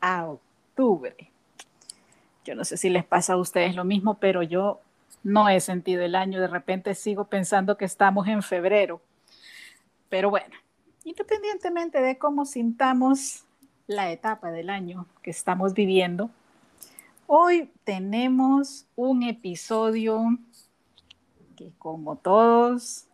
A 0.00 0.26
octubre. 0.26 1.30
Yo 2.44 2.54
no 2.54 2.64
sé 2.64 2.76
si 2.76 2.88
les 2.88 3.04
pasa 3.04 3.34
a 3.34 3.36
ustedes 3.36 3.74
lo 3.74 3.84
mismo, 3.84 4.14
pero 4.14 4.42
yo 4.42 4.80
no 5.22 5.48
he 5.48 5.60
sentido 5.60 6.02
el 6.02 6.14
año. 6.14 6.40
De 6.40 6.48
repente 6.48 6.94
sigo 6.94 7.24
pensando 7.24 7.76
que 7.76 7.84
estamos 7.84 8.26
en 8.28 8.42
febrero. 8.42 9.00
Pero 10.08 10.30
bueno, 10.30 10.54
independientemente 11.04 12.00
de 12.00 12.18
cómo 12.18 12.44
sintamos 12.44 13.44
la 13.86 14.10
etapa 14.10 14.50
del 14.50 14.70
año 14.70 15.06
que 15.22 15.30
estamos 15.30 15.74
viviendo, 15.74 16.30
hoy 17.26 17.70
tenemos 17.84 18.86
un 18.96 19.22
episodio 19.22 20.38
que 21.56 21.72
como 21.78 22.16
todos 22.16 23.06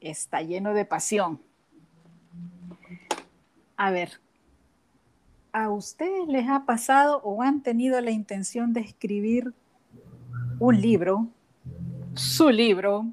está 0.00 0.42
lleno 0.42 0.72
de 0.72 0.84
pasión. 0.84 1.40
A 3.76 3.90
ver, 3.90 4.20
¿a 5.62 5.70
ustedes 5.70 6.28
les 6.28 6.48
ha 6.48 6.64
pasado 6.64 7.20
o 7.24 7.42
han 7.42 7.62
tenido 7.62 8.00
la 8.00 8.12
intención 8.12 8.72
de 8.72 8.80
escribir 8.80 9.52
un 10.60 10.80
libro, 10.80 11.26
su 12.14 12.50
libro, 12.50 13.06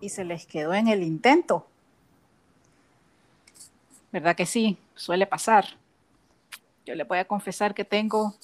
y 0.00 0.08
se 0.08 0.24
les 0.24 0.44
quedó 0.44 0.74
en 0.74 0.88
el 0.88 1.04
intento? 1.04 1.68
¿Verdad 4.10 4.34
que 4.34 4.44
sí? 4.44 4.76
Suele 4.96 5.26
pasar. 5.26 5.66
Yo 6.84 6.96
le 6.96 7.04
voy 7.04 7.18
a 7.18 7.26
confesar 7.26 7.74
que 7.74 7.84
tengo 7.84 8.34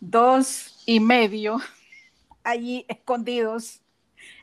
dos 0.00 0.82
y 0.86 0.98
medio 0.98 1.58
allí 2.42 2.84
escondidos 2.88 3.80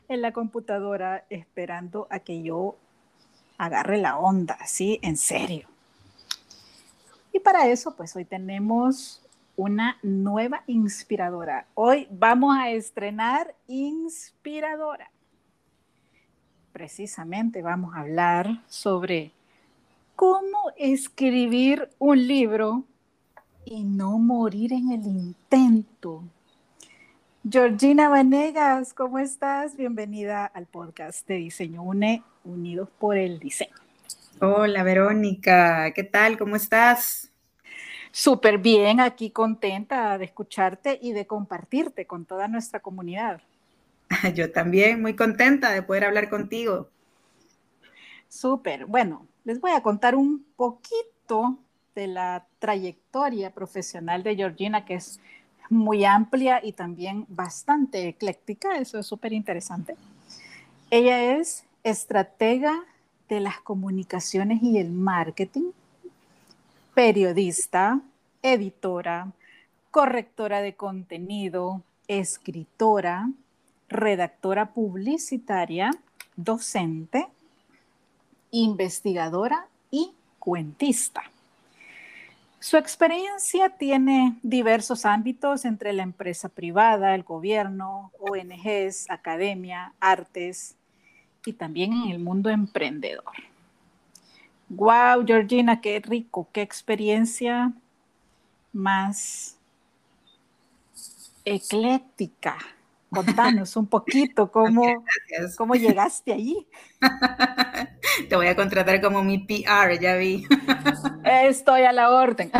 en 0.08 0.22
la 0.22 0.32
computadora 0.32 1.26
esperando 1.28 2.06
a 2.10 2.20
que 2.20 2.42
yo 2.42 2.76
agarre 3.58 3.98
la 3.98 4.16
onda, 4.16 4.58
¿sí? 4.66 4.98
En 5.02 5.18
serio. 5.18 5.73
Y 7.34 7.40
para 7.40 7.66
eso, 7.66 7.96
pues 7.96 8.14
hoy 8.14 8.24
tenemos 8.24 9.20
una 9.56 9.98
nueva 10.04 10.62
inspiradora. 10.68 11.66
Hoy 11.74 12.06
vamos 12.08 12.56
a 12.56 12.70
estrenar 12.70 13.56
Inspiradora. 13.66 15.10
Precisamente 16.72 17.60
vamos 17.60 17.92
a 17.96 18.02
hablar 18.02 18.62
sobre 18.68 19.32
cómo 20.14 20.70
escribir 20.76 21.90
un 21.98 22.24
libro 22.24 22.84
y 23.64 23.82
no 23.82 24.16
morir 24.18 24.72
en 24.72 24.92
el 24.92 25.04
intento. 25.04 26.22
Georgina 27.50 28.08
Vanegas, 28.08 28.94
¿cómo 28.94 29.18
estás? 29.18 29.76
Bienvenida 29.76 30.46
al 30.46 30.66
podcast 30.66 31.26
de 31.26 31.34
Diseño 31.34 31.82
UNE, 31.82 32.22
Unidos 32.44 32.88
por 32.96 33.16
el 33.16 33.40
Diseño. 33.40 33.83
Hola 34.46 34.82
Verónica, 34.82 35.92
¿qué 35.94 36.04
tal? 36.04 36.36
¿Cómo 36.36 36.54
estás? 36.54 37.32
Súper 38.12 38.58
bien, 38.58 39.00
aquí 39.00 39.30
contenta 39.30 40.18
de 40.18 40.26
escucharte 40.26 40.98
y 41.00 41.14
de 41.14 41.26
compartirte 41.26 42.06
con 42.06 42.26
toda 42.26 42.46
nuestra 42.46 42.80
comunidad. 42.80 43.40
Yo 44.34 44.52
también, 44.52 45.00
muy 45.00 45.16
contenta 45.16 45.70
de 45.70 45.80
poder 45.82 46.04
hablar 46.04 46.28
contigo. 46.28 46.90
Súper, 48.28 48.84
bueno, 48.84 49.26
les 49.44 49.62
voy 49.62 49.70
a 49.70 49.82
contar 49.82 50.14
un 50.14 50.44
poquito 50.56 51.56
de 51.94 52.08
la 52.08 52.44
trayectoria 52.58 53.48
profesional 53.48 54.22
de 54.22 54.36
Georgina, 54.36 54.84
que 54.84 54.96
es 54.96 55.20
muy 55.70 56.04
amplia 56.04 56.60
y 56.62 56.72
también 56.72 57.24
bastante 57.28 58.08
ecléctica, 58.08 58.76
eso 58.76 58.98
es 58.98 59.06
súper 59.06 59.32
interesante. 59.32 59.96
Ella 60.90 61.38
es 61.38 61.64
estratega 61.82 62.84
de 63.28 63.40
las 63.40 63.60
comunicaciones 63.60 64.62
y 64.62 64.78
el 64.78 64.90
marketing, 64.90 65.70
periodista, 66.94 68.00
editora, 68.42 69.32
correctora 69.90 70.60
de 70.60 70.74
contenido, 70.74 71.82
escritora, 72.08 73.30
redactora 73.88 74.72
publicitaria, 74.72 75.90
docente, 76.36 77.26
investigadora 78.50 79.66
y 79.90 80.12
cuentista. 80.38 81.22
Su 82.60 82.76
experiencia 82.76 83.68
tiene 83.68 84.38
diversos 84.42 85.04
ámbitos 85.04 85.64
entre 85.64 85.92
la 85.92 86.02
empresa 86.02 86.48
privada, 86.48 87.14
el 87.14 87.22
gobierno, 87.22 88.10
ONGs, 88.18 89.10
academia, 89.10 89.92
artes 90.00 90.74
y 91.46 91.52
también 91.52 91.92
en 91.92 92.10
el 92.10 92.18
mundo 92.18 92.50
emprendedor. 92.50 93.32
Wow, 94.68 95.24
Georgina, 95.26 95.80
qué 95.80 96.00
rico, 96.00 96.48
qué 96.52 96.62
experiencia 96.62 97.72
más 98.72 99.56
ecléctica. 101.44 102.56
Contanos 103.10 103.76
un 103.76 103.86
poquito 103.86 104.50
cómo, 104.52 105.04
cómo 105.56 105.74
llegaste 105.74 106.32
allí. 106.32 106.66
Te 108.28 108.36
voy 108.36 108.48
a 108.48 108.56
contratar 108.56 109.00
como 109.00 109.22
mi 109.22 109.38
PR, 109.38 109.98
ya 110.00 110.16
vi. 110.16 110.46
Estoy 111.24 111.82
a 111.82 111.92
la 111.92 112.10
orden. 112.10 112.50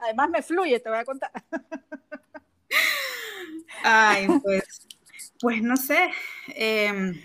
Además 0.00 0.30
me 0.30 0.42
fluye, 0.42 0.78
te 0.80 0.90
voy 0.90 0.98
a 0.98 1.04
contar. 1.04 1.30
Ay, 3.82 4.28
pues, 4.42 4.86
pues 5.40 5.62
no 5.62 5.76
sé. 5.76 6.10
Em, 6.48 7.18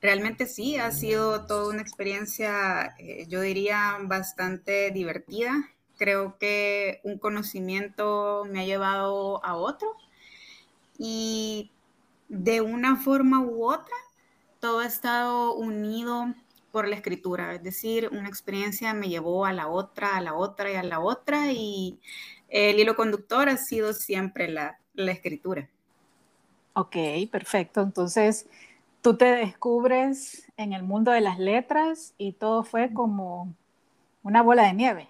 realmente 0.00 0.46
sí, 0.46 0.76
ha 0.76 0.90
sido 0.90 1.46
toda 1.46 1.70
una 1.70 1.82
experiencia, 1.82 2.94
eh, 2.98 3.26
yo 3.28 3.40
diría, 3.40 3.96
bastante 4.02 4.90
divertida. 4.90 5.70
Creo 5.96 6.38
que 6.38 7.00
un 7.02 7.18
conocimiento 7.18 8.44
me 8.50 8.60
ha 8.60 8.64
llevado 8.64 9.44
a 9.44 9.56
otro 9.56 9.88
y 10.98 11.72
de 12.28 12.60
una 12.60 12.96
forma 12.96 13.40
u 13.40 13.64
otra, 13.64 13.94
todo 14.60 14.80
ha 14.80 14.86
estado 14.86 15.54
unido 15.54 16.34
por 16.70 16.86
la 16.86 16.96
escritura, 16.96 17.54
es 17.54 17.62
decir, 17.62 18.10
una 18.12 18.28
experiencia 18.28 18.92
me 18.92 19.08
llevó 19.08 19.46
a 19.46 19.52
la 19.52 19.68
otra, 19.68 20.16
a 20.16 20.20
la 20.20 20.34
otra 20.34 20.70
y 20.70 20.74
a 20.74 20.82
la 20.82 21.00
otra 21.00 21.50
y 21.52 21.98
el 22.48 22.78
hilo 22.78 22.94
conductor 22.94 23.48
ha 23.48 23.56
sido 23.56 23.92
siempre 23.94 24.48
la, 24.48 24.78
la 24.94 25.12
escritura. 25.12 25.68
Ok, 26.74 26.96
perfecto. 27.32 27.80
Entonces, 27.80 28.46
tú 29.02 29.16
te 29.16 29.26
descubres 29.26 30.50
en 30.56 30.72
el 30.72 30.82
mundo 30.82 31.10
de 31.10 31.20
las 31.20 31.38
letras 31.38 32.14
y 32.18 32.32
todo 32.32 32.64
fue 32.64 32.92
como 32.92 33.54
una 34.22 34.42
bola 34.42 34.64
de 34.64 34.74
nieve. 34.74 35.08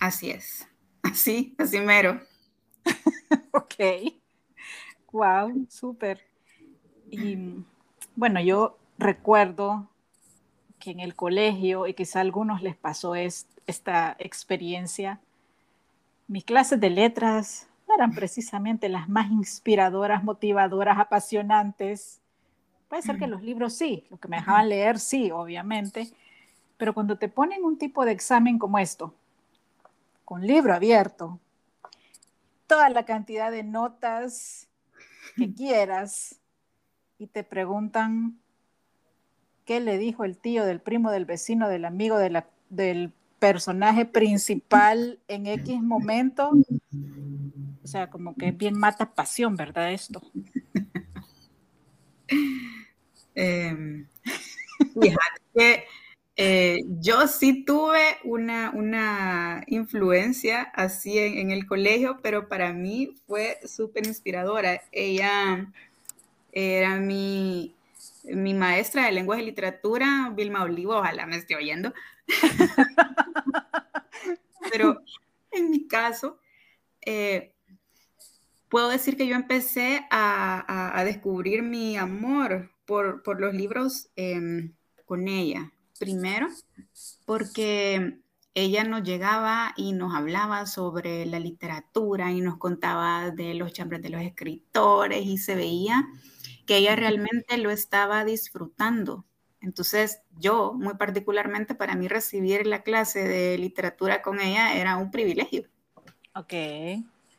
Así 0.00 0.30
es, 0.30 0.68
así, 1.02 1.54
así 1.58 1.80
mero. 1.80 2.20
ok. 3.52 3.74
Wow, 5.12 5.66
súper. 5.68 6.20
Y 7.10 7.36
bueno, 8.16 8.40
yo 8.40 8.78
recuerdo 8.98 9.88
que 10.78 10.90
en 10.90 11.00
el 11.00 11.14
colegio, 11.14 11.86
y 11.86 11.94
quizá 11.94 12.18
a 12.18 12.22
algunos 12.22 12.62
les 12.62 12.76
pasó 12.76 13.14
esta 13.14 14.16
experiencia, 14.18 15.20
mis 16.26 16.44
clases 16.44 16.80
de 16.80 16.88
letras 16.88 17.68
eran 17.94 18.14
precisamente 18.14 18.88
las 18.88 19.08
más 19.08 19.30
inspiradoras, 19.30 20.24
motivadoras, 20.24 20.98
apasionantes. 20.98 22.21
Puede 22.92 23.04
ser 23.04 23.16
que 23.16 23.26
los 23.26 23.42
libros 23.42 23.72
sí, 23.72 24.04
lo 24.10 24.18
que 24.18 24.28
me 24.28 24.36
dejaban 24.36 24.68
leer 24.68 24.98
sí, 24.98 25.30
obviamente, 25.30 26.10
pero 26.76 26.92
cuando 26.92 27.16
te 27.16 27.30
ponen 27.30 27.64
un 27.64 27.78
tipo 27.78 28.04
de 28.04 28.12
examen 28.12 28.58
como 28.58 28.78
esto, 28.78 29.14
con 30.26 30.46
libro 30.46 30.74
abierto, 30.74 31.40
toda 32.66 32.90
la 32.90 33.06
cantidad 33.06 33.50
de 33.50 33.62
notas 33.62 34.68
que 35.38 35.54
quieras 35.54 36.38
y 37.16 37.28
te 37.28 37.44
preguntan 37.44 38.38
qué 39.64 39.80
le 39.80 39.96
dijo 39.96 40.24
el 40.24 40.36
tío 40.36 40.66
del 40.66 40.82
primo 40.82 41.10
del 41.10 41.24
vecino 41.24 41.70
del 41.70 41.86
amigo 41.86 42.18
del 42.18 43.14
personaje 43.38 44.04
principal 44.04 45.18
en 45.28 45.46
X 45.46 45.80
momento. 45.80 46.50
O 47.82 47.86
sea, 47.86 48.10
como 48.10 48.34
que 48.34 48.52
bien 48.52 48.78
mata 48.78 49.14
pasión, 49.14 49.56
¿verdad? 49.56 49.92
Esto. 49.92 50.20
Em, 53.34 54.06
fíjate 55.00 55.42
que 55.54 55.84
eh, 56.36 56.80
yo 57.00 57.26
sí 57.28 57.64
tuve 57.64 58.18
una, 58.24 59.62
influencia 59.66 60.62
así 60.74 61.18
en, 61.18 61.50
el 61.50 61.66
colegio, 61.66 62.20
pero 62.22 62.48
para 62.48 62.72
mí 62.72 63.14
fue 63.26 63.58
súper 63.66 64.06
inspiradora. 64.06 64.82
Ella 64.92 65.70
era 66.52 66.96
mi, 66.96 67.74
mi 68.24 68.54
maestra 68.54 69.06
de 69.06 69.12
lengua 69.12 69.40
y 69.40 69.44
literatura, 69.44 70.32
Vilma 70.34 70.62
Olivo, 70.62 70.96
ojalá 70.96 71.26
me 71.26 71.36
esté 71.36 71.56
oyendo. 71.56 71.92
pero 74.70 75.02
en 75.50 75.70
mi 75.70 75.86
caso, 75.86 76.38
eh, 77.04 77.52
puedo 78.68 78.88
decir 78.88 79.16
que 79.16 79.26
yo 79.26 79.36
empecé 79.36 80.06
a, 80.10 81.02
descubrir 81.04 81.62
mi 81.62 81.96
amor 81.96 82.70
por, 82.84 83.40
los 83.40 83.54
libros 83.54 84.10
em, 84.16 84.74
con 85.04 85.28
ella 85.28 85.72
primero 85.98 86.48
porque 87.24 88.18
ella 88.54 88.84
nos 88.84 89.02
llegaba 89.02 89.72
y 89.76 89.92
nos 89.92 90.14
hablaba 90.14 90.66
sobre 90.66 91.24
la 91.26 91.38
literatura 91.38 92.32
y 92.32 92.40
nos 92.40 92.58
contaba 92.58 93.30
de 93.30 93.54
los 93.54 93.72
chambres 93.72 94.02
de 94.02 94.10
los 94.10 94.20
escritores 94.20 95.24
y 95.24 95.38
se 95.38 95.54
veía 95.54 96.06
que 96.66 96.76
ella 96.76 96.96
realmente 96.96 97.56
lo 97.56 97.70
estaba 97.70 98.24
disfrutando. 98.24 99.24
Entonces 99.60 100.20
yo, 100.38 100.74
muy 100.74 100.94
particularmente 100.94 101.74
para 101.74 101.94
mí, 101.94 102.08
recibir 102.08 102.66
la 102.66 102.82
clase 102.82 103.26
de 103.26 103.56
literatura 103.58 104.20
con 104.20 104.40
ella 104.40 104.74
era 104.74 104.96
un 104.96 105.10
privilegio. 105.10 105.68
Ok. 106.34 106.52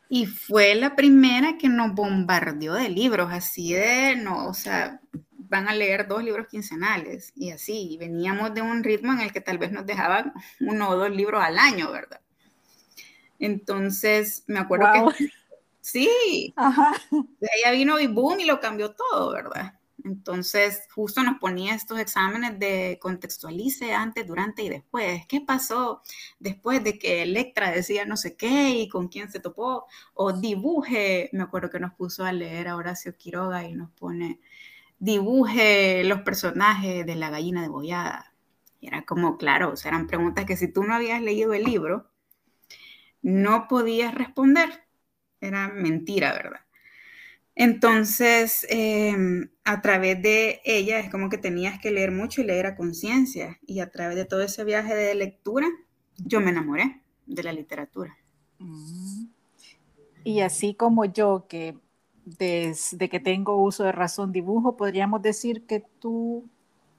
Y 0.08 0.26
fue 0.26 0.74
la 0.74 0.96
primera 0.96 1.58
que 1.58 1.68
nos 1.68 1.94
bombardeó 1.94 2.74
de 2.74 2.88
libros, 2.88 3.30
así 3.30 3.72
de, 3.72 4.16
no, 4.16 4.48
o 4.48 4.54
sea, 4.54 5.00
van 5.54 5.68
a 5.68 5.74
leer 5.74 6.08
dos 6.08 6.24
libros 6.24 6.48
quincenales 6.48 7.32
y 7.36 7.52
así. 7.52 7.96
veníamos 7.98 8.52
de 8.54 8.60
un 8.60 8.82
ritmo 8.82 9.12
en 9.12 9.20
el 9.20 9.32
que 9.32 9.40
tal 9.40 9.58
vez 9.58 9.70
nos 9.70 9.86
dejaban 9.86 10.32
uno 10.60 10.88
o 10.90 10.96
dos 10.96 11.10
libros 11.10 11.42
al 11.42 11.58
año, 11.58 11.92
¿verdad? 11.92 12.20
Entonces, 13.38 14.44
me 14.46 14.58
acuerdo 14.58 14.88
que... 15.16 15.30
Sí, 15.86 16.54
Ajá. 16.56 16.92
de 17.10 17.48
ella 17.58 17.72
vino 17.72 18.00
y 18.00 18.06
boom 18.06 18.40
y 18.40 18.46
lo 18.46 18.58
cambió 18.58 18.94
todo, 18.94 19.32
¿verdad? 19.32 19.74
Entonces, 20.02 20.88
justo 20.94 21.22
nos 21.22 21.38
ponía 21.38 21.74
estos 21.74 21.98
exámenes 21.98 22.58
de 22.58 22.98
contextualice 23.02 23.92
antes, 23.92 24.26
durante 24.26 24.62
y 24.62 24.70
después. 24.70 25.26
¿Qué 25.26 25.42
pasó 25.42 26.00
después 26.38 26.82
de 26.82 26.98
que 26.98 27.22
Electra 27.22 27.70
decía 27.70 28.06
no 28.06 28.16
sé 28.16 28.34
qué 28.34 28.70
y 28.70 28.88
con 28.88 29.08
quién 29.08 29.30
se 29.30 29.40
topó? 29.40 29.84
O 30.14 30.32
dibuje, 30.32 31.28
me 31.32 31.42
acuerdo 31.42 31.68
que 31.68 31.80
nos 31.80 31.92
puso 31.92 32.24
a 32.24 32.32
leer 32.32 32.68
a 32.68 32.76
Horacio 32.76 33.14
Quiroga 33.18 33.64
y 33.68 33.74
nos 33.74 33.90
pone 33.92 34.40
dibuje 35.04 36.02
los 36.04 36.22
personajes 36.22 37.04
de 37.04 37.14
la 37.14 37.28
gallina 37.28 37.60
de 37.60 37.68
bollada. 37.68 38.32
Y 38.80 38.86
era 38.86 39.02
como, 39.04 39.36
claro, 39.36 39.72
o 39.72 39.76
sea, 39.76 39.90
eran 39.90 40.06
preguntas 40.06 40.46
que 40.46 40.56
si 40.56 40.66
tú 40.66 40.82
no 40.82 40.94
habías 40.94 41.20
leído 41.20 41.52
el 41.52 41.64
libro, 41.64 42.10
no 43.20 43.68
podías 43.68 44.14
responder. 44.14 44.84
Era 45.42 45.68
mentira, 45.68 46.32
¿verdad? 46.32 46.60
Entonces, 47.54 48.66
em, 48.70 49.50
a 49.64 49.82
través 49.82 50.22
de 50.22 50.62
ella 50.64 50.98
es 51.00 51.10
como 51.10 51.28
que 51.28 51.38
tenías 51.38 51.78
que 51.78 51.90
leer 51.90 52.10
mucho 52.10 52.40
y 52.40 52.44
leer 52.44 52.66
a 52.66 52.76
conciencia. 52.76 53.58
Y 53.66 53.80
a 53.80 53.90
través 53.90 54.16
de 54.16 54.24
todo 54.24 54.42
ese 54.42 54.64
viaje 54.64 54.94
de 54.94 55.14
lectura, 55.14 55.68
yo 56.16 56.40
me 56.40 56.50
enamoré 56.50 57.02
de 57.26 57.42
la 57.42 57.52
literatura. 57.52 58.16
Mm. 58.58 59.26
Y 60.24 60.40
así 60.40 60.74
como 60.74 61.04
yo, 61.04 61.46
que 61.46 61.76
desde 62.24 63.08
que 63.08 63.20
tengo 63.20 63.56
uso 63.56 63.84
de 63.84 63.92
razón 63.92 64.32
dibujo, 64.32 64.76
podríamos 64.76 65.22
decir 65.22 65.66
que 65.66 65.84
tú 66.00 66.48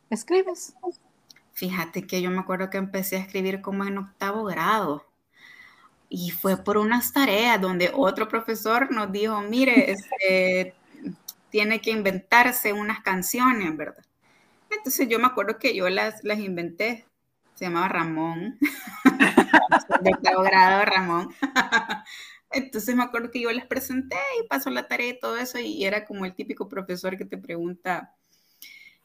escribes. 0.09 0.75
Fíjate 1.53 2.05
que 2.05 2.21
yo 2.21 2.29
me 2.31 2.39
acuerdo 2.39 2.69
que 2.69 2.77
empecé 2.77 3.17
a 3.17 3.21
escribir 3.21 3.61
como 3.61 3.85
en 3.85 3.97
octavo 3.97 4.43
grado. 4.43 5.05
Y 6.09 6.29
fue 6.29 6.57
por 6.57 6.77
unas 6.77 7.11
tareas 7.13 7.59
donde 7.59 7.91
otro 7.93 8.27
profesor 8.27 8.91
nos 8.91 9.11
dijo, 9.11 9.41
mire, 9.41 9.91
este, 10.21 10.75
tiene 11.49 11.81
que 11.81 11.91
inventarse 11.91 12.73
unas 12.73 13.01
canciones, 13.01 13.75
¿verdad? 13.75 14.03
Entonces 14.69 15.07
yo 15.07 15.19
me 15.19 15.27
acuerdo 15.27 15.57
que 15.57 15.75
yo 15.75 15.89
las, 15.89 16.23
las 16.23 16.39
inventé. 16.39 17.05
Se 17.55 17.65
llamaba 17.65 17.87
Ramón. 17.87 18.59
de 20.01 20.11
octavo 20.13 20.43
grado, 20.43 20.85
Ramón. 20.85 21.33
Entonces 22.55 22.95
me 22.95 23.03
acuerdo 23.03 23.31
que 23.31 23.41
yo 23.41 23.51
les 23.51 23.65
presenté 23.65 24.15
y 24.41 24.47
pasó 24.47 24.69
la 24.69 24.87
tarea 24.87 25.09
y 25.09 25.19
todo 25.19 25.35
eso 25.37 25.59
y 25.59 25.83
era 25.83 26.05
como 26.05 26.25
el 26.25 26.33
típico 26.33 26.69
profesor 26.69 27.17
que 27.17 27.25
te 27.25 27.37
pregunta, 27.37 28.15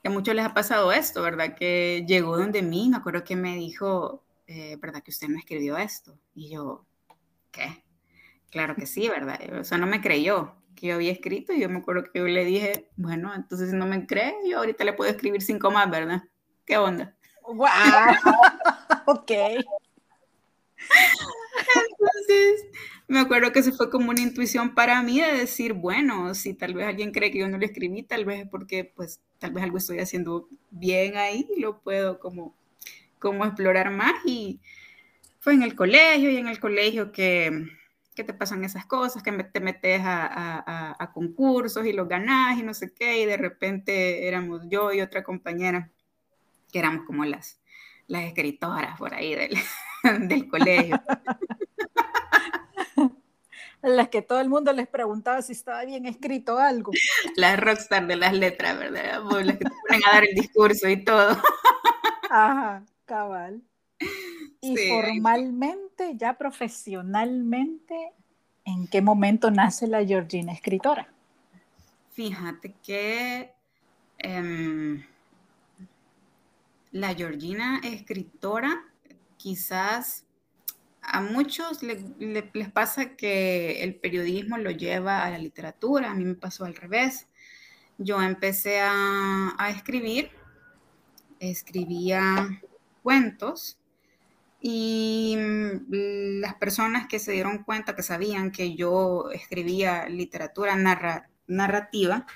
que 0.00 0.08
a 0.08 0.10
muchos 0.12 0.36
les 0.36 0.44
ha 0.44 0.54
pasado 0.54 0.92
esto, 0.92 1.20
¿verdad? 1.20 1.56
Que 1.56 2.04
llegó 2.06 2.36
donde 2.36 2.62
mí, 2.62 2.88
me 2.88 2.98
acuerdo 2.98 3.24
que 3.24 3.34
me 3.34 3.56
dijo, 3.56 4.24
eh, 4.46 4.76
¿verdad 4.80 5.02
que 5.02 5.10
usted 5.10 5.26
me 5.26 5.40
escribió 5.40 5.76
esto? 5.76 6.16
Y 6.32 6.50
yo, 6.50 6.86
¿qué? 7.50 7.84
Claro 8.50 8.76
que 8.76 8.86
sí, 8.86 9.08
¿verdad? 9.08 9.40
O 9.58 9.64
sea, 9.64 9.78
no 9.78 9.88
me 9.88 10.00
creyó 10.00 10.54
que 10.76 10.86
yo 10.86 10.94
había 10.94 11.10
escrito 11.10 11.52
y 11.52 11.60
yo 11.60 11.68
me 11.68 11.78
acuerdo 11.78 12.04
que 12.04 12.20
yo 12.20 12.26
le 12.26 12.44
dije, 12.44 12.88
bueno, 12.94 13.34
entonces 13.34 13.70
si 13.70 13.76
no 13.76 13.84
me 13.84 14.06
cree, 14.06 14.32
yo 14.48 14.58
ahorita 14.58 14.84
le 14.84 14.92
puedo 14.92 15.10
escribir 15.10 15.42
cinco 15.42 15.72
más, 15.72 15.90
¿verdad? 15.90 16.22
¿Qué 16.64 16.78
onda? 16.78 17.16
¡Wow! 17.42 17.66
ok. 19.06 19.32
Entonces, 21.90 22.66
me 23.08 23.18
acuerdo 23.20 23.52
que 23.52 23.62
se 23.62 23.72
fue 23.72 23.90
como 23.90 24.10
una 24.10 24.20
intuición 24.20 24.74
para 24.74 25.02
mí 25.02 25.20
de 25.20 25.32
decir, 25.32 25.72
bueno, 25.72 26.34
si 26.34 26.54
tal 26.54 26.74
vez 26.74 26.86
alguien 26.86 27.12
cree 27.12 27.30
que 27.30 27.38
yo 27.38 27.48
no 27.48 27.58
lo 27.58 27.64
escribí, 27.64 28.02
tal 28.02 28.24
vez 28.24 28.46
porque, 28.48 28.84
pues, 28.84 29.20
tal 29.38 29.52
vez 29.52 29.64
algo 29.64 29.78
estoy 29.78 29.98
haciendo 29.98 30.48
bien 30.70 31.16
ahí 31.16 31.48
y 31.56 31.60
lo 31.60 31.80
puedo 31.80 32.18
como, 32.20 32.54
como 33.18 33.44
explorar 33.44 33.90
más. 33.90 34.14
Y 34.24 34.60
fue 35.40 35.54
en 35.54 35.62
el 35.62 35.74
colegio 35.74 36.30
y 36.30 36.36
en 36.36 36.48
el 36.48 36.60
colegio 36.60 37.12
que, 37.12 37.66
que 38.14 38.24
te 38.24 38.34
pasan 38.34 38.64
esas 38.64 38.86
cosas, 38.86 39.22
que 39.22 39.32
te 39.32 39.60
metes 39.60 40.02
a, 40.04 41.10
concursos 41.14 41.86
y 41.86 41.92
los 41.92 42.08
ganás 42.08 42.58
y 42.58 42.62
no 42.62 42.74
sé 42.74 42.92
qué, 42.94 43.20
y 43.22 43.26
de 43.26 43.36
repente 43.36 44.28
éramos 44.28 44.62
yo 44.68 44.92
y 44.92 45.00
otra 45.00 45.24
compañera, 45.24 45.90
que 46.70 46.78
éramos 46.78 47.06
como 47.06 47.24
las, 47.24 47.60
las 48.06 48.24
escritoras 48.24 48.98
por 48.98 49.14
ahí 49.14 49.34
del, 49.34 49.56
del 50.20 50.48
colegio. 50.48 51.00
las 53.82 54.08
que 54.08 54.22
todo 54.22 54.40
el 54.40 54.48
mundo 54.48 54.72
les 54.72 54.88
preguntaba 54.88 55.40
si 55.42 55.52
estaba 55.52 55.84
bien 55.84 56.06
escrito 56.06 56.58
algo. 56.58 56.92
Las 57.36 57.58
rockstar 57.58 58.06
de 58.06 58.16
las 58.16 58.32
letras, 58.32 58.78
¿verdad? 58.78 59.22
Las 59.42 59.58
que 59.58 59.64
te 59.64 59.70
ponen 59.88 60.02
a 60.06 60.12
dar 60.12 60.24
el 60.24 60.34
discurso 60.34 60.88
y 60.88 61.04
todo. 61.04 61.36
Ajá, 62.30 62.84
cabal. 63.06 63.62
Y 64.60 64.76
formalmente, 64.76 66.16
ya 66.16 66.34
profesionalmente, 66.34 68.12
¿en 68.64 68.86
qué 68.88 69.00
momento 69.00 69.50
nace 69.50 69.86
la 69.86 70.04
Georgina 70.04 70.52
escritora? 70.52 71.08
Fíjate 72.12 72.74
que 72.82 73.52
em, 74.18 75.02
la 76.92 77.14
Georgina 77.14 77.80
escritora 77.82 78.84
quizás 79.40 80.26
a 81.00 81.22
muchos 81.22 81.82
les 81.82 82.68
pasa 82.72 83.16
que 83.16 83.82
el 83.82 83.94
periodismo 83.94 84.58
lo 84.58 84.70
lleva 84.70 85.24
a 85.24 85.30
la 85.30 85.38
literatura, 85.38 86.10
a 86.10 86.14
mí 86.14 86.24
me 86.24 86.34
pasó 86.34 86.66
al 86.66 86.74
revés. 86.74 87.26
Yo 87.96 88.20
empecé 88.20 88.80
a, 88.82 89.56
escribir, 89.74 90.30
escribía 91.38 92.60
cuentos 93.02 93.78
y 94.60 95.36
mm, 95.38 96.40
las 96.40 96.54
personas 96.56 97.08
que 97.08 97.18
se 97.18 97.32
dieron 97.32 97.64
cuenta, 97.64 97.96
que 97.96 98.02
sabían 98.02 98.50
que 98.52 98.74
yo 98.76 99.30
escribía 99.32 100.06
literatura 100.08 100.76
narrativa, 101.46 102.26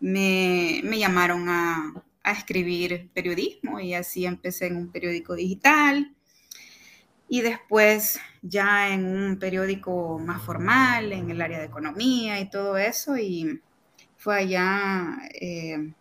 me, 0.00 0.82
llamaron 0.82 1.48
a, 1.48 2.04
a 2.22 2.32
escribir 2.32 3.10
periodismo 3.14 3.80
y 3.80 3.94
así 3.94 4.26
empecé 4.26 4.66
en 4.66 4.76
un 4.76 4.92
periódico 4.92 5.34
digital 5.34 6.13
y 7.34 7.40
después 7.40 8.20
ya 8.42 8.94
en 8.94 9.04
un 9.06 9.40
periódico 9.40 10.20
más 10.20 10.40
formal, 10.40 11.10
en 11.12 11.30
el 11.32 11.42
área 11.42 11.58
de 11.58 11.64
economía 11.64 12.38
y 12.38 12.48
todo 12.48 12.78
eso, 12.78 13.16
y 13.18 13.60
fue 14.16 14.36
allá, 14.36 15.18
eh, 15.40 15.92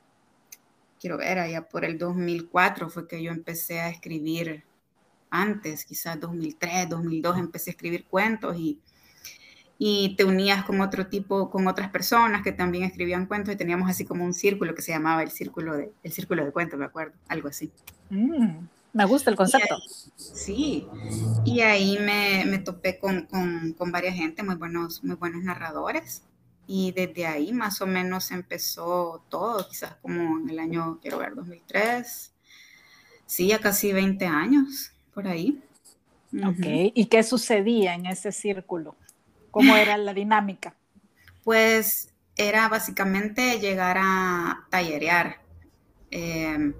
quiero 1.02 1.18
ver, 1.18 1.40
allá 1.40 1.68
por 1.68 1.86
el 1.86 1.98
2004 1.98 2.88
fue 2.92 3.08
que 3.08 3.24
yo 3.24 3.32
empecé 3.32 3.80
a 3.80 3.90
escribir, 3.90 4.64
antes, 5.32 5.86
quizás 5.86 6.20
2003, 6.20 6.88
2002, 6.90 7.40
empecé 7.40 7.72
a 7.72 7.74
escribir 7.74 8.06
cuentos 8.06 8.56
y, 8.56 8.80
y 9.80 10.16
te 10.16 10.26
unías 10.26 10.64
con 10.64 10.82
otro 10.82 11.08
tipo, 11.08 11.50
con 11.50 11.68
otras 11.68 11.90
personas 11.90 12.44
que 12.44 12.52
también 12.52 12.84
escribían 12.84 13.26
cuentos 13.26 13.56
y 13.56 13.58
teníamos 13.58 13.90
así 13.90 14.06
como 14.06 14.24
un 14.24 14.36
círculo 14.36 14.76
que 14.76 14.84
se 14.84 14.92
llamaba 14.92 15.24
el 15.24 15.32
círculo 15.32 15.76
de, 15.76 15.92
el 16.04 16.12
círculo 16.12 16.46
de 16.46 16.52
cuentos, 16.52 16.78
me 16.78 16.86
acuerdo, 16.86 17.16
algo 17.28 17.48
así. 17.48 17.72
Mm. 18.12 18.68
Me 18.94 19.06
gusta 19.06 19.32
el 19.32 19.36
concepto. 19.36 19.80
sí, 20.16 20.88
y 21.44 21.62
ahí 21.62 21.98
me, 22.00 22.46
me 22.46 22.60
topé 22.60 23.00
con, 23.00 23.26
con, 23.26 23.74
con, 23.74 23.92
varias 23.92 24.16
gente, 24.16 24.44
muy 24.44 24.56
buenos, 24.56 25.04
muy 25.04 25.16
buenos 25.16 25.44
narradores. 25.44 26.22
Y 26.68 26.92
desde 26.92 27.26
ahí 27.26 27.52
más 27.52 27.82
o 27.82 27.88
menos 27.88 28.32
empezó 28.32 29.26
todo, 29.30 29.68
quizás 29.68 29.96
como 29.96 30.38
en 30.40 30.50
el 30.50 30.60
año, 30.60 31.00
quiero 31.02 31.18
ver, 31.18 31.34
2003. 31.34 32.32
Sí, 33.26 33.48
ya 33.48 33.60
casi 33.60 33.92
20 33.92 34.26
años, 34.28 34.92
por 35.14 35.28
ahí. 35.28 35.62
Ok, 36.46 36.94
¿y 36.94 37.06
qué 37.08 37.24
sucedía 37.24 37.96
en 37.96 38.06
ese 38.06 38.32
círculo? 38.32 38.96
¿Cómo 39.52 39.76
era 39.76 39.98
la 39.98 40.14
dinámica? 40.14 40.76
Pues 41.44 42.14
era 42.36 42.70
básicamente 42.70 43.60
llegar 43.60 43.98
a 44.00 44.68
tallerear. 44.70 45.42
Eh, 46.12 46.74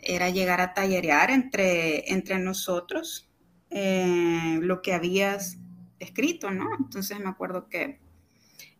era 0.00 0.30
llegar 0.30 0.60
a 0.60 0.74
tallerear 0.74 1.30
entre, 1.30 2.12
entre 2.12 2.38
nosotros 2.38 3.28
eh, 3.70 4.58
lo 4.62 4.80
que 4.82 4.94
habías 4.94 5.58
escrito, 5.98 6.50
¿no? 6.50 6.66
Entonces 6.78 7.18
me 7.18 7.28
acuerdo 7.28 7.68
que, 7.68 8.00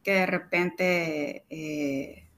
que 0.02 0.12
de 0.12 0.26
repente, 0.26 1.44
eh, 1.50 2.28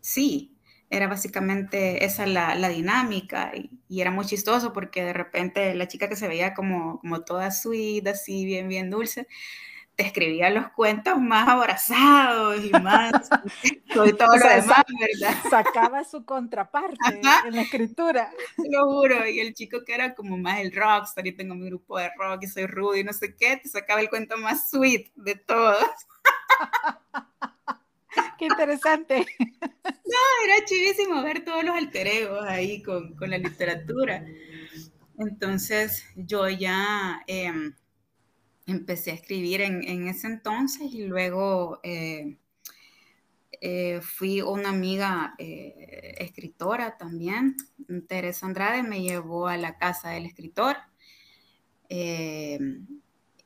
sí, 0.00 0.56
era 0.88 1.08
básicamente 1.08 2.04
esa 2.04 2.26
la, 2.26 2.54
la 2.54 2.68
dinámica 2.68 3.52
y, 3.54 3.70
era 4.00 4.10
muy 4.10 4.26
chistoso 4.26 4.72
porque 4.72 5.04
de 5.04 5.12
repente 5.12 5.74
la 5.74 5.88
chica 5.88 6.08
que 6.08 6.16
se 6.16 6.28
veía 6.28 6.54
como, 6.54 7.00
como 7.00 7.22
toda 7.22 7.50
sweet, 7.50 8.06
así 8.06 8.44
bien, 8.44 8.68
bien 8.68 8.90
dulce, 8.90 9.26
te 9.96 10.04
escribía 10.04 10.50
los 10.50 10.70
cuentos 10.72 11.18
más 11.18 11.48
abrazados 11.48 12.62
y 12.62 12.70
más 12.70 13.12
todo, 13.94 14.14
todo 14.14 14.28
o 14.28 14.38
sea, 14.38 14.56
lo 14.56 14.62
demás, 14.62 14.84
¿verdad? 15.00 15.36
Sacaba 15.48 16.04
su 16.04 16.26
contraparte 16.26 16.98
en 17.46 17.56
la 17.56 17.62
escritura. 17.62 18.30
Lo 18.58 18.84
juro, 18.84 19.26
y 19.26 19.40
el 19.40 19.54
chico 19.54 19.84
que 19.86 19.94
era 19.94 20.14
como 20.14 20.36
más 20.36 20.60
el 20.60 20.72
rockstar, 20.72 21.26
y 21.26 21.32
tengo 21.32 21.54
mi 21.54 21.66
grupo 21.66 21.98
de 21.98 22.10
rock 22.18 22.42
y 22.42 22.46
soy 22.46 22.66
rudo 22.66 22.96
y 22.96 23.04
no 23.04 23.14
sé 23.14 23.34
qué, 23.36 23.56
te 23.56 23.70
sacaba 23.70 24.02
el 24.02 24.10
cuento 24.10 24.36
más 24.36 24.68
sweet 24.68 25.12
de 25.14 25.36
todos. 25.36 25.78
Qué 28.38 28.44
interesante. 28.44 29.24
No, 29.84 30.18
era 30.44 30.62
chivísimo 30.66 31.22
ver 31.22 31.42
todos 31.42 31.64
los 31.64 31.74
alter 31.74 32.06
egos 32.06 32.44
ahí 32.46 32.82
con, 32.82 33.16
con 33.16 33.30
la 33.30 33.38
literatura. 33.38 34.26
Entonces 35.18 36.04
yo 36.16 36.46
ya 36.50 37.22
eh, 37.26 37.50
empecé 38.66 39.12
a 39.12 39.14
escribir 39.14 39.60
en, 39.60 39.82
en, 39.84 40.08
ese 40.08 40.26
entonces 40.26 40.92
y 40.92 41.04
luego 41.04 41.80
eh, 41.82 42.36
eh, 43.60 44.00
fui 44.02 44.42
una 44.42 44.70
amiga 44.70 45.34
eh, 45.38 46.16
escritora 46.18 46.96
también. 46.98 47.56
Teresa 48.08 48.46
Andrade 48.46 48.82
me 48.82 49.02
llevó 49.02 49.46
a 49.46 49.56
la 49.56 49.78
casa 49.78 50.10
del 50.10 50.26
escritor. 50.26 50.76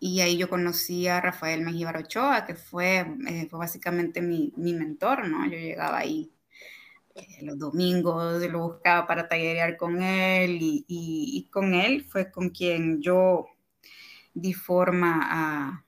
Y 0.03 0.21
ahí 0.21 0.39
yo 0.39 0.49
conocí 0.49 1.07
a 1.09 1.21
Rafael 1.21 1.61
Mengíbar 1.61 1.99
Ochoa, 1.99 2.47
que 2.47 2.55
fue, 2.55 3.05
fue 3.51 3.59
básicamente 3.59 4.23
mi, 4.23 4.51
mi, 4.57 4.73
mentor, 4.73 5.29
¿no? 5.29 5.45
Yo 5.45 5.59
llegaba 5.59 5.99
ahí 5.99 6.33
los 7.43 7.59
domingos, 7.59 8.41
lo 8.51 8.61
buscaba 8.61 9.07
para 9.07 9.29
tallerear 9.29 9.77
con 9.77 10.03
él 10.03 10.59
y, 10.63 10.87
y, 10.89 11.49
con 11.51 11.75
él 11.75 12.05
fue 12.05 12.31
con 12.31 12.49
quien 12.49 13.03
yo 13.03 13.47
di 14.33 14.53
forma 14.53 15.21
a, 15.23 15.85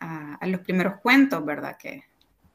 a, 0.00 0.34
a 0.34 0.46
los 0.46 0.60
primeros 0.60 1.00
cuentos, 1.00 1.44
¿verdad? 1.44 1.76
Que, 1.76 2.04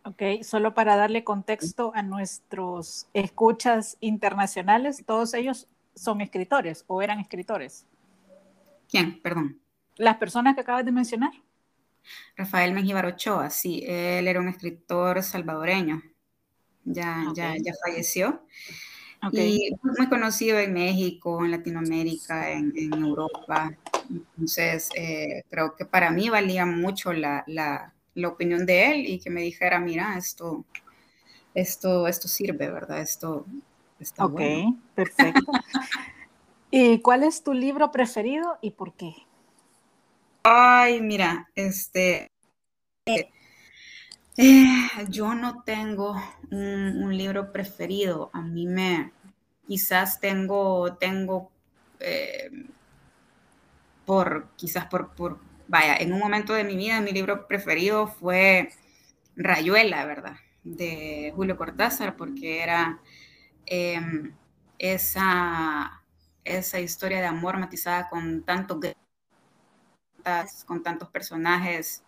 Ok, 0.07 0.21
solo 0.43 0.75
para 0.75 0.95
darle 0.95 1.23
contexto 1.23 1.91
a 1.95 2.03
nuestros 2.03 3.07
escuchas 3.15 3.97
internacionales, 4.01 5.03
todos 5.03 5.33
ellos 5.33 5.67
son 5.95 6.21
escritores 6.21 6.83
o 6.85 7.01
eran 7.01 7.19
escritores. 7.19 7.87
¿Quién? 8.87 9.19
Perdón. 9.23 9.59
Las 9.95 10.17
personas 10.17 10.53
que 10.53 10.61
acabas 10.61 10.85
de 10.85 10.91
mencionar. 10.91 11.31
Rafael 12.37 12.75
Mengíbar 12.75 13.07
Ochoa, 13.07 13.49
sí, 13.49 13.83
él 13.83 14.27
era 14.27 14.39
un 14.39 14.47
escritor 14.47 15.23
salvadoreño, 15.23 16.03
ya, 16.83 17.25
okay. 17.31 17.57
ya, 17.57 17.63
ya 17.63 17.73
falleció. 17.83 18.45
Okay. 19.23 19.55
Y 19.55 19.75
muy 19.81 20.07
conocido 20.07 20.59
en 20.59 20.73
México, 20.73 21.43
en 21.43 21.51
Latinoamérica, 21.51 22.51
en, 22.51 22.73
en 22.75 22.93
Europa. 22.93 23.75
Entonces, 24.09 24.89
eh, 24.95 25.43
creo 25.49 25.75
que 25.75 25.85
para 25.85 26.11
mí 26.11 26.29
valía 26.29 26.65
mucho 26.65 27.11
la, 27.11 27.43
la, 27.47 27.93
la, 28.13 28.27
opinión 28.27 28.65
de 28.65 28.91
él 28.91 29.05
y 29.07 29.19
que 29.19 29.29
me 29.29 29.41
dijera, 29.41 29.79
mira, 29.79 30.15
esto, 30.17 30.63
esto, 31.53 32.07
esto 32.07 32.27
sirve, 32.27 32.69
¿verdad? 32.69 33.01
Esto 33.01 33.45
está 33.99 34.25
Ok, 34.25 34.33
bueno. 34.33 34.79
perfecto. 34.93 35.51
¿Y 36.71 36.99
cuál 36.99 37.23
es 37.23 37.43
tu 37.43 37.53
libro 37.53 37.91
preferido 37.91 38.57
y 38.61 38.71
por 38.71 38.93
qué? 38.93 39.15
Ay, 40.43 41.01
mira, 41.01 41.49
este, 41.55 42.27
eh, 43.07 43.29
eh, 44.37 44.89
yo 45.09 45.33
no 45.33 45.63
tengo 45.63 46.15
un, 46.51 47.17
libro 47.17 47.51
preferido. 47.51 48.29
A 48.33 48.41
mí 48.41 48.67
me, 48.67 49.11
quizás 49.67 50.19
tengo, 50.19 50.95
tengo, 50.97 51.51
eh, 51.99 52.51
por, 54.05 54.49
quizás 54.57 54.85
por, 54.87 55.13
por, 55.15 55.39
vaya, 55.67 55.95
en 55.97 56.13
un 56.13 56.19
momento 56.19 56.53
de 56.53 56.63
mi 56.63 56.75
vida 56.75 57.01
mi 57.01 57.11
libro 57.11 57.47
preferido 57.47 58.07
fue 58.07 58.69
Rayuela, 59.35 60.05
¿verdad? 60.05 60.37
De 60.63 61.31
Julio 61.35 61.57
Cortázar, 61.57 62.15
porque 62.17 62.61
era 62.63 62.99
em, 63.65 64.33
esa, 64.79 66.03
esa 66.43 66.79
historia 66.79 67.19
de 67.21 67.27
amor 67.27 67.57
matizada 67.57 68.09
con 68.09 68.43
tanto 68.43 68.79
con 70.65 70.81
tantos 70.81 71.09
personajes 71.09 72.04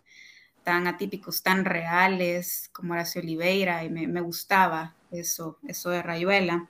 tan 0.68 0.86
atípicos, 0.86 1.42
tan 1.42 1.64
reales 1.64 2.68
como 2.74 2.92
Horacio 2.92 3.22
Oliveira, 3.22 3.84
y 3.84 3.88
me, 3.88 4.20
gustaba 4.20 4.94
eso, 5.10 5.56
eso 5.66 5.88
de 5.88 6.02
Rayuela. 6.02 6.68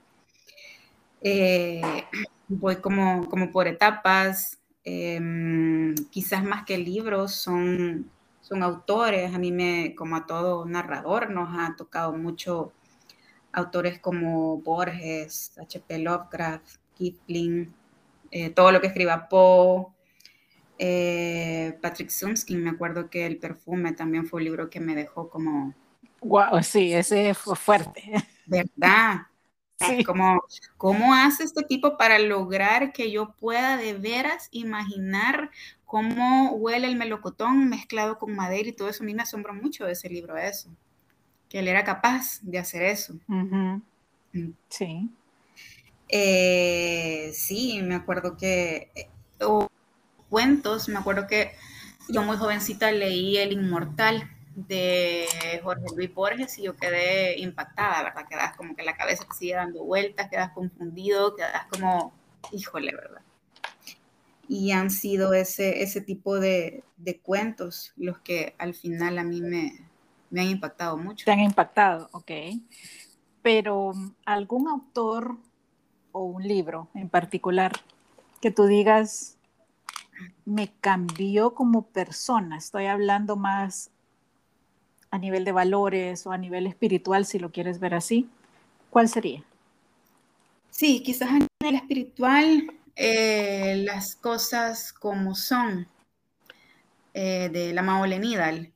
Eh, 1.19 1.81
voy 2.47 2.77
como, 2.77 3.27
como 3.27 3.51
por 3.51 3.67
etapas, 3.67 4.57
eh, 4.85 5.19
quizás 6.11 6.45
más 6.45 6.63
que 6.63 6.77
libros, 6.77 7.33
son, 7.33 8.09
son 8.39 8.63
autores, 8.63 9.35
a 9.35 9.37
mí 9.37 9.51
me, 9.51 9.93
como 9.97 10.15
a 10.15 10.25
todo 10.25 10.63
narrador, 10.65 11.29
nos 11.29 11.49
ha 11.59 11.75
tocado 11.75 12.13
mucho 12.13 12.71
autores 13.51 13.99
como 13.99 14.61
Borges, 14.61 15.59
H.P. 15.59 15.99
Lovecraft, 15.99 16.77
Kipling, 16.95 17.73
eh, 18.31 18.49
todo 18.51 18.71
lo 18.71 18.79
que 18.79 18.87
escriba 18.87 19.27
Poe, 19.27 19.87
eh, 20.79 21.77
Patrick 21.81 22.09
Sumskin, 22.09 22.63
me 22.63 22.69
acuerdo 22.69 23.09
que 23.09 23.25
El 23.25 23.37
perfume 23.37 23.91
también 23.91 24.25
fue 24.25 24.39
un 24.39 24.45
libro 24.45 24.69
que 24.69 24.79
me 24.79 24.95
dejó 24.95 25.29
como... 25.29 25.75
Wow, 26.21 26.63
sí, 26.63 26.93
ese 26.93 27.33
fue 27.33 27.55
fuerte. 27.55 28.03
¿Verdad? 28.45 29.21
Sí. 29.81 30.03
Como, 30.03 30.43
¿cómo 30.75 31.13
hace 31.13 31.45
este 31.45 31.63
tipo 31.63 31.95
para 31.97 32.19
lograr 32.19 32.91
que 32.91 33.11
yo 33.11 33.33
pueda 33.39 33.77
de 33.77 33.93
veras 33.93 34.49
imaginar 34.51 35.51
cómo 35.85 36.51
huele 36.55 36.85
el 36.85 36.97
melocotón 36.97 37.69
mezclado 37.69 38.19
con 38.19 38.35
madera 38.35 38.67
y 38.67 38.73
todo 38.73 38.89
eso? 38.89 39.03
A 39.03 39.05
mí 39.05 39.13
me 39.13 39.21
asombró 39.21 39.53
mucho 39.53 39.85
de 39.85 39.93
ese 39.93 40.09
libro 40.09 40.35
eso, 40.35 40.69
que 41.47 41.59
él 41.59 41.69
era 41.69 41.85
capaz 41.85 42.41
de 42.41 42.59
hacer 42.59 42.81
eso. 42.81 43.13
Uh 43.29 43.33
-huh. 43.33 43.81
Sí. 44.67 45.09
Eh, 46.09 47.31
sí, 47.33 47.81
me 47.81 47.95
acuerdo 47.95 48.35
que... 48.35 48.91
Oh, 49.39 49.69
cuentos. 50.29 50.89
Me 50.89 50.99
acuerdo 50.99 51.27
que 51.27 51.53
yo 52.07 52.23
muy 52.23 52.37
jovencita 52.37 52.91
leí 52.91 53.37
El 53.37 53.51
Inmortal 53.51 54.29
de 54.55 55.25
Jorge 55.63 55.85
Luis 55.95 56.13
Borges 56.13 56.57
y 56.57 56.63
yo 56.63 56.75
quedé 56.75 57.39
impactada, 57.39 58.03
¿verdad? 58.03 58.27
Quedas 58.27 58.55
como 58.57 58.75
que 58.75 58.83
la 58.83 58.97
cabeza 58.97 59.25
te 59.25 59.35
sigue 59.35 59.55
dando 59.55 59.83
vueltas, 59.83 60.29
quedas 60.29 60.51
confundido, 60.51 61.35
quedas 61.35 61.65
como, 61.69 62.13
híjole, 62.51 62.93
¿verdad? 62.93 63.21
Y 64.47 64.71
han 64.71 64.89
sido 64.89 65.33
ese, 65.33 65.83
ese 65.83 66.01
tipo 66.01 66.39
de, 66.39 66.83
de 66.97 67.19
cuentos 67.19 67.93
los 67.95 68.19
que 68.19 68.55
al 68.57 68.73
final 68.73 69.19
a 69.19 69.23
mí 69.23 69.41
me, 69.41 69.79
me 70.29 70.41
han 70.41 70.47
impactado 70.47 70.97
mucho. 70.97 71.25
Te 71.25 71.31
han 71.31 71.39
impactado, 71.39 72.09
ok. 72.11 72.31
Pero 73.41 73.93
algún 74.25 74.67
autor 74.67 75.37
o 76.11 76.23
un 76.23 76.43
libro 76.43 76.89
en 76.95 77.09
particular 77.09 77.73
que 78.41 78.51
tú 78.51 78.65
digas, 78.65 79.37
me 80.45 80.71
cambió 80.79 81.53
como 81.53 81.87
persona. 81.87 82.57
Estoy 82.57 82.85
hablando 82.85 83.35
más 83.35 83.91
a 85.11 85.17
nivel 85.17 85.45
de 85.45 85.51
valores 85.51 86.25
o 86.25 86.31
a 86.31 86.37
nivel 86.37 86.67
espiritual, 86.67 87.25
si 87.25 87.39
lo 87.39 87.51
quieres 87.51 87.79
ver 87.79 87.95
así. 87.95 88.29
¿Cuál 88.89 89.09
sería? 89.09 89.43
Sí, 90.69 91.01
quizás 91.03 91.29
a 91.29 91.33
nivel 91.33 91.75
espiritual, 91.75 92.71
eh, 92.95 93.83
las 93.85 94.15
cosas 94.15 94.93
como 94.93 95.35
son 95.35 95.87
eh, 97.13 97.49
de 97.51 97.73
la 97.73 97.81
Maole 97.81 98.19
Nidal, 98.19 98.73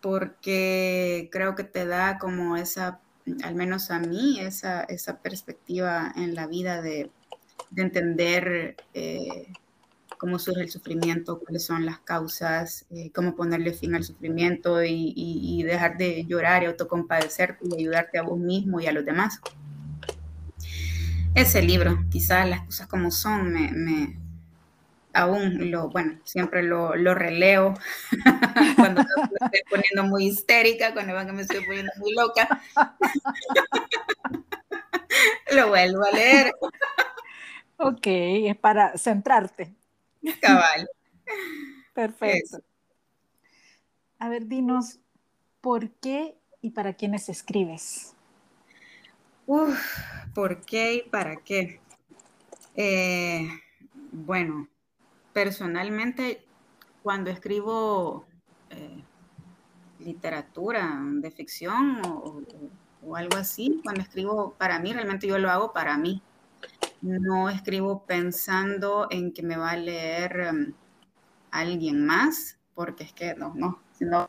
porque 0.00 1.28
creo 1.30 1.54
que 1.54 1.64
te 1.64 1.86
da 1.86 2.18
como 2.18 2.56
esa, 2.56 3.00
al 3.42 3.54
menos 3.54 3.90
a 3.90 3.98
mí, 3.98 4.40
esa, 4.40 4.84
esa 4.84 5.20
perspectiva 5.20 6.12
en 6.16 6.34
la 6.34 6.46
vida 6.46 6.80
de, 6.80 7.10
de 7.70 7.82
entender 7.82 8.76
eh, 8.94 9.52
cómo 10.18 10.38
surge 10.38 10.62
el 10.62 10.70
sufrimiento, 10.70 11.38
cuáles 11.38 11.64
son 11.64 11.86
las 11.86 12.00
causas, 12.00 12.86
eh, 12.90 13.10
cómo 13.12 13.34
ponerle 13.34 13.72
fin 13.72 13.94
al 13.94 14.04
sufrimiento 14.04 14.82
y, 14.82 15.62
dejar 15.62 15.96
de 15.96 16.24
llorar 16.26 16.62
y 16.62 16.66
autocompadecerte 16.66 17.66
y 17.68 17.80
ayudarte 17.80 18.18
a 18.18 18.22
vos 18.22 18.38
mismo 18.38 18.80
y 18.80 18.86
a 18.86 18.92
los 18.92 19.04
demás. 19.04 19.40
Ese 21.34 21.62
libro, 21.62 21.98
quizás 22.10 22.48
las 22.48 22.62
cosas 22.62 22.86
como 22.86 23.10
son, 23.10 23.52
me, 23.52 24.18
aún 25.12 25.70
lo, 25.70 25.90
bueno, 25.90 26.18
siempre 26.24 26.62
lo, 26.62 26.94
lo 26.94 27.14
releo 27.14 27.74
cuando 28.76 29.02
me 29.02 29.46
estoy 29.46 29.60
poniendo 29.68 30.04
muy 30.04 30.26
histérica, 30.26 30.92
cuando 30.92 31.32
me 31.32 31.42
estoy 31.42 31.64
poniendo 31.64 31.92
muy 31.98 32.14
loca. 32.14 32.60
lo 35.54 35.68
vuelvo 35.68 36.04
a 36.04 36.10
leer. 36.10 36.52
Ok, 37.78 38.06
es 38.06 38.56
para 38.56 38.96
centrarte. 38.96 39.74
Cabal. 40.40 40.88
Perfecto. 41.94 42.56
Eso. 42.58 42.64
A 44.18 44.28
ver, 44.28 44.46
dinos, 44.46 44.98
¿por 45.60 45.90
qué 45.90 46.36
y 46.62 46.70
para 46.70 46.94
quiénes 46.94 47.28
escribes? 47.28 48.14
Uf, 49.46 49.78
¿Por 50.34 50.60
qué 50.62 50.94
y 50.94 51.02
para 51.02 51.36
qué? 51.36 51.80
Eh, 52.74 53.48
bueno, 54.12 54.68
personalmente 55.32 56.44
cuando 57.02 57.30
escribo 57.30 58.26
eh, 58.70 59.04
literatura 60.00 60.98
de 61.00 61.30
ficción 61.30 62.02
o, 62.04 62.42
algo 63.14 63.36
así, 63.36 63.80
cuando 63.84 64.02
escribo 64.02 64.54
para 64.58 64.80
mí, 64.80 64.92
realmente 64.92 65.28
yo 65.28 65.38
lo 65.38 65.48
hago 65.48 65.72
para 65.72 65.96
mí. 65.96 66.20
No 67.02 67.48
escribo 67.48 68.04
pensando 68.06 69.06
en 69.10 69.32
que 69.32 69.42
me 69.42 69.56
va 69.56 69.72
a 69.72 69.76
leer 69.76 70.40
em, 70.40 70.74
alguien 71.50 72.04
más, 72.06 72.58
porque 72.74 73.04
es 73.04 73.12
que 73.12 73.34
no, 73.34 73.52
no, 73.54 73.82
si 73.92 74.04
no 74.04 74.28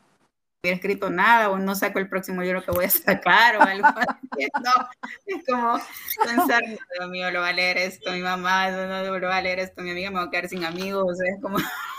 hubiera 0.60 0.76
escrito 0.76 1.08
nada 1.08 1.50
o 1.50 1.58
no 1.58 1.74
saco 1.74 2.00
el 2.00 2.08
próximo 2.08 2.42
libro 2.42 2.62
que 2.64 2.72
voy 2.72 2.86
a 2.86 2.90
sacar 2.90 3.56
o 3.56 3.62
algo 3.62 3.86
así. 3.86 4.18
No, 4.62 4.88
es 5.26 5.44
como 5.46 5.80
pensar, 6.24 6.62
Dios 6.64 7.10
mío, 7.10 7.30
lo 7.30 7.40
va 7.40 7.48
a 7.48 7.52
leer 7.52 7.78
esto 7.78 8.12
mi 8.12 8.20
mamá, 8.20 8.70
no, 8.70 8.86
no, 8.86 9.18
lo 9.18 9.28
va 9.28 9.38
a 9.38 9.42
leer 9.42 9.58
esto 9.58 9.82
mi 9.82 9.90
amiga, 9.90 10.10
me 10.10 10.16
va 10.16 10.24
a 10.24 10.30
quedar 10.30 10.48
sin 10.48 10.64
amigos, 10.64 11.18
es 11.20 11.40
como, 11.40 11.58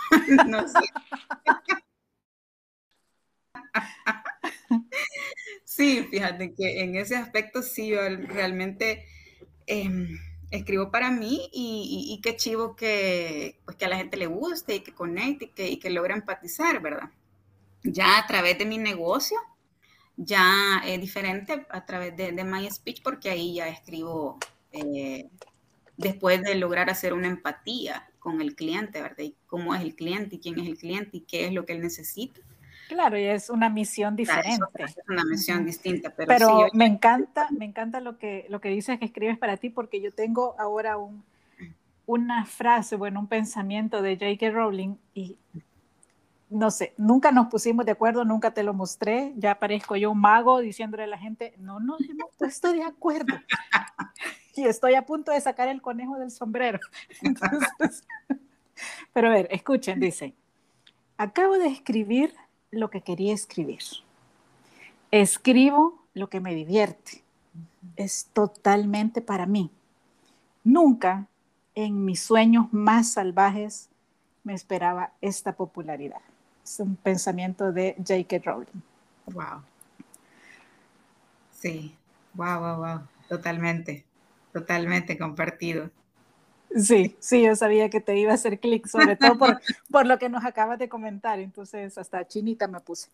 no 0.47 0.67
sé. 0.67 0.79
Sí, 5.65 6.07
fíjate 6.09 6.53
que 6.53 6.81
en 6.81 6.95
ese 6.95 7.15
aspecto 7.15 7.61
sí, 7.61 7.87
yo 7.89 7.99
realmente 8.27 9.05
em, 9.67 10.17
escribo 10.51 10.91
para 10.91 11.11
mí 11.11 11.49
y, 11.53 12.19
qué 12.23 12.35
chivo 12.35 12.75
que, 12.75 13.59
pues, 13.65 13.77
que 13.77 13.85
a 13.85 13.89
la 13.89 13.97
gente 13.97 14.17
le 14.17 14.27
guste 14.27 14.75
y 14.75 14.79
que 14.81 14.93
conecte 14.93 15.45
y 15.45 15.47
que, 15.49 15.69
y 15.69 15.77
que 15.77 15.89
logre 15.89 16.13
empatizar, 16.13 16.81
¿verdad? 16.81 17.09
Ya 17.83 18.17
a 18.17 18.27
través 18.27 18.57
de 18.57 18.65
mi 18.65 18.77
negocio, 18.77 19.37
ya 20.17 20.81
es 20.85 20.99
diferente 20.99 21.65
a 21.69 21.85
través 21.85 22.15
de, 22.17 22.31
de 22.31 22.43
My 22.43 22.69
Speech 22.69 23.01
porque 23.03 23.29
ahí 23.29 23.55
ya 23.55 23.69
escribo 23.69 24.37
eh, 24.71 25.29
después 25.97 26.41
de 26.41 26.55
lograr 26.55 26.89
hacer 26.89 27.13
una 27.13 27.27
empatía 27.27 28.09
con 28.19 28.41
el 28.41 28.55
cliente, 28.55 29.01
¿verdad? 29.01 29.23
Y 29.23 29.35
cómo 29.47 29.73
es 29.75 29.81
el 29.81 29.95
cliente 29.95 30.35
y 30.35 30.39
quién 30.39 30.59
es 30.59 30.67
el 30.67 30.77
cliente 30.77 31.17
y 31.17 31.21
qué 31.21 31.45
es 31.45 31.53
lo 31.53 31.65
que 31.65 31.73
él 31.73 31.81
necesita. 31.81 32.41
Claro, 32.89 33.19
y 33.19 33.25
es 33.25 33.51
una 33.51 33.69
misión 33.69 34.15
diferente. 34.15 34.65
es 34.83 34.97
una 35.07 35.23
misión 35.23 35.63
distinta, 35.63 36.09
pero, 36.09 36.27
pero 36.27 36.67
me 36.73 36.87
encanta, 36.87 37.47
me 37.51 37.65
encanta 37.65 37.99
lo 37.99 38.17
que, 38.17 38.47
lo 38.49 38.59
que 38.59 38.69
dices 38.69 38.97
que 38.97 39.05
escribes 39.05 39.37
para 39.37 39.57
ti, 39.57 39.69
porque 39.69 40.01
yo 40.01 40.11
tengo 40.11 40.55
ahora 40.57 40.97
un, 40.97 41.23
una 42.07 42.47
frase, 42.47 42.95
bueno, 42.95 43.19
un 43.19 43.27
pensamiento 43.27 44.01
de 44.01 44.15
J.K. 44.15 44.49
Rowling 44.49 44.95
y 45.13 45.37
no 46.49 46.71
sé, 46.71 46.95
nunca 46.97 47.31
nos 47.31 47.45
pusimos 47.45 47.85
de 47.85 47.91
acuerdo, 47.91 48.25
nunca 48.25 48.55
te 48.55 48.63
lo 48.63 48.73
mostré, 48.73 49.33
ya 49.37 49.59
parezco 49.59 49.95
yo 49.95 50.09
un 50.09 50.19
mago 50.19 50.59
diciéndole 50.59 51.03
a 51.03 51.07
la 51.07 51.19
gente, 51.19 51.53
no 51.59 51.79
nos 51.79 52.01
hemos 52.01 52.35
puesto 52.39 52.73
de 52.73 52.81
acuerdo. 52.81 53.35
y 54.55 54.63
estoy 54.65 54.95
a 54.95 55.05
punto 55.05 55.31
de 55.31 55.41
sacar 55.41 55.67
el 55.67 55.79
conejo 55.79 56.17
del 56.17 56.31
sombrero. 56.31 56.79
pero 59.13 59.27
a 59.27 59.31
ver, 59.31 59.47
escuchen, 59.51 59.99
dice, 59.99 60.33
acabo 61.17 61.59
de 61.59 61.67
escribir 61.67 62.33
lo 62.71 62.89
que 62.89 63.01
quería 63.01 63.33
escribir. 63.33 63.81
Escribo 65.11 66.03
lo 66.13 66.29
que 66.29 66.39
me 66.39 66.53
divierte. 66.53 67.23
Es 67.95 68.29
totalmente 68.33 69.21
para 69.21 69.45
mí. 69.45 69.71
Nunca 70.63 71.27
en 71.75 72.05
mis 72.05 72.21
sueños 72.21 72.67
más 72.71 73.13
salvajes 73.13 73.89
me 74.43 74.53
esperaba 74.53 75.13
esta 75.21 75.53
popularidad. 75.53 76.21
Es 76.63 76.79
un 76.79 76.95
pensamiento 76.95 77.71
de 77.71 77.95
J.K. 77.97 78.39
Rowling. 78.43 78.81
Wow. 79.27 79.63
Sí, 81.51 81.95
wow, 82.33 82.59
wow, 82.59 82.77
wow. 82.77 83.01
Totalmente, 83.27 84.05
totalmente 84.53 85.17
compartido. 85.17 85.89
Sí, 86.75 87.15
sí, 87.19 87.43
yo 87.43 87.55
sabía 87.55 87.89
que 87.89 87.99
te 87.99 88.17
iba 88.17 88.31
a 88.31 88.35
hacer 88.35 88.59
clic, 88.59 88.87
sobre 88.87 89.15
todo 89.15 89.37
por, 89.37 89.59
por 89.91 90.05
lo 90.05 90.19
que 90.19 90.29
nos 90.29 90.45
acabas 90.45 90.77
de 90.77 90.87
comentar, 90.87 91.39
entonces 91.39 91.97
hasta 91.97 92.27
chinita 92.27 92.67
me 92.67 92.79
puse. 92.79 93.09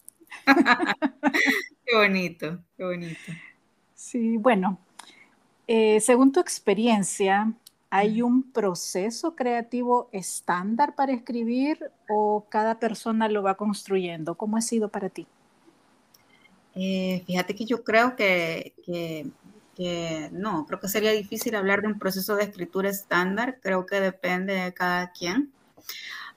qué 1.85 1.95
bonito, 1.95 2.59
qué 2.75 2.83
bonito. 2.83 3.31
Sí, 3.93 4.37
bueno, 4.37 4.77
eh, 5.67 5.99
según 6.01 6.31
tu 6.31 6.39
experiencia, 6.39 7.53
¿hay 7.89 8.21
un 8.21 8.43
proceso 8.51 9.35
creativo 9.35 10.09
estándar 10.11 10.95
para 10.95 11.13
escribir 11.13 11.79
o 12.09 12.45
cada 12.49 12.79
persona 12.79 13.29
lo 13.29 13.41
va 13.41 13.55
construyendo? 13.55 14.35
¿Cómo 14.35 14.57
ha 14.57 14.61
sido 14.61 14.89
para 14.89 15.09
ti? 15.09 15.25
Eh, 16.75 17.23
fíjate 17.25 17.55
que 17.55 17.63
yo 17.63 17.83
creo 17.85 18.17
que, 18.17 18.73
que 18.85 19.27
no, 20.31 20.65
creo 20.65 20.79
que 20.79 20.87
sería 20.87 21.11
difícil 21.11 21.55
hablar 21.55 21.81
de 21.81 21.87
un 21.87 21.99
proceso 21.99 22.35
de 22.35 22.43
escritura 22.43 22.89
estándar, 22.89 23.59
creo 23.61 23.85
que 23.85 23.99
depende 23.99 24.53
de 24.53 24.73
cada 24.73 25.11
quien. 25.11 25.51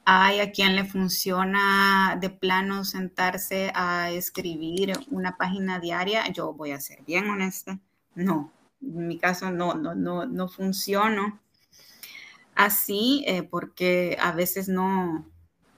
Hay 0.05 0.41
a 0.41 0.53
quien 0.53 0.75
le 0.75 0.85
funciona 0.85 2.17
de 2.21 2.31
plano 2.31 2.85
sentarse 2.85 3.71
a 3.75 4.11
escribir 4.11 4.95
una 5.11 5.37
página 5.37 5.81
diaria. 5.81 6.27
Yo 6.33 6.55
voy 6.55 6.73
a 6.73 6.81
ser 6.81 7.03
bien 7.03 7.29
honesta. 7.29 7.79
No, 8.15 8.51
en 8.81 9.07
mi 9.07 9.19
caso 9.19 9.51
no, 9.51 9.75
no, 9.75 9.95
no, 9.95 10.25
no 10.25 10.49
funciono 10.49 11.39
así 12.59 13.25
eh, 13.29 13.45
porque 13.45 14.19
a 14.21 14.33
veces 14.33 14.69
no, 14.69 15.25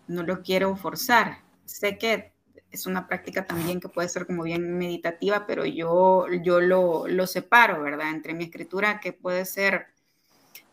no 0.08 0.22
lo 0.22 0.42
quiero 0.42 0.74
forzar. 0.76 1.38
Sé 1.66 1.98
que 1.98 2.32
es 2.70 2.86
una 2.86 3.06
práctica 3.06 3.46
también 3.46 3.80
que 3.80 3.88
puede 3.88 4.08
ser 4.08 4.26
como 4.26 4.44
bien 4.44 4.78
meditativa, 4.78 5.46
pero 5.46 5.64
yo, 5.64 6.26
yo 6.42 6.60
lo, 6.60 7.08
lo 7.08 7.26
separo, 7.26 7.82
¿verdad? 7.82 8.10
Entre 8.10 8.34
mi 8.34 8.44
escritura 8.44 9.00
que 9.00 9.12
puede 9.12 9.44
ser 9.44 9.88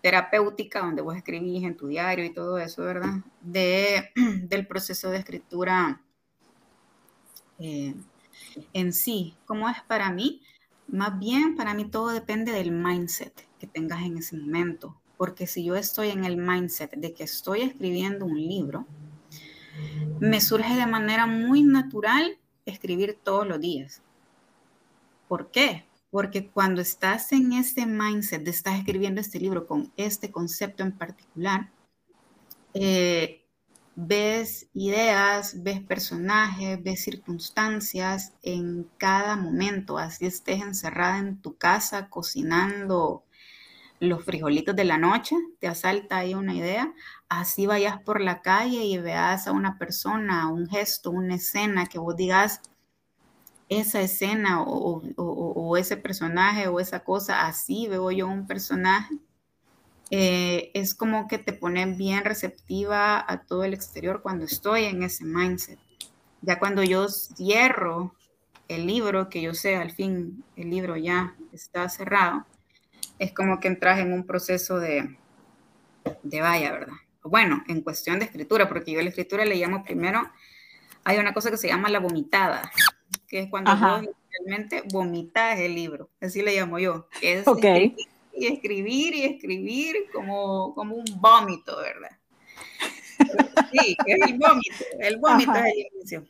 terapéutica, 0.02 0.80
donde 0.80 1.02
vos 1.02 1.16
escribís 1.18 1.64
en 1.64 1.76
tu 1.76 1.88
diario 1.88 2.24
y 2.26 2.34
todo 2.34 2.60
eso, 2.60 2.84
¿verdad? 2.84 3.16
De, 3.42 4.12
del 4.44 4.68
proceso 4.68 5.10
de 5.10 5.18
escritura 5.18 6.02
eh, 7.60 7.96
en 8.74 8.94
sí. 8.94 9.36
¿Cómo 9.46 9.68
es 9.70 9.82
para 9.88 10.12
mí? 10.12 10.42
Más 10.88 11.18
bien, 11.20 11.56
para 11.56 11.74
mí 11.74 11.86
todo 11.86 12.10
depende 12.10 12.52
del 12.52 12.72
mindset 12.72 13.46
que 13.60 13.68
tengas 13.68 14.04
en 14.04 14.18
ese 14.18 14.38
momento. 14.38 14.96
Porque 15.18 15.48
si 15.48 15.66
yo 15.66 15.76
estoy 15.76 16.10
en 16.10 16.24
el 16.26 16.38
mindset 16.38 16.96
de 16.96 17.14
que 17.14 17.24
estoy 17.24 17.62
escribiendo 17.62 18.26
un 18.26 18.36
libro, 18.36 18.86
me 20.20 20.42
surge 20.42 20.76
de 20.76 20.86
manera 20.86 21.26
muy 21.26 21.64
natural 21.64 22.38
escribir 22.66 23.18
todos 23.24 23.48
los 23.48 23.60
días. 23.60 24.02
¿Por 25.28 25.52
qué? 25.52 25.86
Porque 26.10 26.50
cuando 26.50 26.82
estás 26.82 27.32
en 27.32 27.54
este 27.54 27.86
mindset 27.86 28.44
de 28.44 28.52
estar 28.52 28.76
escribiendo 28.76 29.22
este 29.22 29.40
libro 29.40 29.68
con 29.68 29.92
este 29.98 30.32
concepto 30.32 30.84
en 30.84 30.92
particular, 30.94 31.70
eh, 32.74 33.44
ves 33.96 34.68
ideas, 34.74 35.64
ves 35.64 35.82
personajes, 35.82 36.82
ves 36.82 37.04
circunstancias 37.04 38.34
en 38.44 38.88
cada 38.98 39.36
momento, 39.36 39.98
así 39.98 40.26
estés 40.26 40.62
encerrada 40.62 41.18
en 41.18 41.42
tu 41.42 41.58
casa 41.58 42.10
cocinando 42.10 43.24
los 44.00 44.24
frijolitos 44.24 44.76
de 44.76 44.86
la 44.86 44.98
noche, 44.98 45.36
te 45.60 45.68
asalta 45.68 46.18
ahí 46.18 46.36
una 46.36 46.54
idea, 46.54 46.94
así 47.30 47.66
vayas 47.66 48.02
por 48.02 48.22
la 48.22 48.42
calle 48.42 48.84
y 48.84 48.98
veas 48.98 49.48
a 49.48 49.52
una 49.52 49.78
persona, 49.78 50.50
un 50.50 50.68
gesto, 50.68 51.12
una 51.12 51.36
escena, 51.36 51.88
que 51.88 52.00
vos 52.00 52.16
digas 52.16 52.62
esa 53.70 54.02
escena 54.02 54.64
o, 54.64 55.78
ese 55.78 55.98
personaje 55.98 56.68
o 56.68 56.80
esa 56.80 57.04
cosa, 57.04 57.48
así 57.48 57.88
veo 57.88 58.12
yo 58.12 58.28
un 58.28 58.48
personaje, 58.48 59.16
eh, 60.10 60.72
es 60.74 60.96
como 60.96 61.28
que 61.28 61.38
te 61.38 61.54
pone 61.54 61.86
bien 61.86 62.24
receptiva 62.24 63.26
a 63.28 63.44
todo 63.44 63.64
el 63.64 63.74
exterior 63.74 64.22
cuando 64.22 64.46
estoy 64.46 64.86
en 64.86 65.04
ese 65.04 65.26
mindset. 65.26 65.80
Ya 66.42 66.60
cuando 66.60 66.82
yo 66.84 67.10
cierro 67.10 68.16
el 68.70 68.88
libro, 68.88 69.28
que 69.28 69.42
yo 69.42 69.54
sé, 69.54 69.76
al 69.76 69.92
fin 69.92 70.44
el 70.56 70.70
libro 70.70 70.96
ya 70.96 71.36
está 71.52 71.90
cerrado, 71.90 72.46
es 73.20 73.34
como 73.34 73.60
que 73.60 73.68
entras 73.68 74.00
en 74.00 74.14
un 74.14 74.26
proceso 74.26 74.80
de, 74.80 75.18
de 76.24 76.42
vaya, 76.42 76.72
¿verdad? 76.72 76.96
Bueno, 77.24 77.64
en 77.68 77.82
cuestión 77.82 78.20
de 78.20 78.26
escritura, 78.26 78.70
porque 78.70 78.92
yo 78.92 79.02
la 79.02 79.10
escritura 79.10 79.44
le 79.46 79.56
llamo 79.56 79.84
primero, 79.84 80.32
hay 81.04 81.18
una 81.18 81.34
cosa 81.34 81.52
que 81.52 81.58
se 81.58 81.68
llama 81.68 81.90
la 81.90 82.00
vomitada, 82.00 82.72
que 83.28 83.40
es 83.40 83.50
cuando 83.50 83.72
vos 83.76 84.08
realmente 84.32 84.84
vomitas 84.92 85.60
el 85.60 85.76
libro, 85.76 86.10
así 86.22 86.42
le 86.42 86.56
llamo 86.56 86.80
yo. 86.80 87.08
Es 87.22 87.46
y 88.40 88.46
escribir 88.46 89.16
y 89.16 89.24
escribir 89.24 89.96
como, 90.14 90.74
como 90.76 90.96
un 90.96 91.06
vómito, 91.20 91.78
¿verdad? 91.78 92.12
Sí, 93.72 93.98
es 94.06 94.30
el 94.30 94.38
vómito, 94.38 94.86
el 95.00 95.18
vómito 95.18 95.56
es 95.56 95.66
el 95.66 95.88
inicio. 95.96 96.28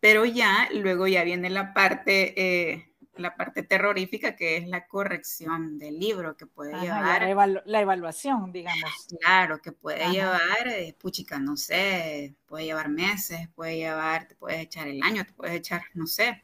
Pero 0.00 0.24
ya, 0.24 0.68
luego 0.72 1.06
ya 1.06 1.22
viene 1.22 1.50
la 1.50 1.74
parte 1.74 2.32
eh, 2.36 2.89
la 3.16 3.36
parte 3.36 3.62
terrorífica 3.62 4.36
que 4.36 4.56
es 4.56 4.68
la 4.68 4.86
corrección 4.86 5.78
del 5.78 5.98
libro 5.98 6.36
que 6.36 6.46
puede 6.46 6.72
llevar 6.80 7.22
la, 7.64 7.80
evaluación 7.80 8.52
digamos. 8.52 9.08
Claro 9.20 9.60
que 9.60 9.72
puede 9.72 10.10
llevar 10.10 10.68
eh, 10.68 10.94
puchica 10.98 11.38
no 11.38 11.56
sé 11.56 12.34
puede 12.46 12.66
llevar 12.66 12.88
meses 12.88 13.48
puede 13.54 13.76
llevar 13.76 14.28
te 14.28 14.34
puedes 14.36 14.60
echar 14.60 14.88
el 14.88 15.02
año 15.02 15.24
te 15.24 15.32
puedes 15.32 15.54
echar 15.54 15.82
no 15.94 16.06
sé. 16.06 16.42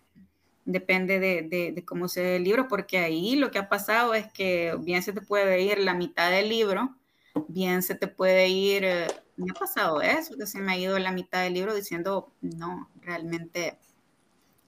Depende 0.66 1.20
de, 1.20 1.85
cómo 1.85 2.09
se 2.09 2.22
ve 2.22 2.37
el 2.37 2.42
libro, 2.42 2.66
porque 2.66 2.98
ahí 2.98 3.37
lo 3.37 3.52
que 3.52 3.61
ha 3.61 3.68
pasado 3.68 4.14
es 4.14 4.26
que 4.33 4.76
bien 4.81 5.00
se 5.00 5.12
te 5.12 5.20
puede 5.20 5.62
ir 5.62 5.79
la 5.79 5.94
mitad 5.94 6.29
del 6.29 6.48
libro, 6.48 6.96
bien 7.46 7.85
se 7.85 7.94
te 7.94 8.09
puede 8.09 8.48
ir, 8.48 8.85
eh, 8.85 9.07
me 9.37 9.46
ha 9.52 9.55
pasado 9.55 10.02
eso, 10.02 10.37
que 10.37 10.44
se 10.46 10.59
me 10.59 10.72
ha 10.72 10.76
ido 10.76 10.98
la 10.98 11.12
mitad 11.12 11.44
del 11.44 11.55
libro 11.55 11.72
diciendo, 11.72 12.33
no, 12.40 12.90
realmente 13.00 13.79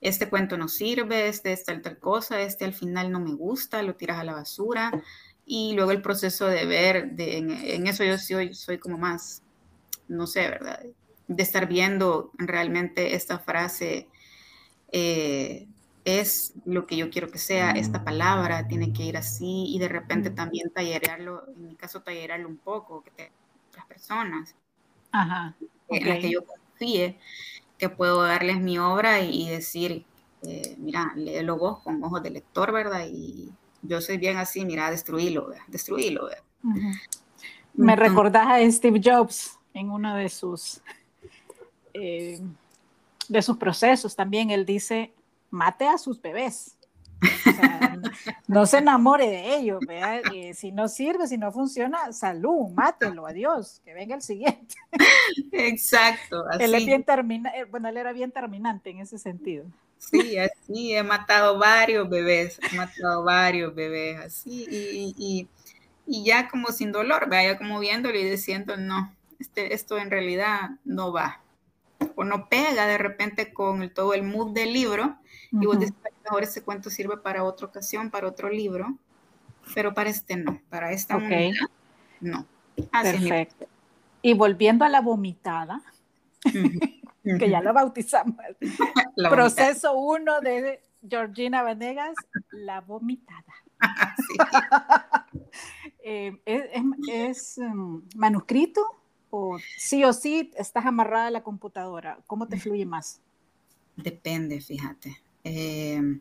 este 0.00 0.28
cuento 0.28 0.56
no 0.56 0.68
sirve, 0.68 1.28
este 1.28 1.52
es 1.52 1.64
tal, 1.64 1.82
tal 1.82 1.98
cosa, 1.98 2.40
este 2.40 2.64
al 2.64 2.74
final 2.74 3.10
no 3.10 3.20
me 3.20 3.34
gusta, 3.34 3.82
lo 3.82 3.96
tiras 3.96 4.18
a 4.18 4.24
la 4.24 4.34
basura. 4.34 4.92
Y 5.44 5.72
luego 5.74 5.92
el 5.92 6.02
proceso 6.02 6.46
de 6.46 6.66
ver, 6.66 7.12
de, 7.12 7.38
en, 7.38 7.86
eso 7.86 8.04
yo 8.04 8.18
soy, 8.18 8.54
soy 8.54 8.78
como 8.78 8.98
más, 8.98 9.42
no 10.06 10.26
sé, 10.26 10.48
¿verdad? 10.48 10.84
De 11.26 11.42
estar 11.42 11.66
viendo 11.66 12.30
realmente 12.36 13.14
esta 13.14 13.38
frase 13.38 14.08
eh, 14.92 15.66
es 16.04 16.52
lo 16.64 16.86
que 16.86 16.96
yo 16.96 17.10
quiero 17.10 17.30
que 17.30 17.38
sea, 17.38 17.72
esta 17.72 18.04
palabra 18.04 18.66
tiene 18.68 18.92
que 18.92 19.04
ir 19.04 19.16
así 19.16 19.66
y 19.68 19.78
de 19.78 19.88
repente 19.88 20.30
también 20.30 20.70
tallerearlo, 20.70 21.48
en 21.48 21.68
mi 21.68 21.76
caso 21.76 22.02
tallerearlo 22.02 22.48
un 22.48 22.58
poco, 22.58 23.02
que 23.02 23.10
te, 23.10 23.32
las 23.76 23.86
personas 23.86 24.54
Ajá, 25.12 25.56
en 25.88 26.08
las 26.08 26.18
que 26.18 26.30
yo 26.30 26.44
confíe 26.44 27.18
que 27.78 27.88
puedo 27.88 28.22
darles 28.22 28.60
mi 28.60 28.78
obra 28.78 29.20
y, 29.20 29.48
decir, 29.48 30.04
eh, 30.42 30.74
mira, 30.78 31.12
léelo 31.14 31.56
vos 31.56 31.80
con 31.80 32.02
ojos 32.02 32.22
de 32.22 32.30
lector, 32.30 32.72
¿verdad? 32.72 33.06
Y 33.08 33.50
yo 33.82 34.00
soy 34.00 34.18
bien 34.18 34.36
así, 34.36 34.64
mira, 34.64 34.90
destruílo, 34.90 35.50
destruílo. 35.68 36.28
Me 37.74 37.94
recordás 37.94 38.46
a 38.48 38.70
Steve 38.70 39.00
Jobs 39.02 39.58
en 39.72 39.90
uno 39.90 40.16
de 40.16 40.28
sus, 40.28 40.80
eh, 41.94 42.40
de 43.28 43.42
sus 43.42 43.56
procesos 43.56 44.16
también, 44.16 44.50
él 44.50 44.66
dice, 44.66 45.12
mate 45.50 45.86
a 45.86 45.98
sus 45.98 46.20
bebés. 46.20 46.77
No, 48.46 48.66
se 48.66 48.78
enamore 48.78 49.28
de 49.28 49.56
ellos, 49.56 49.80
si 50.54 50.72
no 50.72 50.88
sirve, 50.88 51.26
si 51.26 51.38
no 51.38 51.52
funciona, 51.52 52.12
salud, 52.12 52.68
mátelo, 52.74 53.26
adiós, 53.26 53.80
que 53.84 53.94
venga 53.94 54.14
el 54.14 54.22
siguiente. 54.22 54.74
Exacto. 55.52 56.44
Él 56.58 56.74
es 56.74 56.86
bien 56.86 57.02
termina, 57.02 57.50
eh, 57.50 57.64
bueno, 57.64 57.88
él 57.88 57.96
era 57.96 58.12
bien 58.12 58.30
terminante 58.30 58.90
en 58.90 59.00
ese 59.00 59.18
sentido. 59.18 59.66
Sí, 59.98 60.38
así, 60.38 60.94
he 60.94 61.02
matado 61.02 61.58
varios 61.58 62.08
bebés, 62.08 62.60
he 62.70 62.76
matado 62.76 63.24
varios 63.24 63.74
bebés, 63.74 64.20
así, 64.20 64.66
y, 64.70 65.48
ya 66.06 66.48
como 66.48 66.68
sin 66.68 66.92
dolor, 66.92 67.28
vaya 67.28 67.58
como 67.58 67.80
viéndolo 67.80 68.16
y 68.16 68.24
diciendo, 68.24 68.76
no, 68.76 69.12
este, 69.40 69.74
esto 69.74 69.98
en 69.98 70.10
realidad 70.10 70.70
no 70.84 71.12
va, 71.12 71.42
o 72.14 72.24
no 72.24 72.48
pega 72.48 72.86
de 72.86 72.96
repente 72.96 73.52
con 73.52 73.82
el, 73.82 73.92
todo 73.92 74.14
el 74.14 74.22
mood 74.22 74.54
del 74.54 74.72
libro, 74.72 75.18
y 75.50 75.66
vos 75.66 75.80
decís, 75.80 75.96
mejor 76.28 76.42
ese 76.42 76.62
cuento 76.62 76.90
sirve 76.90 77.16
para 77.16 77.44
otra 77.44 77.66
ocasión, 77.66 78.10
para 78.10 78.28
otro 78.28 78.48
libro, 78.50 78.96
pero 79.74 79.94
para 79.94 80.10
este 80.10 80.36
no, 80.36 80.60
para 80.68 80.92
esta 80.92 81.16
okay. 81.16 81.52
no. 82.20 82.46
Perfecto. 82.92 83.66
Y 84.22 84.34
volviendo 84.34 84.84
a 84.84 84.88
la 84.88 85.00
vomitada, 85.00 85.82
que 86.42 87.50
ya 87.50 87.60
lo 87.60 87.72
bautizamos, 87.72 88.36
proceso 89.30 89.92
uno 89.94 90.40
de 90.40 90.80
Georgina 91.08 91.62
Venegas, 91.62 92.14
la 92.52 92.80
vomitada. 92.80 93.44
Eh, 96.10 96.40
¿Es, 96.46 97.58
em, 97.58 98.00
manuscrito 98.16 98.80
o 99.28 99.58
sí 99.76 100.04
o 100.04 100.14
sí 100.14 100.50
estás 100.56 100.86
amarrada 100.86 101.26
a 101.26 101.30
la 101.30 101.42
computadora? 101.42 102.18
¿Cómo 102.26 102.48
te 102.48 102.58
fluye 102.58 102.86
más? 102.86 103.20
Depende, 103.94 104.58
fíjate. 104.62 105.20
Em, 105.50 106.20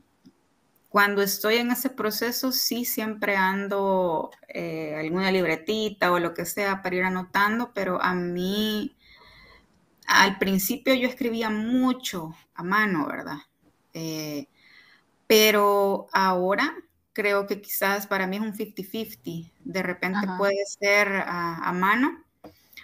cuando 0.88 1.22
estoy 1.22 1.58
en 1.58 1.72
ese 1.72 1.90
proceso, 1.90 2.54
sí 2.54 2.86
siempre 2.86 3.36
ando 3.36 4.32
eh, 4.48 4.96
alguna 4.98 5.32
libretita 5.32 6.13
o 6.13 6.20
lo 6.20 6.34
que 6.34 6.46
sea 6.46 6.82
para 6.82 6.96
ir 6.96 7.04
anotando, 7.04 7.74
pero 7.74 8.02
a 8.02 8.16
mí, 8.16 8.96
al 10.08 10.38
principio 10.38 10.94
yo 10.94 11.10
escribía 11.10 11.50
mucho 11.50 12.36
a 12.56 12.63
mano, 12.63 13.06
¿verdad? 13.06 13.40
Eh, 13.94 14.48
pero 15.28 16.08
ahora 16.13 16.74
creo 17.12 17.48
que 17.48 17.62
quizás 17.62 18.08
para 18.08 18.28
mí 18.28 18.38
es 18.38 18.44
un 18.44 18.54
50-50. 18.54 19.52
De 19.66 19.84
repente 19.84 20.26
puede 20.38 20.66
ser 20.66 21.10
a, 21.26 21.74
mano 21.74 22.24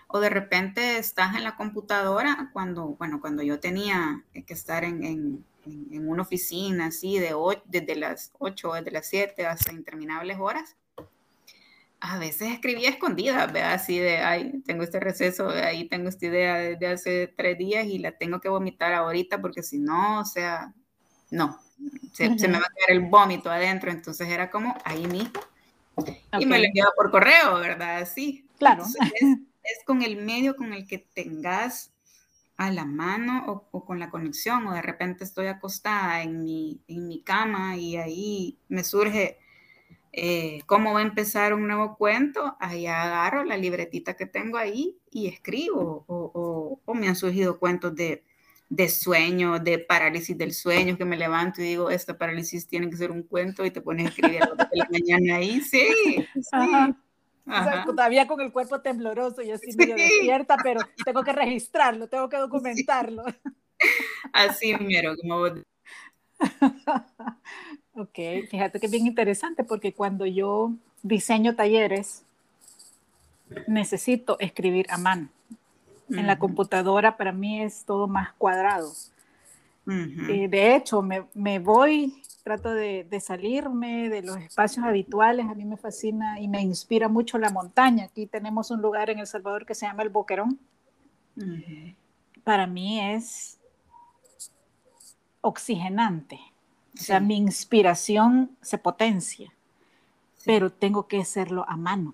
o 0.08 0.20
de 0.20 0.30
repente 0.30 0.98
estás 0.98 1.36
en 1.36 1.46
la 1.46 1.56
computadora 1.56 2.50
cuando, 2.52 2.88
bueno, 2.98 3.22
cuando 3.22 3.44
yo 3.44 3.62
tenía 3.62 4.24
que 4.34 4.54
estar 4.54 4.84
en 4.84 5.04
en, 5.06 5.46
una 5.66 6.22
oficina 6.24 6.88
así 6.88 7.20
de 7.20 7.34
desde 7.66 7.96
las 7.96 8.32
8 8.40 8.74
desde 8.74 8.92
las 8.92 9.08
7 9.08 9.46
hasta 9.46 9.72
interminables 9.72 10.38
horas, 10.40 10.76
a 12.06 12.18
veces 12.18 12.52
escribía 12.52 12.90
escondida, 12.90 13.46
¿verdad? 13.46 13.74
Así 13.74 13.98
de, 13.98 14.18
ay, 14.18 14.62
tengo 14.66 14.84
este 14.84 15.00
receso, 15.00 15.48
ahí 15.50 15.88
tengo 15.88 16.10
esta 16.10 16.26
idea 16.26 16.56
desde 16.58 16.88
hace 16.88 17.28
tres 17.28 17.58
días 17.58 17.86
y 17.86 17.98
la 17.98 18.12
tengo 18.12 18.42
que 18.42 18.50
vomitar 18.50 18.94
ahorita 18.94 19.40
porque 19.40 19.64
si 19.64 19.80
no, 19.80 20.20
o 20.20 20.26
sea, 20.26 20.74
no, 21.32 21.58
se, 22.12 22.30
me 22.30 22.60
va 22.60 22.66
a 22.66 22.74
quedar 22.76 22.90
el 22.90 23.00
vómito 23.10 23.50
adentro, 23.50 23.90
entonces 23.90 24.28
era 24.28 24.52
como 24.52 24.78
ahí 24.84 25.08
mismo. 25.08 25.40
Y 26.38 26.46
me 26.46 26.60
lo 26.60 26.66
enviaba 26.66 26.92
por 26.94 27.10
correo, 27.10 27.56
¿verdad? 27.60 28.00
Así. 28.00 28.46
Claro. 28.58 28.84
es, 28.84 29.86
con 29.86 30.02
el 30.02 30.18
medio 30.18 30.58
con 30.58 30.74
el 30.74 30.86
que 30.86 30.98
tengas 30.98 31.93
a 32.58 32.72
la 32.72 32.86
mano 32.86 33.68
o, 33.72 33.86
con 33.86 34.00
la 34.00 34.10
conexión, 34.10 34.68
o 34.68 34.74
de 34.74 34.82
repente 34.82 35.24
estoy 35.24 35.48
acostada 35.48 36.22
en 36.24 36.44
mi, 36.44 36.82
en 36.88 37.08
mi 37.08 37.22
cama 37.22 37.78
y 37.78 37.98
ahí 37.98 38.60
me 38.68 38.84
surge 38.84 39.38
eh, 40.12 40.62
cómo 40.68 40.94
va 40.94 41.00
a 41.00 41.04
empezar 41.04 41.54
un 41.54 41.68
nuevo 41.68 41.98
cuento, 41.98 42.56
ahí 42.60 42.86
agarro 42.86 43.44
la 43.44 43.58
libretita 43.58 44.16
que 44.16 44.28
tengo 44.28 44.58
ahí 44.58 44.98
y 45.10 45.28
escribo, 45.28 46.06
o, 46.08 46.80
o, 46.86 46.94
me 46.94 47.08
han 47.08 47.16
surgido 47.16 47.58
cuentos 47.58 47.96
de, 47.96 48.24
de 48.70 48.90
sueño, 48.90 49.60
de 49.60 49.80
parálisis 49.80 50.38
del 50.38 50.54
sueño, 50.54 50.98
que 50.98 51.06
me 51.06 51.18
levanto 51.18 51.62
y 51.62 51.66
digo, 51.66 51.90
esta 51.90 52.18
parálisis 52.18 52.68
tiene 52.68 52.90
que 52.90 52.98
ser 52.98 53.10
un 53.12 53.24
cuento 53.24 53.66
y 53.66 53.72
te 53.72 53.82
pones 53.82 54.06
a 54.06 54.10
escribir 54.10 54.44
a 54.44 54.48
de 54.48 54.78
la 54.78 54.88
mañana 54.92 55.38
ahí, 55.38 55.60
sí, 55.62 55.88
sí 56.34 56.96
todavía 57.86 58.28
con 58.28 58.42
el 58.42 58.52
cuerpo 58.52 58.82
tembloroso 58.82 59.42
y 59.42 59.52
así 59.52 59.76
medio 59.76 59.96
despierta, 59.96 60.58
pero 60.64 60.82
tengo 61.04 61.24
que 61.24 61.34
registrarlo, 61.34 62.08
tengo 62.08 62.30
que 62.30 62.38
documentarlo. 62.40 63.24
Así 64.32 64.76
mero, 64.76 65.16
como 65.18 65.44
Ok, 67.96 68.20
fíjate 68.50 68.80
que 68.80 68.88
es 68.88 68.92
bien 68.92 69.06
interesante 69.06 69.64
porque 69.64 69.94
cuando 69.94 70.26
yo 70.26 70.72
diseño 71.04 71.56
talleres, 71.56 72.24
necesito 73.68 74.40
escribir 74.40 74.88
a 74.90 74.98
mano. 74.98 75.30
En 76.10 76.28
la 76.28 76.38
computadora 76.38 77.18
para 77.18 77.32
mí 77.32 77.62
es 77.62 77.86
todo 77.86 78.08
más 78.08 78.34
cuadrado. 78.34 78.92
Eh, 79.86 80.48
de 80.48 80.76
hecho, 80.76 81.02
me, 81.02 81.26
me, 81.34 81.60
voy 81.60 82.24
trato 82.44 82.74
de, 82.74 83.08
salirme 83.22 84.10
de 84.10 84.22
los 84.22 84.38
espacios 84.38 84.86
habituales. 84.86 85.46
A 85.48 85.56
mí 85.56 85.66
me 85.66 85.78
fascina 85.78 86.40
y 86.40 86.48
me 86.48 86.62
inspira 86.62 87.08
mucho 87.08 87.38
la 87.38 87.50
montaña. 87.50 88.06
Aquí 88.06 88.26
tenemos 88.26 88.70
un 88.72 88.82
lugar 88.82 89.10
en 89.10 89.20
El 89.20 89.28
Salvador 89.28 89.66
que 89.66 89.76
se 89.76 89.86
llama 89.86 90.04
El 90.04 90.10
Boquerón. 90.10 90.60
Para 92.44 92.68
mí 92.68 93.00
es 93.00 93.58
oxigenante. 95.42 96.40
O 96.96 97.02
sea, 97.02 97.20
mi 97.20 97.38
inspiración 97.38 98.56
se 98.62 98.78
potencia, 98.78 99.52
pero 100.46 100.72
tengo 100.72 101.08
que 101.08 101.22
hacerlo 101.22 101.66
a 101.68 101.76
mano. 101.76 102.14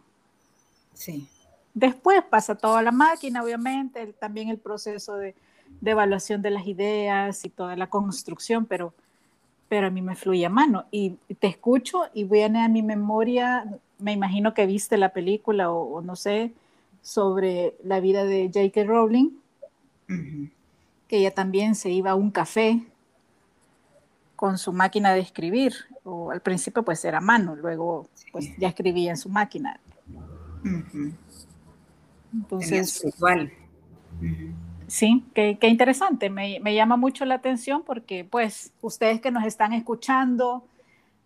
Sí. 0.94 1.28
Después 1.74 2.24
pasa 2.24 2.56
toda 2.56 2.82
la 2.82 2.92
máquina, 2.92 3.44
obviamente, 3.44 4.14
también 4.14 4.50
el 4.50 4.58
proceso 4.58 5.16
de, 5.16 5.36
de 5.82 5.92
evaluación 5.92 6.42
de 6.42 6.52
las 6.52 6.68
ideas 6.68 7.46
y 7.46 7.50
toda 7.50 7.76
la 7.76 7.88
construcción, 7.88 8.66
pero 8.66 8.94
pero 9.70 9.88
a 9.88 9.90
mí 9.92 10.02
me 10.02 10.16
fluye 10.16 10.46
a 10.46 10.50
mano. 10.50 10.86
Y 10.92 11.12
te 11.40 11.48
escucho 11.48 12.02
y 12.14 12.26
viene 12.26 12.66
a 12.66 12.68
mi 12.68 12.82
memoria, 12.82 13.66
me 14.00 14.12
imagino 14.12 14.54
que 14.54 14.66
viste 14.66 14.98
la 14.98 15.14
película 15.14 15.72
o, 15.72 16.02
no 16.02 16.16
sé, 16.16 16.52
sobre 17.02 17.76
la 17.84 18.00
vida 18.02 18.26
de 18.26 18.52
J.K. 18.54 18.84
Rowling, 18.84 19.30
que 21.08 21.18
ella 21.18 21.34
también 21.34 21.76
se 21.76 21.92
iba 21.92 22.12
a 22.12 22.16
un 22.16 22.32
café 22.32 22.84
con 24.36 24.58
su 24.58 24.74
máquina 24.74 25.14
de 25.14 25.20
escribir, 25.20 25.74
o 26.04 26.32
al 26.32 26.42
principio 26.42 26.84
pues 26.84 27.04
era 27.06 27.20
a 27.20 27.22
mano, 27.22 27.56
luego 27.56 28.08
pues 28.32 28.50
ya 28.58 28.70
escribía 28.70 29.12
en 29.12 29.18
su 29.18 29.30
máquina. 29.30 29.80
Entonces, 32.34 33.06
igual. 33.06 33.52
Sí, 34.90 35.24
qué, 35.36 35.58
interesante. 35.62 36.30
Me, 36.30 36.60
llama 36.74 36.98
mucho 36.98 37.24
la 37.26 37.36
atención 37.36 37.84
porque, 37.84 38.26
pues, 38.26 38.74
ustedes 38.82 39.22
que 39.22 39.32
nos 39.32 39.46
están 39.46 39.72
escuchando, 39.74 40.64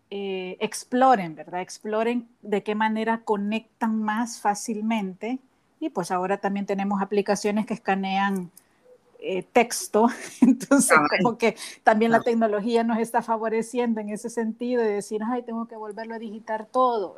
eh, 0.10 0.58
exploren, 0.60 1.36
¿verdad? 1.36 1.62
Exploren 1.62 2.28
de 2.42 2.62
qué 2.62 2.76
manera 2.76 3.22
conectan 3.22 4.04
más 4.04 4.42
fácilmente. 4.42 5.40
Y 5.80 5.90
pues 5.90 6.12
ahora 6.12 6.38
también 6.38 6.66
tenemos 6.66 7.02
aplicaciones 7.02 7.66
que 7.66 7.74
escanean 7.74 8.52
eh, 9.20 9.44
texto, 9.54 10.10
entonces 10.42 10.98
como 11.18 11.38
que 11.38 11.56
también 11.84 12.12
la 12.12 12.20
tecnología 12.20 12.84
nos 12.84 13.00
está 13.00 13.22
favoreciendo 13.22 14.02
en 14.02 14.10
ese 14.10 14.30
sentido 14.30 14.82
de 14.82 14.90
decir, 14.90 15.22
ay, 15.26 15.44
tengo 15.44 15.66
que 15.66 15.78
volverlo 15.78 16.16
a 16.16 16.20
digitar 16.20 16.66
todo. 16.66 17.16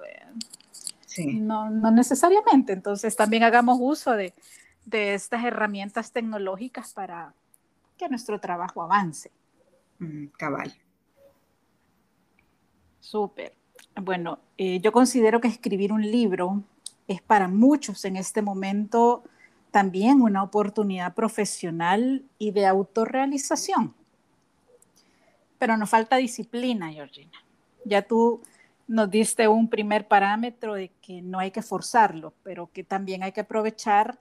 No, 1.18 1.70
no 1.72 1.92
necesariamente, 1.92 2.74
entonces 2.74 3.16
también 3.16 3.42
hagamos 3.44 3.78
uso 3.82 4.12
de, 4.12 4.34
de 4.86 5.14
estas 5.14 5.44
herramientas 5.44 6.12
tecnológicas 6.12 6.94
para 6.94 7.34
que 7.98 8.10
nuestro 8.10 8.40
trabajo 8.40 8.82
avance. 8.82 9.32
Mm, 10.00 10.28
cabal. 10.38 10.74
Súper. 13.00 13.54
Bueno, 13.96 14.40
eh, 14.58 14.80
yo 14.82 14.92
considero 14.92 15.40
que 15.40 15.48
escribir 15.48 15.94
un 15.94 16.02
libro 16.02 16.64
es 17.08 17.22
para 17.22 17.48
muchos 17.48 18.04
en 18.06 18.16
este 18.18 18.42
momento 18.42 19.24
también 19.72 20.22
una 20.22 20.42
oportunidad 20.42 21.14
profesional 21.14 22.24
y 22.40 22.52
de 22.52 22.66
autorrealización. 22.66 23.94
Pero 25.58 25.78
nos 25.78 25.90
falta 25.90 26.18
disciplina, 26.18 26.92
Georgina. 26.92 27.44
Ya 27.84 28.02
tú 28.02 28.42
nos 28.88 29.10
diste 29.10 29.48
un 29.48 29.70
primer 29.70 30.08
parámetro 30.08 30.76
de 30.76 30.90
que 31.02 31.22
no 31.22 31.40
hay 31.40 31.52
que 31.52 31.62
forzarlo, 31.62 32.34
pero 32.44 32.70
que 32.72 32.84
también 32.84 33.24
hay 33.24 33.32
que 33.32 33.42
aprovechar 33.42 34.18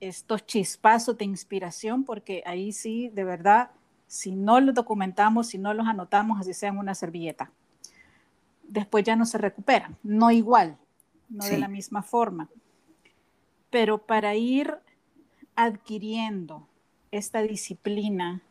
estos 0.00 0.46
chispazos 0.46 1.16
de 1.18 1.26
inspiración, 1.26 2.04
porque 2.04 2.42
ahí 2.46 2.72
sí, 2.72 3.10
de 3.10 3.24
verdad, 3.24 3.70
si 4.06 4.32
no 4.32 4.60
los 4.60 4.74
documentamos, 4.74 5.48
si 5.48 5.58
no 5.58 5.74
los 5.74 5.86
anotamos, 5.86 6.40
así 6.40 6.54
sea 6.54 6.70
en 6.70 6.78
una 6.78 6.94
servilleta, 6.94 7.52
después 8.66 9.04
ya 9.04 9.16
no 9.16 9.26
se 9.26 9.38
recuperan, 9.38 9.96
no 10.02 10.30
igual, 10.30 10.78
no 11.28 11.44
de 11.44 11.58
la 11.58 11.68
misma 11.68 12.02
forma. 12.02 12.48
Pero 13.70 13.98
para 13.98 14.34
ir 14.34 14.74
adquiriendo 15.54 16.66
esta 17.10 17.42
disciplina 17.42 18.42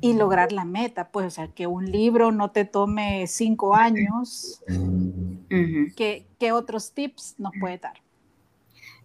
y 0.00 0.12
lograr 0.12 0.52
la 0.52 0.64
meta, 0.64 1.08
pues, 1.08 1.26
o 1.26 1.30
sea, 1.30 1.48
que 1.48 1.66
un 1.66 1.90
libro 1.90 2.32
no 2.32 2.50
te 2.50 2.64
tome 2.64 3.26
cinco 3.26 3.74
años, 3.74 4.62
¿qué, 5.96 6.52
otros 6.52 6.92
tips 6.92 7.34
nos 7.38 7.52
puede 7.58 7.78
dar? 7.78 8.05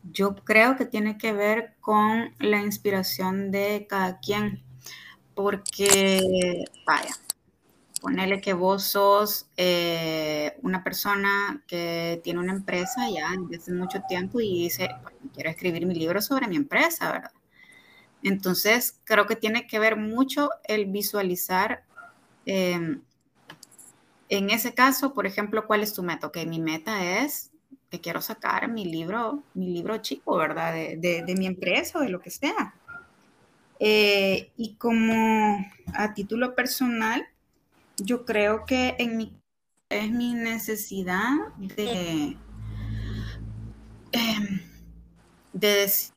Yo 0.03 0.35
creo 0.35 0.75
que 0.75 0.85
tiene 0.85 1.17
que 1.17 1.33
ver 1.33 1.75
con 1.79 2.33
la 2.39 2.61
inspiración 2.61 3.51
de 3.51 3.85
cada 3.89 4.19
quien, 4.19 4.63
porque, 5.35 6.65
vaya, 6.85 7.15
ponele 8.01 8.41
que 8.41 8.53
vos 8.53 8.83
sos 8.83 9.47
eh, 9.57 10.57
una 10.63 10.83
persona 10.83 11.63
que 11.67 12.19
tiene 12.23 12.39
una 12.39 12.51
empresa 12.51 13.07
ya 13.09 13.29
desde 13.47 13.73
mucho 13.73 14.01
tiempo 14.09 14.41
y 14.41 14.63
dice, 14.63 14.89
quiero 15.33 15.51
escribir 15.51 15.85
mi 15.85 15.93
libro 15.93 16.19
sobre 16.21 16.47
mi 16.47 16.55
empresa, 16.55 17.11
¿verdad? 17.11 17.31
Entonces, 18.23 18.99
creo 19.03 19.27
que 19.27 19.35
tiene 19.35 19.67
que 19.67 19.79
ver 19.79 19.97
mucho 19.97 20.49
el 20.63 20.85
visualizar. 20.87 21.83
Em, 22.45 23.01
en 24.29 24.49
ese 24.49 24.73
caso, 24.73 25.13
por 25.13 25.25
ejemplo, 25.27 25.67
¿cuál 25.67 25.81
es 25.83 25.93
tu 25.93 26.03
meta? 26.03 26.31
Que 26.31 26.45
mi 26.45 26.59
meta 26.59 27.23
es 27.23 27.50
que 27.91 28.01
quiero 28.01 28.21
sacar 28.21 28.67
mi 28.69 28.85
libro, 28.85 29.43
mi 29.53 29.67
libro 29.67 29.97
chico, 29.97 30.37
¿verdad? 30.37 30.73
De, 30.73 31.23
de 31.25 31.35
mi 31.35 31.45
empresa 31.45 31.99
o 31.99 32.01
de 32.01 32.09
lo 32.09 32.21
que 32.21 32.31
sea. 32.31 32.73
Eh, 33.83 34.51
y 34.57 34.75
como 34.75 35.65
a 35.95 36.13
título 36.13 36.55
personal, 36.55 37.27
yo 37.97 38.25
creo 38.25 38.65
que 38.65 38.95
en 38.99 39.17
mi 39.17 39.33
es 39.89 40.09
mi 40.11 40.33
necesidad 40.33 41.31
de, 41.57 42.37
em, 44.11 44.61
de 45.51 45.67
decir, 45.67 46.13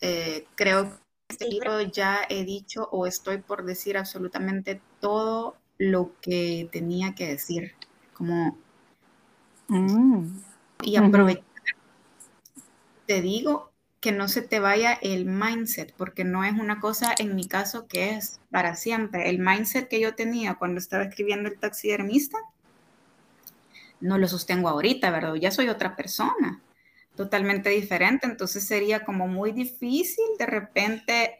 eh, 0.00 0.46
creo 0.54 0.90
que 0.90 0.96
este 1.28 1.48
libro 1.48 1.80
ya 1.82 2.20
he 2.28 2.44
dicho 2.44 2.88
o 2.90 3.06
estoy 3.06 3.38
por 3.38 3.64
decir 3.64 3.96
absolutamente 3.96 4.80
todo 4.98 5.56
lo 5.78 6.12
que 6.20 6.68
tenía 6.72 7.14
que 7.14 7.26
decir, 7.26 7.74
como 8.14 8.56
mm. 9.68 10.38
Y 10.82 10.96
aprovechar, 10.96 11.44
te 13.06 13.22
digo, 13.22 13.70
que 14.00 14.12
no 14.12 14.28
se 14.28 14.42
te 14.42 14.60
vaya 14.60 14.92
el 14.92 15.24
mindset, 15.24 15.92
porque 15.96 16.24
no 16.24 16.44
es 16.44 16.52
una 16.52 16.80
cosa 16.80 17.12
en 17.18 17.34
mi 17.34 17.48
caso 17.48 17.88
que 17.88 18.10
es 18.10 18.40
para 18.50 18.76
siempre. 18.76 19.28
El 19.28 19.38
mindset 19.38 19.88
que 19.88 20.00
yo 20.00 20.14
tenía 20.14 20.54
cuando 20.54 20.78
estaba 20.78 21.04
escribiendo 21.04 21.48
el 21.48 21.58
taxidermista, 21.58 22.38
no 24.00 24.18
lo 24.18 24.28
sostengo 24.28 24.68
ahorita, 24.68 25.10
¿verdad? 25.10 25.34
Ya 25.34 25.50
soy 25.50 25.68
otra 25.68 25.96
persona, 25.96 26.62
totalmente 27.16 27.70
diferente, 27.70 28.26
entonces 28.26 28.64
sería 28.64 29.04
como 29.04 29.26
muy 29.26 29.52
difícil 29.52 30.24
de 30.38 30.46
repente 30.46 31.38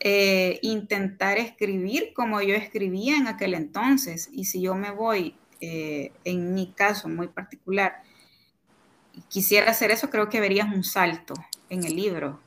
eh, 0.00 0.58
intentar 0.62 1.38
escribir 1.38 2.12
como 2.14 2.40
yo 2.40 2.54
escribía 2.54 3.16
en 3.16 3.26
aquel 3.26 3.54
entonces. 3.54 4.30
Y 4.32 4.46
si 4.46 4.62
yo 4.62 4.74
me 4.74 4.90
voy, 4.90 5.36
eh, 5.60 6.12
en 6.24 6.54
mi 6.54 6.72
caso 6.72 7.08
muy 7.08 7.28
particular, 7.28 8.02
quisiera 9.28 9.70
hacer 9.70 9.90
eso, 9.90 10.10
creo 10.10 10.28
que 10.28 10.40
verías 10.40 10.72
un 10.72 10.84
salto 10.84 11.34
en 11.68 11.84
el 11.84 11.96
libro, 11.96 12.40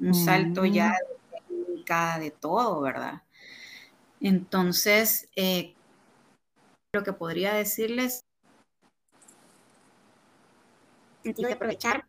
un 0.00 0.14
salto 0.14 0.64
ya 0.64 0.88
mm. 0.88 0.92
de 0.92 1.16
de 2.18 2.30
todo, 2.30 2.80
¿verdad? 2.80 3.22
Entonces, 4.20 5.28
eh, 5.36 5.74
lo 6.92 7.04
que 7.04 7.12
podría 7.12 7.54
decirles 7.54 8.24
sentido 11.22 11.48
de 11.48 11.54
aprovechar 11.54 12.06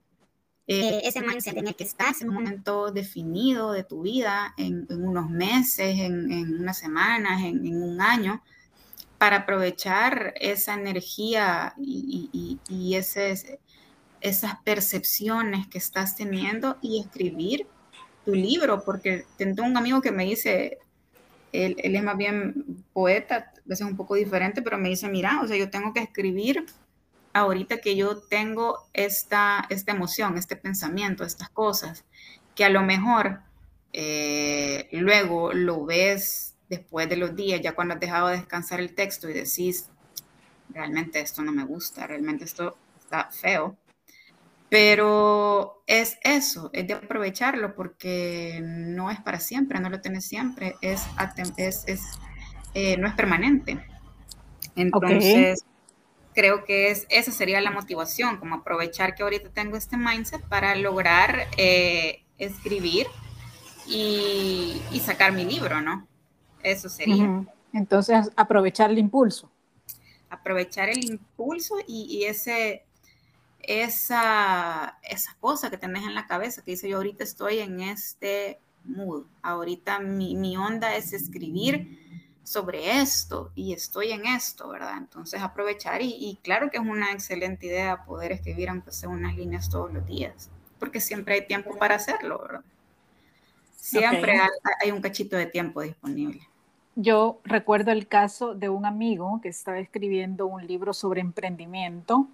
eh, 0.68 1.02
ese 1.04 1.22
mindset 1.22 1.58
en 1.58 1.68
el 1.68 1.76
que 1.76 1.84
estás 1.84 2.22
en 2.22 2.30
un 2.30 2.36
momento 2.36 2.92
definido 2.92 3.72
de 3.72 3.84
tu 3.84 4.02
vida, 4.02 4.54
en, 4.58 4.86
unos 4.90 5.30
meses, 5.30 5.98
en, 6.00 6.60
unas 6.60 6.78
semanas, 6.78 7.44
en, 7.44 7.82
un 7.82 8.02
año, 8.02 8.44
para 9.18 9.38
aprovechar 9.38 10.34
esa 10.40 10.74
energía 10.74 11.74
y, 11.78 12.60
y 12.68 12.96
ese, 12.96 13.60
esas 14.22 14.58
percepciones 14.64 15.68
que 15.68 15.78
estás 15.78 16.16
teniendo 16.16 16.78
y 16.82 17.02
escribir 17.02 17.68
tu 18.26 18.34
libro, 18.34 18.84
porque 18.84 19.26
tengo 19.38 19.64
un 19.64 19.78
amigo 19.78 20.02
que 20.02 20.12
me 20.12 20.26
dice, 20.26 20.80
él, 21.54 21.76
es 21.78 22.04
más 22.04 22.18
bien 22.18 22.84
poeta, 22.94 23.52
a 23.56 23.62
veces 23.66 23.88
un 23.88 23.96
poco 23.96 24.16
diferente, 24.16 24.62
pero 24.62 24.78
me 24.78 24.90
dice, 24.90 25.08
mira, 25.10 25.42
o 25.42 25.48
sea, 25.48 25.58
yo 25.58 25.70
tengo 25.70 25.94
que 25.94 26.02
escribir 26.02 26.66
ahorita 27.34 27.78
que 27.78 27.96
yo 27.96 28.18
tengo 28.18 28.90
esta, 28.94 29.66
esta 29.70 29.92
emoción, 29.92 30.38
este 30.38 30.56
pensamiento, 30.56 31.24
estas 31.24 31.50
cosas, 31.50 32.04
que 32.56 32.66
a 32.66 32.70
lo 32.70 32.82
mejor 32.82 33.42
eh, 33.94 34.90
luego 34.92 35.54
lo 35.54 35.86
ves 35.86 36.56
después 36.70 37.08
de 37.08 37.18
los 37.18 37.36
días, 37.36 37.62
ya 37.62 37.74
cuando 37.74 37.94
has 37.94 38.00
dejado 38.00 38.28
de 38.28 38.38
descansar 38.38 38.80
el 38.80 38.94
texto 38.94 39.30
y 39.30 39.34
decís, 39.34 39.90
realmente 40.70 41.20
esto 41.20 41.42
no 41.44 41.52
me 41.52 41.64
gusta, 41.64 42.08
realmente 42.08 42.44
esto 42.44 42.78
está 43.00 43.30
feo, 43.32 43.78
pero 44.70 45.82
es 45.88 46.18
eso, 46.24 46.70
es 46.74 46.88
de 46.88 46.94
aprovecharlo 46.94 47.74
porque 47.74 48.60
no 48.62 49.10
es 49.10 49.20
para 49.22 49.40
siempre, 49.40 49.80
no 49.80 49.90
lo 49.90 50.02
tienes 50.02 50.26
siempre, 50.26 50.76
es, 50.82 51.02
es, 51.58 51.86
eh, 52.74 52.98
no 52.98 53.08
es 53.08 53.14
permanente. 53.14 53.80
Entonces, 54.76 55.64
creo 56.34 56.66
que 56.66 56.92
es, 56.92 57.08
esa 57.10 57.32
sería 57.32 57.62
la 57.62 57.72
motivación, 57.72 58.38
como 58.38 58.56
aprovechar 58.56 59.16
que 59.16 59.24
ahorita 59.24 59.50
tengo 59.50 59.78
este 59.78 59.96
mindset 59.96 60.42
para 60.48 60.76
lograr 60.76 61.48
eh, 61.58 62.24
escribir 62.38 63.08
y, 63.88 64.82
sacar 65.06 65.32
mi 65.32 65.46
libro, 65.46 65.80
¿no? 65.80 66.06
Eso 66.62 66.90
sería. 66.90 67.46
Entonces, 67.72 68.30
aprovechar 68.36 68.92
el 68.92 68.98
impulso. 68.98 69.50
Aprovechar 70.30 70.90
el 70.90 71.06
impulso 71.06 71.76
y 71.88 72.26
ese 72.26 72.87
esa, 73.68 74.98
esa 75.04 75.36
cosa 75.40 75.70
que 75.70 75.78
tenés 75.78 76.04
en 76.04 76.16
la 76.16 76.26
cabeza, 76.26 76.64
que 76.64 76.72
dice 76.72 76.90
yo 76.90 76.98
ahorita 76.98 77.24
estoy 77.24 77.60
en 77.60 77.82
este 77.82 78.60
mood, 78.86 79.26
ahorita 79.42 80.00
mi, 80.00 80.56
onda 80.56 80.96
es 80.96 81.12
escribir 81.12 82.40
sobre 82.44 83.02
esto 83.02 83.52
y 83.56 83.74
estoy 83.74 84.14
en 84.14 84.26
esto, 84.26 84.70
¿verdad? 84.70 84.98
Entonces 84.98 85.42
aprovechar 85.42 86.02
y, 86.02 86.40
claro 86.42 86.72
que 86.72 86.78
es 86.78 86.84
una 86.84 87.12
excelente 87.12 87.68
idea 87.68 88.06
poder 88.06 88.32
escribir 88.32 88.70
aunque 88.70 88.92
sea 88.92 89.10
unas 89.10 89.36
líneas 89.36 89.70
todos 89.70 89.94
los 89.94 90.06
días, 90.06 90.50
porque 90.80 91.02
siempre 91.02 91.36
hay 91.36 91.46
tiempo 91.46 91.78
para 91.78 91.96
hacerlo, 91.96 92.40
¿verdad? 92.40 92.62
Siempre 93.76 94.40
hay, 94.82 94.92
un 94.92 95.02
cachito 95.02 95.36
de 95.36 95.46
tiempo 95.46 95.82
disponible. 95.82 96.42
Yo 96.96 97.42
recuerdo 97.44 97.92
el 97.92 98.08
caso 98.08 98.56
de 98.56 98.70
un 98.70 98.86
amigo 98.86 99.40
que 99.42 99.50
estaba 99.50 99.78
escribiendo 99.80 100.48
un 100.48 100.66
libro 100.66 100.94
sobre 100.94 101.22
emprendimiento 101.22 102.28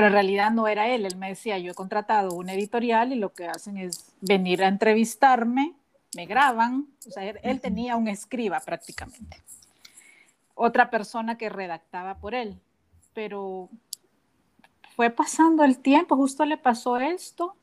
pero 0.00 0.08
en 0.08 0.14
realidad 0.14 0.50
no 0.50 0.66
era 0.66 0.88
él. 0.88 1.04
Él 1.04 1.16
me 1.18 1.28
decía, 1.28 1.58
yo 1.58 1.72
he 1.72 1.74
contratado 1.74 2.32
un 2.32 2.48
editorial 2.48 3.12
y 3.12 3.16
lo 3.16 3.34
que 3.34 3.46
hacen 3.46 3.76
es 3.76 4.14
venir 4.22 4.64
a 4.64 4.68
entrevistarme, 4.68 5.74
me 6.16 6.24
graban, 6.24 6.86
o 7.06 7.10
sea, 7.10 7.28
él, 7.28 7.60
tenía 7.60 7.96
un 7.96 8.08
escriba 8.08 8.60
prácticamente. 8.60 9.42
Otra 10.54 10.88
persona 10.88 11.36
que 11.36 11.50
redactaba 11.50 12.14
por 12.14 12.34
él, 12.34 12.58
pero 13.12 13.68
fue 14.96 15.10
pasando 15.10 15.64
el 15.64 15.76
tiempo, 15.80 16.16
justo 16.16 16.46
le 16.46 16.56
pasó 16.56 16.96
esto. 16.96 17.54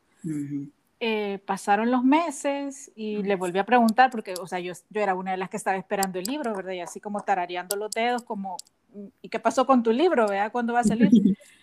eh, 1.00 1.40
pasaron 1.44 1.90
los 1.90 2.04
meses 2.04 2.92
y 2.96 3.24
le 3.24 3.36
volví 3.36 3.58
a 3.58 3.66
preguntar, 3.66 4.12
porque, 4.12 4.36
o 4.40 4.46
sea, 4.46 4.60
yo, 4.60 4.74
yo 4.92 5.02
era 5.02 5.16
una 5.16 5.32
de 5.32 5.38
las 5.38 5.50
que 5.50 5.58
estaba 5.58 5.78
esperando 5.78 6.20
el 6.20 6.26
libro, 6.26 6.54
¿verdad? 6.54 6.74
Y 6.74 6.82
así 6.82 7.00
como 7.00 7.22
tarareando 7.22 7.76
los 7.78 7.90
dedos, 7.90 8.22
como, 8.22 8.58
¿y 9.24 9.30
qué 9.30 9.40
pasó 9.40 9.66
con 9.66 9.82
tu 9.82 9.92
libro? 9.92 10.28
¿Verdad? 10.28 10.52
¿Cuándo 10.52 10.74
va 10.74 10.82
a 10.82 10.84
salir? 10.84 11.10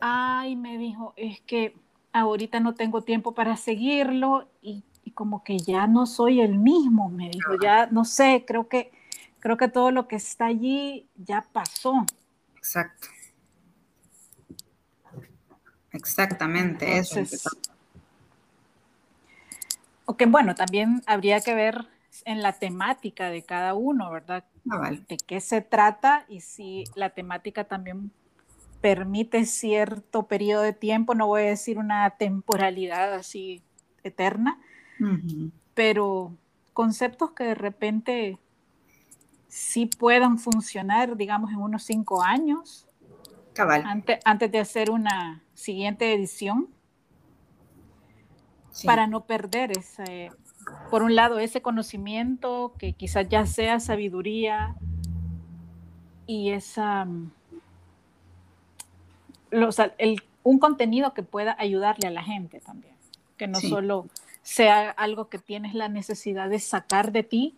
Ay, 0.00 0.56
me 0.56 0.78
dijo, 0.78 1.12
es 1.16 1.40
que 1.40 1.74
ahorita 2.12 2.60
no 2.60 2.74
tengo 2.74 3.02
tiempo 3.02 3.32
para 3.32 3.56
seguirlo 3.56 4.48
y, 4.62 4.84
y 5.04 5.10
como 5.10 5.42
que 5.42 5.58
ya 5.58 5.86
no 5.86 6.06
soy 6.06 6.40
el 6.40 6.58
mismo, 6.58 7.08
me 7.08 7.30
dijo, 7.30 7.52
ya 7.62 7.86
no 7.86 8.04
sé, 8.04 8.44
creo 8.46 8.68
que, 8.68 8.92
creo 9.40 9.56
que 9.56 9.68
todo 9.68 9.90
lo 9.90 10.06
que 10.06 10.16
está 10.16 10.46
allí 10.46 11.08
ya 11.16 11.46
pasó. 11.52 12.04
Exacto. 12.56 13.08
Exactamente, 15.92 16.98
eso. 16.98 17.20
Ok, 20.04 20.22
bueno, 20.28 20.54
también 20.54 21.02
habría 21.06 21.40
que 21.40 21.54
ver 21.54 21.88
en 22.24 22.42
la 22.42 22.52
temática 22.52 23.30
de 23.30 23.42
cada 23.42 23.74
uno, 23.74 24.10
¿verdad? 24.10 24.44
Ah, 24.70 24.90
de 24.90 25.16
qué 25.16 25.40
se 25.40 25.60
trata 25.60 26.24
y 26.28 26.40
si 26.40 26.84
la 26.94 27.10
temática 27.10 27.64
también 27.64 28.12
permite 28.80 29.44
cierto 29.44 30.26
periodo 30.26 30.62
de 30.62 30.72
tiempo, 30.72 31.14
no 31.14 31.26
voy 31.26 31.42
a 31.42 31.46
decir 31.46 31.78
una 31.78 32.10
temporalidad 32.10 33.14
así 33.14 33.62
eterna, 34.02 34.58
pero 35.74 36.36
conceptos 36.72 37.32
que 37.32 37.44
de 37.44 37.54
repente 37.54 38.38
sí 39.48 39.86
puedan 39.86 40.38
funcionar, 40.38 41.16
digamos, 41.16 41.50
en 41.50 41.58
unos 41.58 41.82
cinco 41.82 42.22
años, 42.22 42.88
Cabal. 43.58 43.82
Antes, 43.84 44.20
antes 44.24 44.52
de 44.52 44.60
hacer 44.60 44.88
una 44.88 45.42
siguiente 45.54 46.14
edición. 46.14 46.68
Para 48.84 49.08
no 49.08 49.24
perder 49.26 49.76
ese, 49.76 50.30
por 50.88 51.02
un 51.02 51.16
lado, 51.16 51.40
ese 51.40 51.60
conocimiento 51.60 52.74
que 52.78 52.92
quizás 52.92 53.28
ya 53.28 53.44
sea 53.44 53.80
sabiduría 53.80 54.76
y 56.28 56.50
esa, 56.50 57.08
un 60.42 60.58
contenido 60.58 61.14
que 61.14 61.22
pueda 61.22 61.56
ayudarle 61.58 62.08
a 62.08 62.10
la 62.10 62.22
gente 62.22 62.60
también, 62.60 62.94
que 63.36 63.46
no 63.46 63.60
solo 63.60 64.06
sea 64.42 64.90
algo 64.90 65.28
que 65.28 65.38
tienes 65.38 65.74
la 65.74 65.88
necesidad 65.88 66.48
de 66.48 66.58
sacar 66.58 67.12
de 67.12 67.22
ti, 67.22 67.54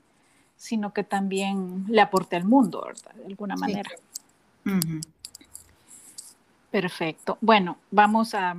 sino 0.56 0.92
que 0.92 1.04
también 1.04 1.84
le 1.88 2.00
aporte 2.00 2.36
al 2.36 2.44
mundo, 2.44 2.82
¿verdad? 2.84 3.14
De 3.14 3.26
alguna 3.26 3.56
manera. 3.56 3.90
Perfecto. 6.70 7.38
Bueno, 7.40 7.78
vamos 7.90 8.34
a, 8.34 8.56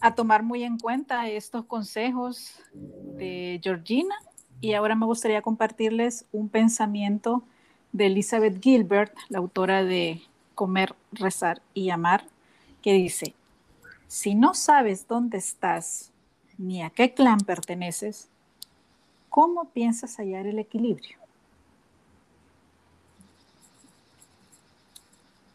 a 0.00 0.14
tomar 0.14 0.42
muy 0.42 0.64
en 0.64 0.78
cuenta 0.78 1.28
estos 1.28 1.64
consejos 1.64 2.60
de 2.72 3.60
Georgina 3.62 4.14
y 4.60 4.74
ahora 4.74 4.94
me 4.94 5.06
gustaría 5.06 5.42
compartirles 5.42 6.24
un 6.32 6.48
pensamiento 6.48 7.42
de 7.92 8.06
Elizabeth 8.06 8.62
Gilbert, 8.62 9.14
la 9.28 9.38
autora 9.38 9.84
de 9.84 10.22
Comer, 10.54 10.94
Rezar 11.12 11.62
y 11.74 11.90
Amar, 11.90 12.26
que 12.82 12.92
dice, 12.92 13.34
si 14.08 14.34
no 14.34 14.54
sabes 14.54 15.08
dónde 15.08 15.38
estás 15.38 16.10
ni 16.58 16.82
a 16.82 16.90
qué 16.90 17.14
clan 17.14 17.40
perteneces, 17.40 18.28
¿cómo 19.28 19.70
piensas 19.70 20.16
hallar 20.16 20.46
el 20.46 20.58
equilibrio? 20.58 21.18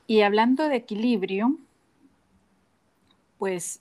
Y 0.08 0.22
hablando 0.22 0.68
de 0.70 0.78
equilibrio, 0.78 1.58
pues 3.38 3.80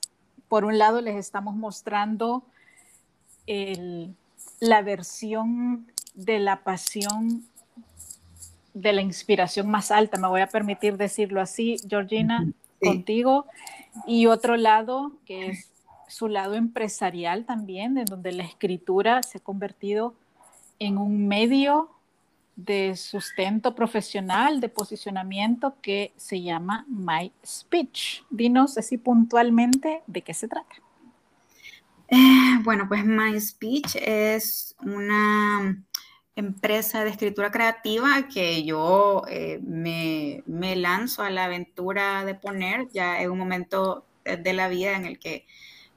por 0.49 0.65
un 0.65 0.77
lado 0.77 1.01
les 1.01 1.17
estamos 1.17 1.55
mostrando 1.55 2.45
la 4.61 4.83
versión 4.83 5.91
de 6.15 6.41
la 6.41 6.65
pasión, 6.65 7.47
de 8.77 8.93
la 8.93 9.01
inspiración 9.01 9.71
más 9.71 9.91
alta, 9.91 10.19
me 10.19 10.29
voy 10.29 10.43
a 10.43 10.49
permitir 10.49 10.99
decirlo 10.99 11.41
así, 11.41 11.77
Georgina, 11.89 12.47
contigo, 12.79 13.47
y 14.07 14.27
otro 14.27 14.59
lado 14.59 15.13
que 15.25 15.47
es 15.47 15.73
su 16.09 16.29
lado 16.29 16.55
empresarial 16.55 17.47
también, 17.47 17.97
en 17.97 18.05
donde 18.05 18.33
la 18.33 18.45
escritura 18.45 19.23
se 19.23 19.39
ha 19.39 19.41
convertido 19.41 20.15
en 20.79 20.99
un 20.99 21.27
medio 21.27 21.89
de 22.55 22.97
sustento 22.97 23.75
profesional, 23.75 24.61
de 24.61 24.69
posicionamiento 24.69 25.75
que 25.81 26.13
se 26.17 26.43
llama 26.43 26.85
My 26.87 27.33
Speech. 27.45 28.25
Dinos 28.29 28.77
así 28.77 28.99
puntualmente 28.99 30.03
de 30.07 30.21
qué 30.21 30.35
se 30.35 30.49
trata. 30.49 30.77
Eh, 32.09 32.59
bueno, 32.63 32.87
pues 32.89 33.07
My 33.07 33.41
Speech 33.41 33.97
es 33.97 34.77
una 34.83 35.83
empresa 36.37 37.03
de 37.03 37.11
escritura 37.11 37.51
creativa 37.51 38.29
que 38.33 38.63
yo 38.65 39.23
eh, 39.29 39.59
me, 39.65 40.43
me, 40.47 40.77
lanzo 40.77 41.23
a 41.23 41.31
la 41.31 41.45
aventura 41.45 42.25
de 42.25 42.35
poner 42.35 42.89
ya 42.93 43.21
en 43.21 43.31
un 43.31 43.39
momento 43.39 44.07
de 44.25 44.53
la 44.53 44.69
vida 44.69 44.97
en 44.97 45.07
el 45.07 45.19
que 45.19 45.47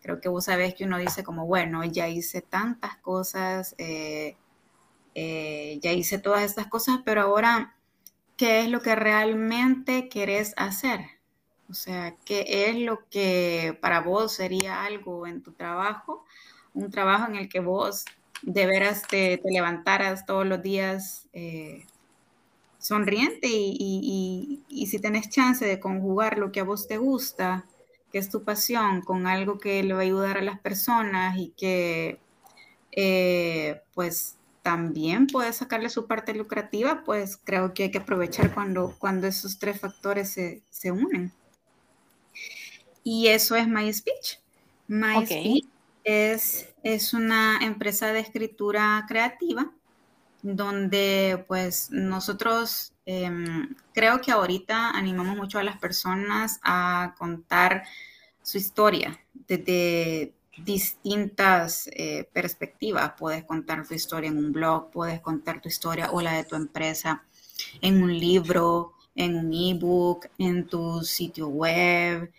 creo 0.02 0.21
que 0.21 0.30
vos 0.30 0.45
sabés 0.45 0.75
que 0.75 0.86
uno 0.86 0.97
dice 0.97 1.23
como, 1.23 1.45
bueno, 1.45 1.84
ya 1.84 2.08
hice 2.08 2.41
tantas 2.41 2.97
cosas. 2.97 3.75
Eh, 3.78 4.38
eh, 5.15 5.80
ya 5.82 5.91
hice 5.91 6.19
todas 6.19 6.43
estas 6.43 6.67
cosas, 6.67 6.99
pero 7.04 7.21
ahora, 7.21 7.75
¿qué 8.38 8.62
es 8.62 8.69
lo 8.69 8.82
que 8.82 8.95
realmente 8.95 10.10
querés 10.10 10.54
hacer? 10.58 11.02
O 11.69 11.73
sea, 11.73 12.15
¿qué 12.25 12.69
es 12.69 12.78
lo 12.78 13.08
que 13.10 13.78
para 13.82 14.02
vos 14.02 14.34
sería 14.34 14.84
algo 14.84 15.28
en 15.28 15.43
tu 15.43 15.52
trabajo? 15.54 16.25
Un 16.73 16.89
trabajo 16.91 17.28
en 17.28 17.36
el 17.36 17.49
que 17.49 17.60
vos 17.60 18.06
de 18.41 18.65
veras 18.65 19.04
te, 19.08 19.41
levantaras 19.43 20.25
todos 20.25 20.45
los 20.45 20.62
días 20.62 21.28
eh, 21.34 21.86
sonriente 22.78 23.47
y, 23.49 24.62
si 24.88 24.99
tenés 24.99 25.30
chance 25.30 25.65
de 25.65 25.80
conjugar 25.80 26.38
lo 26.38 26.52
que 26.52 26.62
a 26.62 26.63
vos 26.63 26.88
te 26.88 26.97
gusta, 26.97 27.65
que 28.12 28.17
es 28.17 28.30
tu 28.30 28.43
pasión, 28.43 29.02
con 29.02 29.28
algo 29.28 29.60
que 29.60 29.84
le 29.84 29.93
va 29.93 29.99
a 29.99 30.04
ayudar 30.04 30.38
a 30.38 30.41
las 30.41 30.60
personas 30.60 31.38
y 31.38 31.49
que 31.58 32.19
eh, 32.91 33.82
pues 33.93 34.38
también 34.63 35.28
puede 35.28 35.54
sacarle 35.54 35.89
su 35.89 36.08
parte 36.08 36.34
lucrativa, 36.34 37.04
pues 37.04 37.38
creo 37.38 37.73
que 37.73 37.84
hay 37.84 37.91
que 37.91 37.99
aprovechar 37.99 38.54
cuando, 38.54 38.95
cuando 38.97 39.28
esos 39.28 39.60
tres 39.60 39.80
factores 39.80 40.32
se, 40.32 40.91
unen. 40.91 41.32
Y 43.04 43.28
eso 43.28 43.56
es 43.56 43.67
MySpeech. 43.67 44.39
MySpeech 44.88 45.65
es, 46.10 46.74
es 46.84 47.13
una 47.13 47.60
empresa 47.62 48.12
de 48.12 48.19
escritura 48.19 49.06
creativa 49.08 49.72
donde 50.41 51.43
pues 51.48 51.89
nosotros 51.91 52.93
em, 53.06 53.76
creo 53.93 54.22
que 54.22 54.32
ahorita 54.32 54.91
animamos 54.91 55.36
mucho 55.38 55.60
a 55.60 55.63
las 55.63 55.78
personas 55.78 56.60
a 56.63 57.13
contar 57.17 57.84
su 58.41 58.58
historia 58.58 59.19
desde 59.48 60.34
distintas 60.63 61.89
eh, 61.93 62.28
perspectivas. 62.32 63.14
Puedes 63.18 63.43
contar 63.43 63.86
tu 63.88 63.93
historia 63.93 64.30
en 64.30 64.38
un 64.38 64.51
blog, 64.51 64.89
puedes 64.91 65.22
contar 65.22 65.62
tu 65.62 65.68
historia 65.68 66.10
o 66.12 66.22
la 66.22 66.34
de 66.34 66.45
tu 66.45 66.55
empresa 66.55 67.24
en 67.82 68.01
un 68.01 68.18
libro, 68.18 68.93
en 69.16 69.36
un 69.36 69.53
ebook, 69.53 70.28
en 70.38 70.66
tu 70.66 71.03
sitio 71.03 71.49
web, 71.49 72.32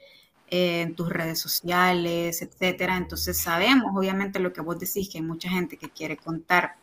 en 0.51 0.95
tus 0.95 1.09
redes 1.09 1.39
sociales, 1.39 2.43
etcétera. 2.43 2.97
Entonces 2.97 3.39
sabemos, 3.39 3.93
obviamente, 3.97 4.41
lo 4.41 4.53
que 4.53 4.61
vos 4.61 4.79
decís, 4.79 5.09
que 5.09 5.19
hay 5.19 5.25
mucha 5.25 5.49
gente 5.49 5.77
que 5.77 5.91
quiere 5.91 6.17
contar 6.17 6.75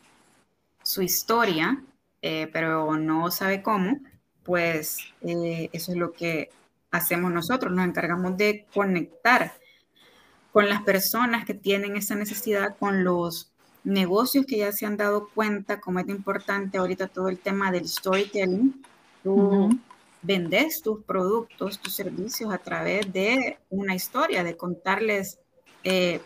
su 0.82 1.02
historia, 1.02 1.82
eh, 2.22 2.48
pero 2.52 2.96
no 2.96 3.30
sabe 3.30 3.62
cómo. 3.62 4.00
Pues 4.42 4.98
eh, 5.20 5.68
eso 5.72 5.92
es 5.92 5.98
lo 5.98 6.12
que 6.12 6.50
hacemos 6.90 7.30
nosotros, 7.30 7.72
nos 7.72 7.84
encargamos 7.84 8.36
de 8.38 8.66
conectar 8.72 9.52
con 10.52 10.68
las 10.68 10.82
personas 10.82 11.44
que 11.44 11.52
tienen 11.52 11.96
esa 11.96 12.14
necesidad, 12.14 12.76
con 12.78 13.04
los 13.04 13.52
negocios 13.84 14.46
que 14.46 14.58
ya 14.58 14.72
se 14.72 14.86
han 14.86 14.96
dado 14.96 15.28
cuenta 15.34 15.80
como 15.80 15.98
es 15.98 16.08
importante 16.08 16.78
ahorita 16.78 17.08
todo 17.08 17.28
el 17.28 17.38
tema 17.38 17.70
del 17.70 17.86
storytelling. 17.86 18.82
Tú 19.22 19.70
vendes 20.22 20.82
tus 20.82 21.04
productos, 21.04 21.78
tus 21.78 21.94
servicios 21.94 22.52
a 22.52 22.58
través 22.58 23.12
de 23.12 23.58
una 23.70 23.94
historia, 23.94 24.44
de 24.44 24.56
contarles 24.56 25.38
eh, 25.84 26.20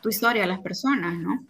tu 0.00 0.08
historia 0.08 0.44
a 0.44 0.46
las 0.46 0.60
personas, 0.60 1.14
¿no? 1.14 1.44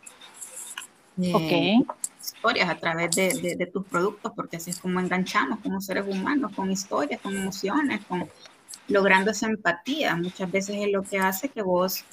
Eh, 1.21 1.83
ok. 1.83 1.97
Historias 2.21 2.69
a 2.69 2.79
través 2.79 3.15
de, 3.15 3.57
de, 3.57 3.67
tus 3.67 3.85
productos, 3.87 4.33
porque 4.35 4.57
así 4.57 4.71
es 4.71 4.81
como 4.81 4.99
enganchamos 4.99 5.61
como 5.61 5.81
seres 5.81 6.07
humanos, 6.07 6.53
con 6.55 6.71
historias, 6.71 7.21
con 7.21 7.37
emociones, 7.37 8.05
con 8.07 8.29
logrando 8.89 9.31
esa 9.31 9.47
empatía. 9.47 10.17
Muchas 10.17 10.51
veces 10.51 10.77
es 10.79 10.93
lo 10.93 11.03
que 11.03 11.19
hace 11.19 11.49
que 11.49 11.63
vos 11.63 12.05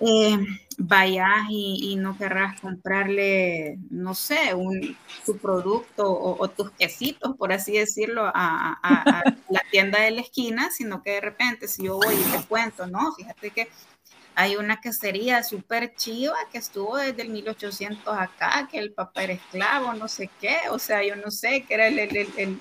eh, 0.00 0.38
vayas 0.78 1.46
y, 1.50 1.96
no 1.96 2.16
querrás 2.16 2.60
comprarle, 2.60 3.78
no 3.90 4.14
sé, 4.14 4.54
un, 4.54 4.96
tu 5.26 5.36
producto 5.38 6.04
o, 6.08 6.48
tus 6.48 6.70
quesitos, 6.70 7.36
por 7.36 7.52
así 7.52 7.72
decirlo, 7.72 8.30
a, 8.32 8.78
la 9.50 9.62
tienda 9.70 10.00
de 10.00 10.12
la 10.12 10.20
esquina, 10.20 10.70
sino 10.70 11.02
que 11.02 11.12
de 11.12 11.20
repente 11.20 11.66
si 11.66 11.84
yo 11.84 11.96
voy 11.96 12.14
y 12.14 12.30
te 12.30 12.46
cuento, 12.46 12.86
no, 12.86 13.12
fíjate 13.12 13.50
que 13.50 13.68
hay 14.36 14.54
una 14.54 14.80
quesería 14.80 15.42
súper 15.42 15.96
chiva 15.96 16.36
que 16.52 16.58
estuvo 16.58 16.96
desde 16.96 17.22
el 17.22 17.30
1800 17.30 18.16
acá, 18.16 18.68
que 18.70 18.78
el 18.78 18.92
papá 18.92 19.24
era 19.24 19.32
esclavo, 19.32 19.94
no 19.94 20.06
sé 20.06 20.30
qué, 20.40 20.58
o 20.70 20.78
sea, 20.78 21.04
yo 21.04 21.16
no 21.16 21.32
sé, 21.32 21.62
que 21.62 21.74
era 21.74 21.88
el, 21.88 21.98
el, 21.98 22.60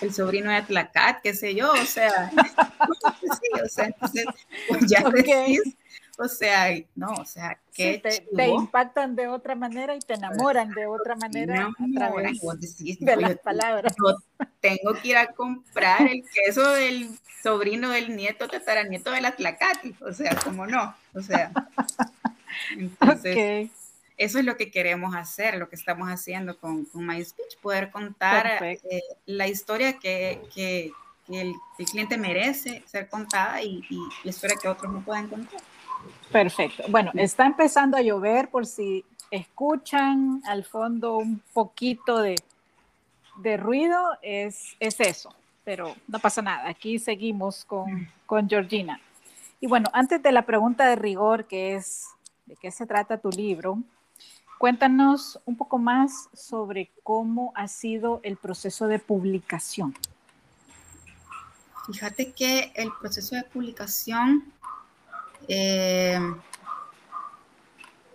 el, 0.00 0.14
sobrino 0.14 0.48
de 0.50 0.58
Atlacat, 0.58 1.20
qué 1.20 1.34
sé 1.34 1.56
yo, 1.56 1.72
o 1.72 1.84
sea, 1.84 2.30
sí, 3.20 3.60
o 3.64 3.68
sea, 3.68 3.86
entonces, 3.86 4.26
pues 4.68 4.86
ya 4.88 5.02
decís, 5.10 5.76
o 6.20 6.26
sea, 6.26 6.76
no, 6.96 7.12
o 7.12 7.24
sea, 7.24 7.60
que 7.72 7.98
te, 7.98 8.48
impactan 8.48 9.14
de 9.14 9.28
otra 9.28 9.54
manera 9.54 9.94
y 9.94 10.00
te 10.00 10.14
enamoran 10.14 10.70
de 10.70 10.86
otra 10.86 11.14
manera 11.14 11.68
a 11.68 11.94
través 11.94 12.40
de 12.98 13.16
las 13.16 13.38
palabras. 13.38 13.94
tengo 14.60 14.94
que 15.00 15.08
ir 15.08 15.16
a 15.16 15.28
comprar 15.28 16.02
el 16.02 16.24
queso 16.24 16.72
del 16.72 17.08
sobrino 17.40 17.90
del 17.90 18.16
nieto 18.16 18.48
tataranieto 18.48 19.12
de 19.12 19.20
la 19.20 19.36
Tlacati, 19.36 19.94
o 20.00 20.12
sea, 20.12 20.36
¿cómo 20.42 20.66
no? 20.66 20.92
O 21.14 21.22
sea, 21.22 21.52
entonces, 22.76 23.70
eso 24.16 24.38
es 24.40 24.44
lo 24.44 24.56
que 24.56 24.72
queremos 24.72 25.14
hacer, 25.14 25.56
lo 25.56 25.68
que 25.68 25.76
estamos 25.76 26.08
haciendo 26.08 26.58
con, 26.58 26.84
con 26.86 27.06
My 27.06 27.24
Speech, 27.24 27.58
poder 27.62 27.92
contar 27.92 28.60
eh, 28.64 28.80
la 29.26 29.46
historia 29.46 30.00
que, 30.00 30.42
que, 30.52 30.90
el, 31.28 31.54
cliente 31.90 32.16
merece 32.16 32.82
ser 32.86 33.08
contada 33.08 33.62
y, 33.62 33.84
y 33.88 34.00
la 34.24 34.30
historia 34.30 34.56
que 34.60 34.66
otros 34.66 34.92
no 34.92 35.04
pueden 35.04 35.28
contar. 35.28 35.60
Perfecto. 36.30 36.84
Bueno, 36.88 37.10
está 37.14 37.46
empezando 37.46 37.96
a 37.96 38.02
llover 38.02 38.48
por 38.50 38.66
si 38.66 39.04
escuchan 39.30 40.42
al 40.46 40.64
fondo 40.64 41.16
un 41.16 41.40
poquito 41.52 42.20
de, 42.20 42.36
ruido, 43.56 43.98
es, 44.22 44.76
es, 44.80 45.00
eso, 45.00 45.34
pero 45.64 45.94
no 46.06 46.18
pasa 46.18 46.42
nada. 46.42 46.68
Aquí 46.68 46.98
seguimos 46.98 47.64
con, 47.64 48.08
con 48.26 48.48
Georgina. 48.48 49.00
Y 49.60 49.66
bueno, 49.66 49.88
antes 49.92 50.22
de 50.22 50.32
la 50.32 50.42
pregunta 50.42 50.86
de 50.86 50.96
rigor, 50.96 51.46
que 51.46 51.74
es 51.74 52.06
de 52.46 52.56
qué 52.56 52.70
se 52.70 52.86
trata 52.86 53.18
tu 53.18 53.30
libro, 53.30 53.78
cuéntanos 54.58 55.40
un 55.46 55.56
poco 55.56 55.78
más 55.78 56.28
sobre 56.32 56.90
cómo 57.02 57.52
ha 57.54 57.68
sido 57.68 58.20
el 58.22 58.36
proceso 58.36 58.86
de 58.86 58.98
publicación. 58.98 59.94
Fíjate 61.86 62.32
que 62.32 62.70
el 62.74 62.90
proceso 63.00 63.34
de 63.34 63.44
publicación 63.44 64.52
eh, 65.48 66.20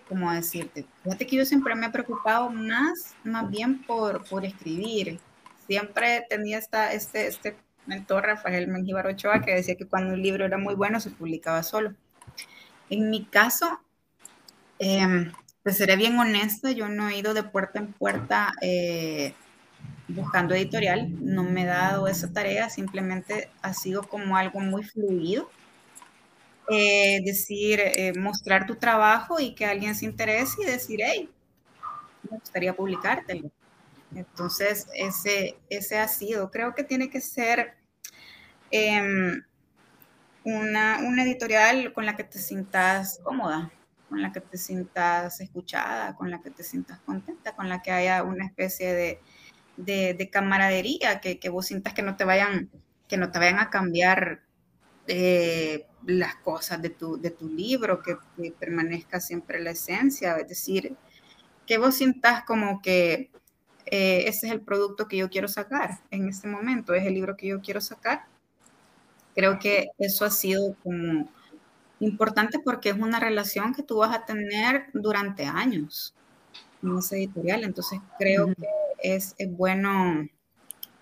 ¿cómo 0.08 0.32
decirte? 0.32 0.86
Fíjate 1.04 1.26
que 1.26 1.36
yo 1.38 1.46
siempre 1.46 1.76
me 1.76 1.88
he 1.88 1.90
preocupado 1.90 2.50
más, 2.50 3.16
más 3.24 3.50
bien 3.50 3.84
por, 3.84 4.24
por 4.26 4.46
escribir. 4.46 5.20
Siempre 5.66 6.26
tenía 6.30 6.60
esta, 6.60 6.94
este, 6.94 7.28
este 7.28 7.58
mentor, 7.88 8.24
Rafael 8.24 8.68
Mengíbar 8.68 9.08
Ochoa, 9.08 9.42
que 9.42 9.56
decía 9.56 9.76
que 9.76 9.88
cuando 9.88 10.14
un 10.14 10.22
libro 10.22 10.46
era 10.46 10.58
muy 10.58 10.76
bueno 10.76 11.00
se 11.00 11.10
publicaba 11.10 11.64
solo. 11.64 11.96
En 12.90 13.10
mi 13.10 13.26
caso, 13.26 13.80
eh, 14.80 15.32
pues 15.64 15.78
seré 15.78 15.96
bien 15.96 16.20
honesta, 16.20 16.72
yo 16.72 16.90
no 16.90 17.10
he 17.10 17.18
ido 17.18 17.34
de 17.34 17.44
puerta 17.44 17.80
en 17.80 17.94
puerta 17.94 18.54
eh, 18.62 19.34
buscando 20.08 20.54
editorial, 20.54 21.08
no 21.22 21.44
me 21.44 21.64
he 21.64 21.66
dado 21.66 22.08
esa 22.08 22.32
tarea, 22.32 22.70
simplemente 22.70 23.50
ha 23.62 23.74
sido 23.74 24.04
como 24.04 24.38
algo 24.38 24.60
muy 24.60 24.84
fluido 24.84 25.50
eh, 26.70 27.22
decir, 27.24 27.80
eh, 27.82 28.14
mostrar 28.18 28.66
tu 28.66 28.76
trabajo 28.76 29.40
y 29.40 29.54
que 29.54 29.66
alguien 29.66 29.96
se 29.96 30.06
interese 30.06 30.62
y 30.62 30.66
decir, 30.66 31.00
hey, 31.04 31.30
me 32.30 32.38
gustaría 32.38 32.76
publicártelo. 32.76 33.52
Entonces, 34.16 34.88
ese, 34.96 35.58
ese 35.70 35.98
ha 35.98 36.08
sido, 36.08 36.52
creo 36.52 36.74
que 36.74 36.84
tiene 36.84 37.10
que 37.10 37.20
ser 37.20 37.76
em, 38.72 39.44
una, 40.44 41.00
una, 41.00 41.24
editorial 41.24 41.94
con 41.94 42.06
la 42.06 42.16
que 42.16 42.24
te 42.24 42.40
sientas 42.40 43.20
cómoda, 43.24 43.72
con 44.10 44.22
la 44.22 44.32
que 44.32 44.42
te 44.42 44.58
sientas 44.58 45.42
escuchada, 45.42 46.16
con 46.16 46.32
la 46.32 46.42
que 46.42 46.52
te 46.52 46.64
sientas 46.64 47.00
contenta, 47.00 47.56
con 47.56 47.70
la 47.70 47.82
que 47.82 47.92
haya 47.92 48.24
una 48.24 48.46
especie 48.46 48.94
de, 48.94 49.20
de, 49.78 50.30
camaradería, 50.32 51.20
que, 51.20 51.40
que, 51.40 51.50
vos 51.50 51.66
sientas 51.66 51.94
que 51.94 52.04
no 52.04 52.16
te 52.16 52.26
vayan, 52.26 52.70
que 53.08 53.18
no 53.18 53.32
te 53.32 53.40
vayan 53.40 53.60
a 53.60 53.70
cambiar 53.70 54.42
eh, 55.08 55.86
las 56.06 56.36
cosas 56.36 56.82
de 56.82 56.90
tu, 56.90 57.20
de 57.20 57.32
tu 57.32 57.50
libro, 57.50 58.02
que, 58.02 58.18
permanezca 58.52 59.20
siempre 59.20 59.62
la 59.62 59.72
esencia, 59.72 60.38
es 60.38 60.48
decir, 60.48 60.96
que 61.66 61.78
vos 61.78 61.96
sientas 61.96 62.44
como 62.44 62.82
que 62.82 63.32
eh, 63.86 64.26
ese 64.28 64.48
es 64.48 64.54
el 64.54 64.62
producto 64.62 65.08
que 65.08 65.18
yo 65.18 65.30
quiero 65.30 65.48
sacar 65.48 66.00
en 66.12 66.30
este 66.30 66.48
momento, 66.48 66.94
es 66.94 67.06
el 67.06 67.14
libro 67.14 67.38
que 67.38 67.48
yo 67.48 67.62
quiero 67.62 67.82
sacar. 67.82 68.26
Creo 69.36 69.60
que 69.60 69.90
eso 69.98 70.26
ha 70.26 70.30
sido 70.30 70.76
como 70.84 71.30
importante 72.00 72.60
porque 72.60 72.90
es 72.90 72.96
una 72.98 73.20
relación 73.20 73.74
que 73.74 73.84
tú 73.84 73.98
vas 73.98 74.16
a 74.16 74.26
tener 74.26 74.88
durante 74.94 75.46
años 75.46 76.14
en 76.82 76.98
esa 76.98 77.16
editorial, 77.16 77.64
entonces 77.64 78.00
creo 78.20 78.48
que 78.48 78.68
es, 79.02 79.36
es 79.38 79.52
bueno 79.52 80.28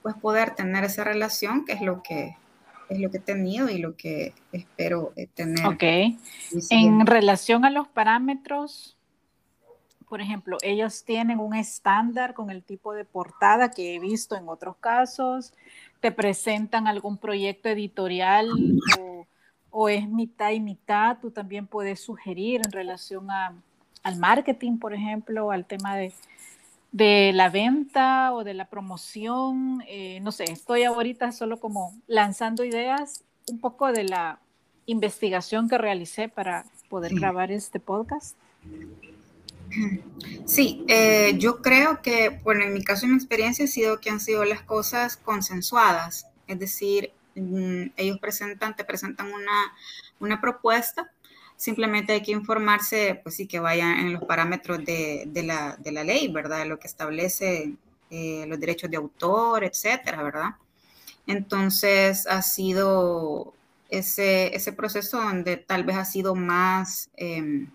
pues 0.02 0.16
poder 0.16 0.56
tener 0.56 0.84
esa 0.84 1.04
relación, 1.04 1.66
que 1.66 1.74
es 1.74 1.82
lo 1.82 2.02
que 2.04 2.36
es 2.92 3.00
lo 3.00 3.10
que 3.10 3.18
he 3.18 3.22
tenido 3.22 3.70
y 3.70 3.78
lo 3.78 3.96
que 3.96 4.34
espero 4.52 5.14
eh, 5.16 5.28
tener. 5.34 5.66
Ok. 5.66 5.84
En 6.70 7.06
relación 7.06 7.64
a 7.64 7.70
los 7.70 7.88
parámetros, 7.88 8.98
por 10.10 10.20
ejemplo, 10.20 10.58
ellos 10.62 11.06
tienen 11.06 11.40
un 11.40 11.56
estándar 11.56 12.34
con 12.34 12.50
el 12.50 12.64
tipo 12.64 12.94
de 12.94 13.06
portada 13.06 13.72
que 13.72 13.96
he 13.96 14.00
visto 14.00 14.36
en 14.36 14.50
otros 14.50 14.76
casos, 14.78 15.54
te 16.02 16.12
presentan 16.12 16.88
algún 16.88 17.18
proyecto 17.18 17.70
editorial 17.70 18.50
o, 19.72 19.88
es 19.88 20.10
mitad 20.10 20.52
y 20.52 20.60
mitad, 20.60 21.18
tú 21.22 21.32
también 21.32 21.66
puedes 21.66 22.02
sugerir 22.02 22.60
en 22.66 22.74
relación 22.74 23.28
al 23.32 24.18
marketing, 24.18 24.80
por 24.80 24.94
ejemplo, 24.94 25.50
al 25.52 25.66
tema 25.66 25.96
de, 25.96 26.14
de 26.92 27.32
la 27.34 27.50
venta 27.50 28.34
o 28.34 28.44
de 28.44 28.54
la 28.54 28.70
promoción, 28.70 29.82
eh, 29.88 30.20
no 30.22 30.32
sé, 30.32 30.46
estoy 30.46 30.84
ahorita 30.84 31.32
solo 31.32 31.60
como 31.60 31.98
lanzando 32.08 32.64
ideas, 32.64 33.24
un 33.50 33.60
poco 33.60 33.92
de 33.92 34.04
la 34.04 34.40
investigación 34.86 35.70
que 35.70 35.78
realicé 35.78 36.28
para 36.28 36.66
poder 36.90 37.14
grabar 37.16 37.52
este 37.52 37.80
podcast. 37.80 38.36
Sí, 40.46 40.84
eh, 40.90 41.36
yo 41.38 41.62
creo 41.62 42.02
que, 42.02 42.42
bueno, 42.44 42.66
en 42.66 42.74
mi 42.74 42.84
caso 42.84 43.06
y 43.06 43.10
mi 43.10 43.16
experiencia 43.16 43.64
ha 43.64 43.68
sido 43.70 44.02
que 44.02 44.10
han 44.10 44.20
sido 44.20 44.44
las 44.44 44.62
cosas 44.62 45.16
consensuadas, 45.16 46.28
es 46.48 46.60
decir, 46.60 47.14
mm, 47.36 47.92
ellos 47.96 48.20
presentan, 48.20 48.76
te 48.76 48.84
presentan 48.84 49.28
una, 49.32 49.74
una 50.20 50.42
propuesta 50.42 51.10
simplemente 51.62 52.14
hay 52.14 52.24
que 52.24 52.32
informarse, 52.32 53.20
pues 53.22 53.36
sí, 53.36 53.46
que 53.46 53.60
vaya 53.60 54.00
en 54.00 54.14
los 54.14 54.24
parámetros 54.24 54.84
de, 54.84 55.30
la, 55.46 56.04
ley, 56.04 56.28
¿verdad? 56.28 56.66
Lo 56.66 56.80
que 56.80 56.88
establece 56.88 57.76
eh, 58.10 58.46
los 58.48 58.60
derechos 58.60 58.90
de 58.90 58.98
autor, 58.98 59.64
etcétera, 59.64 60.24
¿verdad? 60.24 60.56
Entonces 61.28 62.26
ha 62.26 62.42
sido 62.42 63.54
ese, 63.90 64.56
ese 64.56 64.74
proceso 64.74 65.22
donde 65.22 65.58
tal 65.58 65.84
vez 65.84 65.98
ha 65.98 66.06
sido 66.06 66.34
más, 66.34 67.12
em, 67.16 67.70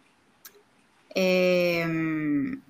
em, 1.15 2.61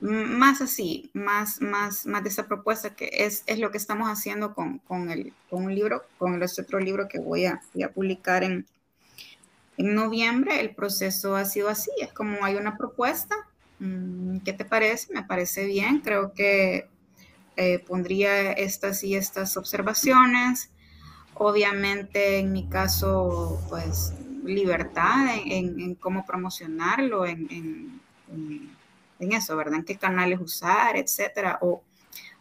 más 0.00 0.60
así, 0.60 1.10
más, 1.14 1.62
más, 1.62 2.04
más 2.04 2.22
de 2.22 2.28
esa 2.28 2.46
propuesta 2.46 2.94
que 2.94 3.08
es, 3.10 3.42
es 3.46 3.58
lo 3.58 3.70
que 3.70 3.78
estamos 3.78 4.08
haciendo 4.08 4.54
con, 4.54 4.82
el, 5.10 5.32
con 5.48 5.64
un 5.64 5.74
libro, 5.74 6.04
con 6.18 6.34
el 6.34 6.42
otro 6.42 6.78
libro 6.78 7.08
que 7.08 7.20
voy 7.20 7.46
a, 7.46 7.62
voy 7.72 7.84
a 7.84 7.90
publicar 7.90 8.44
en, 8.44 8.66
en 9.76 9.94
noviembre 9.94 10.60
el 10.60 10.74
proceso 10.74 11.36
ha 11.36 11.44
sido 11.44 11.68
así, 11.68 11.90
es 12.00 12.12
como 12.12 12.44
hay 12.44 12.56
una 12.56 12.76
propuesta, 12.76 13.34
mm, 13.78 14.38
¿qué 14.38 14.52
te 14.52 14.64
parece? 14.64 15.12
Me 15.12 15.24
parece 15.24 15.66
bien, 15.66 16.00
creo 16.00 16.32
que 16.32 16.88
eh, 17.56 17.78
pondría 17.80 18.52
estas 18.52 19.04
y 19.04 19.14
estas 19.14 19.56
observaciones. 19.56 20.70
Obviamente, 21.34 22.38
en 22.38 22.52
mi 22.52 22.68
caso, 22.68 23.60
pues 23.68 24.14
libertad 24.44 25.36
en, 25.44 25.94
cómo 25.96 26.24
promocionarlo, 26.26 27.26
en, 27.26 28.00
eso, 29.18 29.56
¿verdad? 29.56 29.76
En 29.76 29.84
qué 29.84 29.96
canales 29.96 30.40
usar, 30.40 30.96
etcétera. 30.96 31.58
O, 31.62 31.82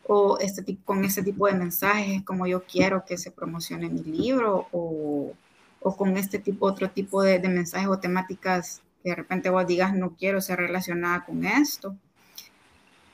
o 0.08 0.40
este, 0.40 0.78
con 0.84 1.06
ese 1.06 1.24
tipo 1.24 1.48
de 1.48 1.54
mensajes, 1.54 2.24
como 2.24 2.48
yo 2.48 2.64
quiero 2.64 3.06
que 3.06 3.18
se 3.18 3.32
promocione 3.32 3.90
mi 3.90 4.04
libro, 4.04 4.68
o 4.72 5.34
o 5.82 5.98
con 5.98 6.16
este 6.16 6.40
tipo, 6.40 6.68
otro 6.68 6.90
tipo 6.90 7.22
de, 7.24 7.40
mensajes 7.40 7.88
o 7.88 8.00
temáticas 8.00 8.82
que 9.04 9.10
de 9.10 9.16
repente 9.16 9.50
vos 9.50 9.66
digas 9.66 9.94
no 9.94 10.16
quiero 10.16 10.40
ser 10.40 10.60
relacionada 10.60 11.26
con 11.26 11.44
esto. 11.44 11.96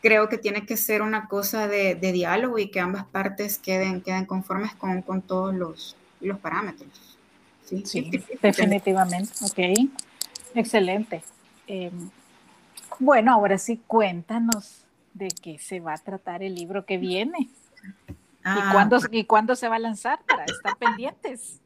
Creo 0.02 0.30
que 0.30 0.38
tiene 0.38 0.66
que 0.66 0.78
ser 0.78 1.02
una 1.02 1.28
cosa 1.28 1.68
de, 1.68 1.96
diálogo 1.96 2.60
y 2.60 2.70
que 2.70 2.80
ambas 2.80 3.06
partes 3.06 3.58
queden, 3.58 4.02
queden 4.02 4.26
conformes 4.26 4.76
con, 4.76 5.02
con 5.02 5.22
todos 5.22 5.56
los, 5.56 5.96
los 6.20 6.38
parámetros. 6.40 7.18
Sí, 7.66 7.84
sí 7.86 8.12
definitivamente. 8.42 9.32
Ok, 9.44 9.90
excelente. 10.54 11.24
Em, 11.68 12.10
bueno, 13.00 13.34
ahora 13.34 13.58
sí, 13.58 13.82
cuéntanos 13.88 14.86
de 15.14 15.30
qué 15.30 15.58
se 15.58 15.80
va 15.80 15.94
a 15.94 15.98
tratar 15.98 16.44
el 16.44 16.56
libro 16.56 16.86
que 16.86 16.98
viene. 16.98 17.38
¿Y, 17.40 18.10
ah, 18.44 18.70
cuándo, 18.72 19.00
¿Y 19.12 19.24
cuándo 19.26 19.56
se 19.56 19.68
va 19.68 19.76
a 19.76 19.80
lanzar 19.80 20.20
para 20.28 20.46
estar 20.46 20.78
pendientes? 20.78 21.60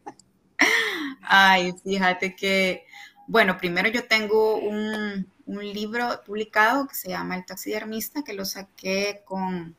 Ay, 1.21 1.73
fíjate 1.83 2.35
que, 2.35 2.85
bueno, 3.27 3.57
primero 3.57 3.89
yo 3.89 4.05
tengo 4.05 4.57
un, 4.57 5.27
libro 5.45 6.21
publicado 6.25 6.87
que 6.87 6.95
se 6.95 7.09
llama 7.09 7.35
El 7.35 7.45
taxidermista, 7.45 8.23
que 8.23 8.33
lo 8.33 8.45
saqué 8.45 9.21
con, 9.25 9.75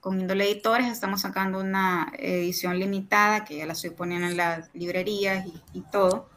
con 0.00 0.20
Índole 0.20 0.50
Editores. 0.50 0.88
Estamos 0.88 1.20
sacando 1.20 1.60
una 1.60 2.12
edición 2.18 2.78
limitada 2.78 3.44
que 3.44 3.58
ya 3.58 3.66
la 3.66 3.74
estoy 3.74 3.90
poniendo 3.90 4.26
en 4.26 4.36
las 4.36 4.68
librerías 4.74 5.46
y, 5.72 5.80
todo. 5.92 6.28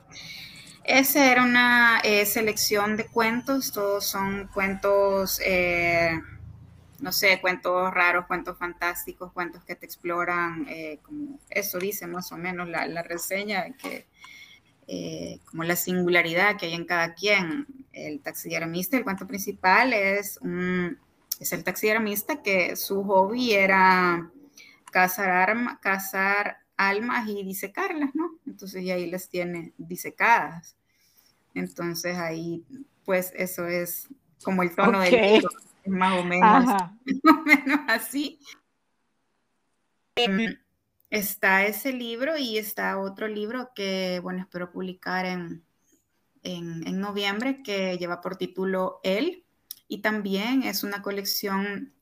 Esa 0.84 1.32
era 1.32 1.43
una 1.43 1.99
eh, 2.03 2.25
selección 2.25 2.95
de 2.95 3.07
cuentos, 3.07 3.71
todos 3.71 4.05
son 4.05 4.49
cuentos 4.53 5.39
eh, 5.43 6.19
no 7.01 7.11
sé, 7.11 7.39
cuentos 7.39 7.93
raros, 7.93 8.25
cuentos 8.25 8.57
fantásticos, 8.57 9.31
cuentos 9.31 9.63
que 9.63 9.75
te 9.75 9.85
exploran, 9.85 10.65
eh, 10.67 10.99
como 11.03 11.39
eso 11.49 11.79
dice 11.79 12.07
más 12.07 12.31
o 12.31 12.37
menos 12.37 12.67
la, 12.67 13.03
reseña, 13.03 13.71
que 13.73 14.07
eh, 14.87 15.39
como 15.45 15.63
la 15.63 15.75
singularidad 15.75 16.57
que 16.57 16.67
hay 16.67 16.73
en 16.73 16.85
cada 16.85 17.13
quien. 17.13 17.67
El 17.93 18.21
taxidermista, 18.21 18.97
el 18.97 19.03
cuento 19.03 19.27
principal 19.27 19.93
es, 19.93 20.37
un, 20.41 20.97
es 21.39 21.53
el 21.53 21.63
taxidermista 21.63 22.41
que 22.41 22.75
su 22.75 23.03
hobby 23.03 23.53
era 23.53 24.29
cazar, 24.91 25.29
arma, 25.29 25.79
cazar 25.81 26.57
almas 26.75 27.27
y 27.27 27.43
disecarlas, 27.43 28.15
¿no? 28.15 28.31
Entonces 28.45 28.83
y 28.83 28.91
ahí 28.91 29.09
las 29.09 29.29
tiene 29.29 29.73
disecadas. 29.77 30.75
Entonces 31.53 32.17
ahí, 32.17 32.63
pues 33.05 33.31
eso 33.35 33.67
es 33.67 34.07
como 34.43 34.63
el 34.63 34.73
tono 34.75 35.01
del 35.01 35.33
libro 35.33 35.49
más 35.89 36.19
o 36.19 36.23
menos, 36.23 36.65
menos 37.45 37.79
así. 37.87 38.39
Em, 40.15 40.57
está 41.09 41.65
ese 41.65 41.93
libro 41.93 42.37
y 42.37 42.57
está 42.57 42.99
otro 42.99 43.27
libro 43.27 43.71
que, 43.73 44.19
bueno, 44.21 44.41
espero 44.41 44.71
publicar 44.71 45.25
en, 45.25 45.63
en, 46.43 46.99
noviembre 46.99 47.61
que 47.63 47.97
lleva 47.97 48.21
por 48.21 48.37
título 48.37 48.99
Él 49.03 49.43
y 49.87 50.01
también 50.01 50.63
es 50.63 50.83
una 50.83 51.01
colección 51.01 51.93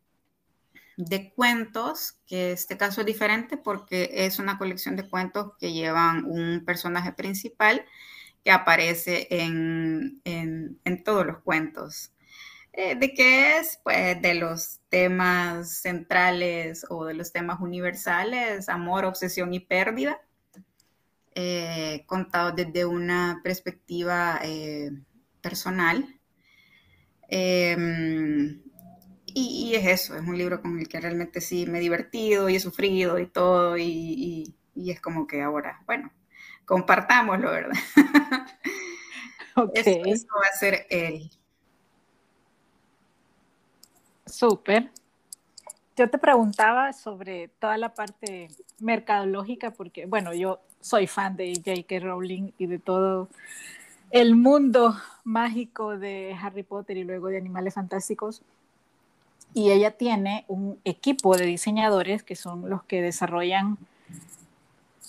de 0.98 1.32
cuentos, 1.32 2.18
que 2.26 2.52
este 2.52 2.76
caso 2.76 3.02
es 3.02 3.08
diferente 3.08 3.56
porque 3.56 4.10
es 4.12 4.40
una 4.40 4.58
colección 4.58 4.96
de 4.96 5.08
cuentos 5.08 5.52
que 5.60 5.72
llevan 5.72 6.26
un 6.26 6.66
personaje 6.66 7.14
principal 7.14 7.86
que 8.44 8.52
aparece 8.52 9.28
en, 9.30 10.22
en, 10.26 10.80
en 10.84 11.04
todos 11.04 11.26
los 11.26 11.40
cuentos. 11.40 12.12
Eh, 12.80 12.94
¿De 12.96 13.12
qué 13.16 13.58
es? 13.58 13.80
Pues 13.84 14.22
de 14.22 14.36
los 14.36 14.82
temas 14.90 15.80
centrales 15.82 16.86
o 16.90 17.06
de 17.06 17.16
los 17.16 17.32
temas 17.32 17.60
universales, 17.60 18.70
amor, 18.70 19.04
obsesión 19.04 19.52
y 19.52 19.60
pérdida, 19.60 20.22
eh, 21.34 22.04
contado 22.06 22.52
desde 22.52 22.86
una 22.86 23.42
perspectiva 23.44 24.40
eh, 24.44 24.92
personal. 25.42 26.20
Em, 27.30 28.62
y, 29.26 29.74
es 29.74 29.88
eso, 29.88 30.16
es 30.16 30.22
un 30.22 30.38
libro 30.38 30.62
con 30.62 30.78
el 30.80 30.88
que 30.88 31.00
realmente 31.00 31.42
sí 31.42 31.66
me 31.66 31.80
he 31.80 31.82
divertido 31.82 32.48
y 32.48 32.58
he 32.58 32.60
sufrido 32.60 33.18
y 33.18 33.26
todo, 33.26 33.76
y, 33.76 34.56
es 34.76 35.02
como 35.02 35.26
que 35.26 35.42
ahora, 35.42 35.82
bueno, 35.88 36.14
compartámoslo, 36.66 37.50
¿verdad? 37.52 37.78
Okay. 39.60 40.04
eso 40.06 40.28
va 40.36 40.50
a 40.54 40.56
ser 40.56 40.86
él. 40.92 41.32
Súper. 44.38 44.92
Yo 45.96 46.08
te 46.12 46.20
preguntaba 46.20 46.94
sobre 46.94 47.48
toda 47.48 47.76
la 47.78 47.96
parte 47.96 48.50
mercadológica, 48.78 49.72
porque, 49.72 50.06
bueno, 50.06 50.32
yo 50.32 50.60
soy 50.80 51.08
fan 51.08 51.36
de 51.36 51.56
J.K. 51.56 52.00
Rowling 52.02 52.52
y 52.60 52.68
de 52.68 52.78
todo 52.78 53.30
el 54.12 54.36
mundo 54.36 54.96
mágico 55.24 55.98
de 55.98 56.38
Harry 56.40 56.62
Potter 56.62 56.98
y 56.98 57.04
luego 57.04 57.30
de 57.30 57.38
Animales 57.38 57.74
Fantásticos. 57.74 58.44
Y 59.56 59.72
ella 59.72 59.98
tiene 59.98 60.46
un 60.48 60.80
equipo 60.86 61.36
de 61.36 61.48
diseñadores 61.48 62.22
que 62.22 62.36
son 62.36 62.70
los 62.70 62.84
que 62.84 63.02
desarrollan 63.02 63.80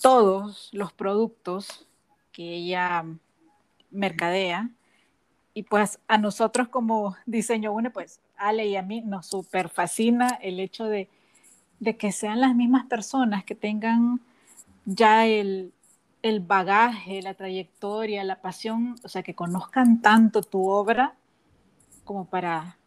todos 0.01 0.69
los 0.73 0.91
productos 0.91 1.85
que 2.31 2.55
ella 2.55 3.05
mercadea. 3.91 4.71
Y 5.59 5.63
pues 5.63 5.99
a 6.07 6.17
nosotros 6.17 6.69
como 6.69 7.17
diseño 7.25 7.73
une, 7.73 7.91
pues 7.91 8.21
Ale 8.37 8.67
y 8.67 8.77
a 8.77 8.81
mí 8.81 9.01
nos 9.01 9.25
super 9.25 9.67
fascina 9.67 10.39
el 10.41 10.57
hecho 10.57 10.85
de, 10.85 11.09
que 11.97 12.13
sean 12.13 12.39
las 12.39 12.55
mismas 12.55 12.85
personas 12.85 13.43
que 13.43 13.55
tengan 13.55 14.21
ya 14.85 15.25
el, 15.25 15.73
bagaje, 16.47 17.21
la 17.21 17.33
trayectoria, 17.33 18.23
la 18.23 18.39
pasión, 18.39 18.95
o 19.03 19.09
sea, 19.09 19.21
que 19.21 19.35
conozcan 19.35 20.01
tanto 20.01 20.43
tu 20.43 20.65
obra 20.65 21.15
como 22.05 22.23
para 22.23 22.77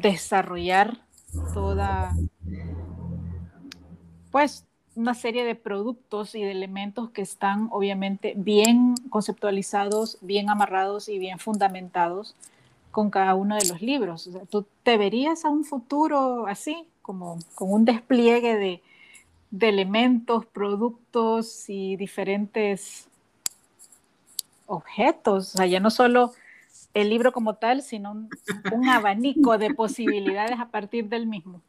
desarrollar 0.00 1.04
toda, 1.54 2.14
pues, 4.30 4.64
una 4.96 5.14
serie 5.14 5.44
de 5.44 5.54
productos 5.54 6.34
y 6.34 6.42
de 6.42 6.50
elementos 6.50 7.10
que 7.10 7.20
están 7.20 7.68
obviamente 7.70 8.32
bien 8.34 8.94
conceptualizados, 9.10 10.18
bien 10.22 10.48
amarrados 10.48 11.08
y 11.10 11.18
bien 11.18 11.38
fundamentados 11.38 12.34
con 12.90 13.10
cada 13.10 13.34
uno 13.34 13.56
de 13.56 13.68
los 13.68 13.82
libros. 13.82 14.30
¿Tú 14.48 14.64
te 14.82 14.96
verías 14.96 15.44
a 15.44 15.50
un 15.50 15.64
futuro 15.64 16.46
así, 16.46 16.86
como 17.02 17.38
con 17.54 17.70
un 17.70 17.84
despliegue 17.84 18.56
de, 18.56 18.82
elementos, 19.60 20.46
productos 20.46 21.68
y 21.68 21.96
diferentes 21.96 23.06
objetos? 24.64 25.54
O 25.54 25.58
sea, 25.58 25.66
ya 25.66 25.78
no 25.78 25.90
solo 25.90 26.32
el 26.94 27.10
libro 27.10 27.32
como 27.32 27.56
tal, 27.56 27.82
sino 27.82 28.12
un, 28.72 28.88
abanico 28.88 29.58
de 29.58 29.74
posibilidades 29.74 30.58
a 30.58 30.68
partir 30.68 31.10
del 31.10 31.26
mismo. 31.26 31.60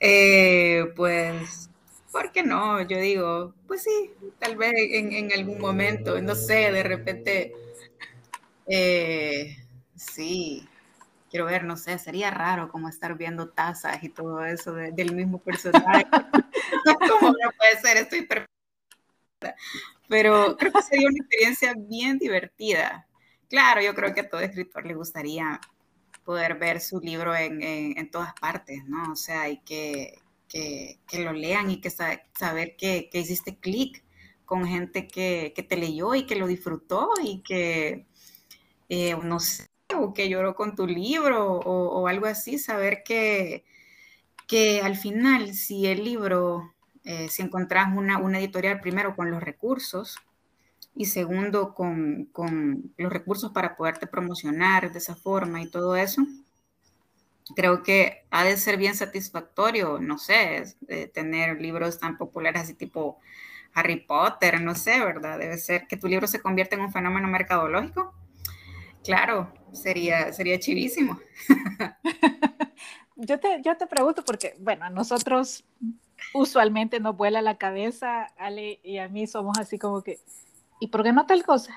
Eh, 0.00 0.86
pues, 0.96 1.68
¿por 2.10 2.32
qué 2.32 2.42
no? 2.42 2.80
Yo 2.82 2.98
digo, 2.98 3.54
pues 3.66 3.82
sí, 3.84 4.10
tal 4.38 4.56
vez 4.56 4.72
en, 4.76 5.12
en 5.12 5.32
algún 5.32 5.58
momento, 5.60 6.20
no 6.20 6.34
sé, 6.34 6.72
de 6.72 6.82
repente 6.82 7.52
eh, 8.66 9.56
sí, 9.96 10.68
quiero 11.30 11.46
ver, 11.46 11.64
no 11.64 11.76
sé, 11.76 11.98
sería 11.98 12.30
raro 12.30 12.68
como 12.68 12.88
estar 12.88 13.16
viendo 13.16 13.48
tazas 13.48 14.02
y 14.02 14.08
todo 14.08 14.44
eso 14.44 14.72
del 14.74 15.14
mismo 15.14 15.38
personaje. 15.38 16.06
¿Cómo 17.10 17.30
no 17.30 17.50
puede 17.58 17.80
ser? 17.82 17.96
Estoy 17.96 18.22
perfecta. 18.26 18.48
Pero 20.08 20.56
creo 20.56 20.72
que 20.72 20.82
sería 20.82 21.08
una 21.08 21.18
experiencia 21.18 21.74
bien 21.76 22.18
divertida. 22.18 23.06
Claro, 23.48 23.80
yo 23.82 23.94
creo 23.94 24.14
que 24.14 24.20
a 24.20 24.28
todo 24.28 24.40
escritor 24.40 24.86
le 24.86 24.94
gustaría 24.94 25.60
poder 26.30 26.58
ver 26.60 26.80
su 26.80 27.00
libro 27.00 27.34
en, 27.34 28.08
todas 28.12 28.32
partes, 28.40 28.84
¿no? 28.86 29.10
O 29.10 29.16
sea, 29.16 29.48
y 29.48 29.58
que, 29.62 30.20
lo 31.12 31.32
lean 31.32 31.72
y 31.72 31.80
que 31.80 31.90
saber 31.90 32.76
que, 32.76 33.08
que 33.10 33.18
hiciste 33.18 33.56
clic 33.58 34.04
con 34.44 34.64
gente 34.64 35.08
que, 35.08 35.52
que, 35.56 35.64
te 35.64 35.76
leyó 35.76 36.14
y 36.14 36.26
que 36.26 36.36
lo 36.36 36.46
disfrutó 36.46 37.10
y 37.20 37.42
que 37.42 38.06
eh, 38.88 39.16
no 39.24 39.40
sé, 39.40 39.66
o 39.96 40.14
que 40.14 40.28
lloró 40.28 40.54
con 40.54 40.76
tu 40.76 40.86
libro 40.86 41.58
o, 41.58 42.06
algo 42.06 42.26
así, 42.26 42.60
saber 42.60 43.02
que, 43.04 43.64
que 44.46 44.82
al 44.82 44.94
final, 44.94 45.52
si 45.52 45.88
el 45.88 46.04
libro, 46.04 46.76
eh, 47.02 47.28
si 47.28 47.42
encontrás 47.42 47.88
una, 47.92 48.38
editorial 48.38 48.78
primero 48.78 49.16
con 49.16 49.32
los 49.32 49.42
recursos 49.42 50.16
y 50.94 51.06
segundo 51.06 51.74
con, 51.74 52.30
los 52.96 53.12
recursos 53.12 53.52
para 53.52 53.76
poderte 53.76 54.06
promocionar 54.06 54.92
de 54.92 54.98
esa 54.98 55.14
forma 55.14 55.62
y 55.62 55.70
todo 55.70 55.96
eso, 55.96 56.22
creo 57.56 57.82
que 57.82 58.26
ha 58.30 58.44
de 58.44 58.56
ser 58.56 58.76
bien 58.76 58.94
satisfactorio, 58.94 59.98
no 59.98 60.18
sé, 60.18 60.64
tener 61.14 61.60
libros 61.60 61.98
tan 61.98 62.16
populares 62.16 62.62
así 62.62 62.74
tipo 62.74 63.18
Harry 63.74 64.04
Potter, 64.04 64.60
no 64.60 64.74
sé, 64.74 65.00
¿verdad? 65.00 65.38
Debe 65.38 65.58
ser 65.58 65.86
que 65.86 65.96
tu 65.96 66.08
libro 66.08 66.26
se 66.26 66.40
convierta 66.40 66.76
en 66.76 66.82
un 66.82 66.92
fenómeno 66.92 67.28
mercadológico 67.28 68.14
Claro, 69.04 69.52
sería, 69.72 70.32
sería 70.32 70.58
chivísimo. 70.58 71.18
yo, 73.16 73.40
te, 73.40 73.60
yo 73.62 73.76
te 73.76 73.86
pregunto 73.86 74.24
porque, 74.24 74.56
bueno, 74.58 74.84
a 74.84 74.90
nosotros 74.90 75.64
usualmente 76.34 77.00
nos 77.00 77.16
vuela 77.16 77.40
la 77.40 77.56
cabeza, 77.56 78.24
Ale 78.36 78.80
y 78.82 78.98
a 78.98 79.08
mí 79.08 79.26
somos 79.26 79.58
así 79.58 79.78
como 79.78 80.02
que, 80.02 80.20
¿y 80.80 80.88
por 80.88 81.04
qué 81.04 81.12
no 81.12 81.26
tal 81.26 81.44
cosa? 81.44 81.74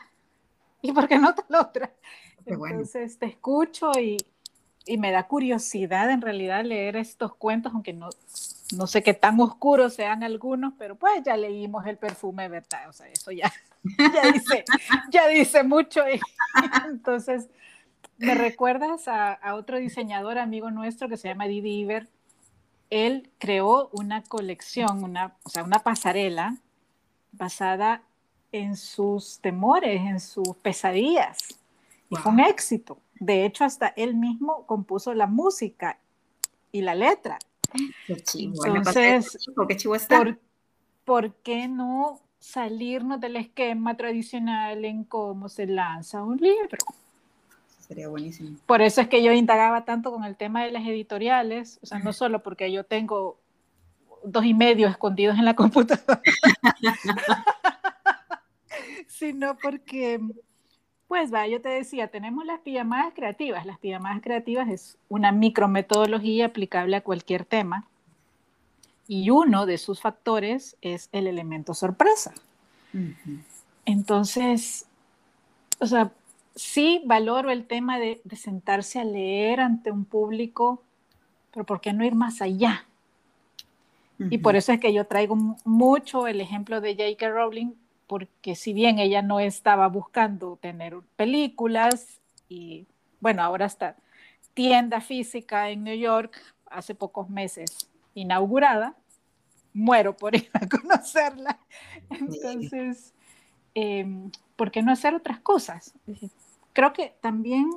¿Y 0.82 0.92
por 0.92 1.08
qué 1.08 1.20
no 1.20 1.36
tal 1.36 1.62
otra? 1.62 1.94
Entonces 2.46 3.20
te 3.20 3.28
escucho 3.28 3.92
y, 4.00 4.18
y 4.86 4.98
me 4.98 5.12
da 5.12 5.28
curiosidad 5.28 6.10
en 6.10 6.22
realidad 6.22 6.66
leer 6.66 6.96
estos 6.96 7.36
cuentos, 7.36 7.74
aunque 7.74 7.94
no, 7.94 8.10
no 8.76 8.88
sé 8.88 9.04
qué 9.04 9.14
tan 9.14 9.40
oscuros 9.40 9.94
sean 9.94 10.24
algunos, 10.24 10.74
pero 10.78 10.96
pues 10.96 11.24
ya 11.24 11.38
leímos 11.38 11.86
el 11.86 11.98
perfume, 11.98 12.50
¿verdad? 12.50 12.90
O 12.90 12.94
sea, 12.94 13.08
eso 13.08 13.32
ya, 13.32 13.52
ya, 14.14 14.32
dice, 14.32 14.66
ya 15.12 15.28
dice 15.28 15.64
mucho. 15.64 16.02
entonces, 16.88 17.50
me 18.18 18.36
recuerdas 18.36 19.08
a, 19.08 19.40
otro 19.56 19.78
diseñador 19.78 20.38
amigo 20.38 20.72
nuestro 20.72 21.10
que 21.10 21.18
se 21.18 21.28
llama 21.28 21.48
Didi 21.48 21.80
Iber. 21.80 22.10
Él 22.90 23.32
creó 23.40 23.90
una 23.92 24.24
colección, 24.24 25.04
una, 25.04 25.36
o 25.44 25.50
sea, 25.50 25.64
una 25.64 25.80
pasarela 25.80 26.58
basada 27.32 28.04
en 28.54 28.78
sus 28.78 29.40
temores, 29.40 30.00
en 30.00 30.22
sus 30.22 30.56
pesadillas. 30.62 31.60
Y 32.10 32.16
fue 32.16 32.32
un 32.32 32.40
éxito. 32.40 33.00
De 33.20 33.46
hecho, 33.46 33.66
hasta 33.66 33.88
él 33.88 34.16
mismo 34.16 34.66
compuso 34.66 35.14
la 35.14 35.28
música 35.28 36.00
y 36.72 36.82
la 36.82 36.96
letra. 36.96 37.40
Qué 38.08 38.16
chivo. 38.22 38.66
Entonces, 38.66 39.38
qué 39.68 39.76
chivo 39.76 39.96
está. 39.96 40.18
¿por, 40.20 40.40
¿por 41.04 41.34
qué 41.36 41.68
no 41.68 42.22
salirnos 42.40 43.20
del 43.20 43.38
esquema 43.38 43.98
tradicional 43.98 44.86
en 44.86 45.04
cómo 45.04 45.50
se 45.50 45.66
lanza 45.66 46.24
un 46.24 46.38
libro? 46.38 46.78
Sería 47.80 48.08
buenísimo. 48.08 48.58
Por 48.66 48.82
eso 48.82 49.02
es 49.02 49.08
que 49.08 49.24
yo 49.24 49.32
indagaba 49.34 49.84
tanto 49.86 50.12
con 50.12 50.24
el 50.24 50.36
tema 50.36 50.64
de 50.64 50.72
las 50.72 50.84
editoriales, 50.84 51.80
o 51.82 51.86
sea, 51.86 52.00
no 52.00 52.14
solo 52.14 52.44
porque 52.44 52.72
yo 52.72 52.84
tengo 52.84 53.40
dos 54.24 54.46
y 54.46 54.54
medio 54.54 54.88
escondidos 54.88 55.38
en 55.38 55.46
la 55.46 55.56
computadora, 55.56 56.22
sino 59.14 59.58
porque, 59.58 60.20
pues 61.08 61.34
va, 61.34 61.48
yo 61.48 61.62
te 61.62 61.70
decía, 61.70 62.08
tenemos 62.08 62.46
las 62.46 62.60
pijamadas 62.62 63.14
creativas. 63.14 63.66
Las 63.66 63.78
pijamadas 63.78 64.22
creativas 64.22 64.70
es 64.70 64.98
una 65.08 65.32
micrometodología 65.32 66.48
aplicable 66.48 66.96
a 66.96 67.02
cualquier 67.02 67.46
tema 67.46 67.86
y 69.08 69.30
uno 69.30 69.66
de 69.66 69.78
sus 69.78 70.02
factores 70.02 70.78
es 70.82 71.10
el 71.12 71.28
elemento 71.28 71.74
sorpresa. 71.74 72.34
Entonces, 73.86 74.86
o 75.80 75.86
sea, 75.86 76.12
sí 76.56 77.02
valoro 77.06 77.52
el 77.52 77.66
tema 77.66 78.00
de, 78.00 78.22
de, 78.24 78.36
sentarse 78.36 79.00
a 79.00 79.04
leer 79.04 79.60
ante 79.60 79.92
un 79.92 80.06
público, 80.06 80.82
pero 81.52 81.66
¿por 81.66 81.82
qué 81.82 81.94
no 81.94 82.06
ir 82.06 82.16
más 82.16 82.42
allá? 82.42 82.86
Y 84.30 84.38
por 84.38 84.56
eso 84.56 84.72
es 84.72 84.80
que 84.80 84.94
yo 84.94 85.06
traigo 85.06 85.36
mucho 85.66 86.28
el 86.28 86.40
ejemplo 86.40 86.80
de 86.80 86.96
J.K. 86.96 87.30
Rowling, 87.30 87.74
porque 88.08 88.56
si 88.56 88.74
bien 88.74 89.00
ella 89.00 89.22
no 89.22 89.40
estaba 89.40 89.88
buscando 89.88 90.58
tener 90.58 90.98
películas 91.16 92.22
y 92.50 92.88
bueno, 93.20 93.42
ahora 93.42 93.66
está 93.66 93.96
tienda 94.54 95.02
física 95.02 95.70
en 95.70 95.84
New 95.84 95.98
York, 95.98 96.40
hace 96.70 96.96
pocos 96.96 97.30
meses 97.30 97.90
inaugurada, 98.14 98.96
muero 99.74 100.16
por 100.16 100.36
ir 100.36 100.50
a 100.54 100.68
conocerla. 100.68 101.60
Entonces, 102.10 103.14
eh, 103.76 104.06
¿por 104.56 104.72
qué 104.72 104.82
no 104.82 104.92
hacer 104.92 105.16
otras 105.16 105.40
cosas? 105.40 105.94
Creo 106.74 106.94
que 106.94 107.16
también 107.22 107.70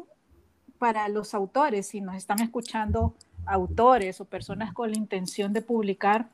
para 0.78 1.08
los 1.08 1.34
autores, 1.34 1.88
si 1.88 2.00
nos 2.00 2.16
están 2.16 2.40
escuchando 2.40 3.14
autores 3.46 4.20
o 4.20 4.24
personas 4.24 4.72
con 4.72 4.90
la 4.90 4.98
intención 4.98 5.52
de 5.52 5.62
publicar, 5.62 6.28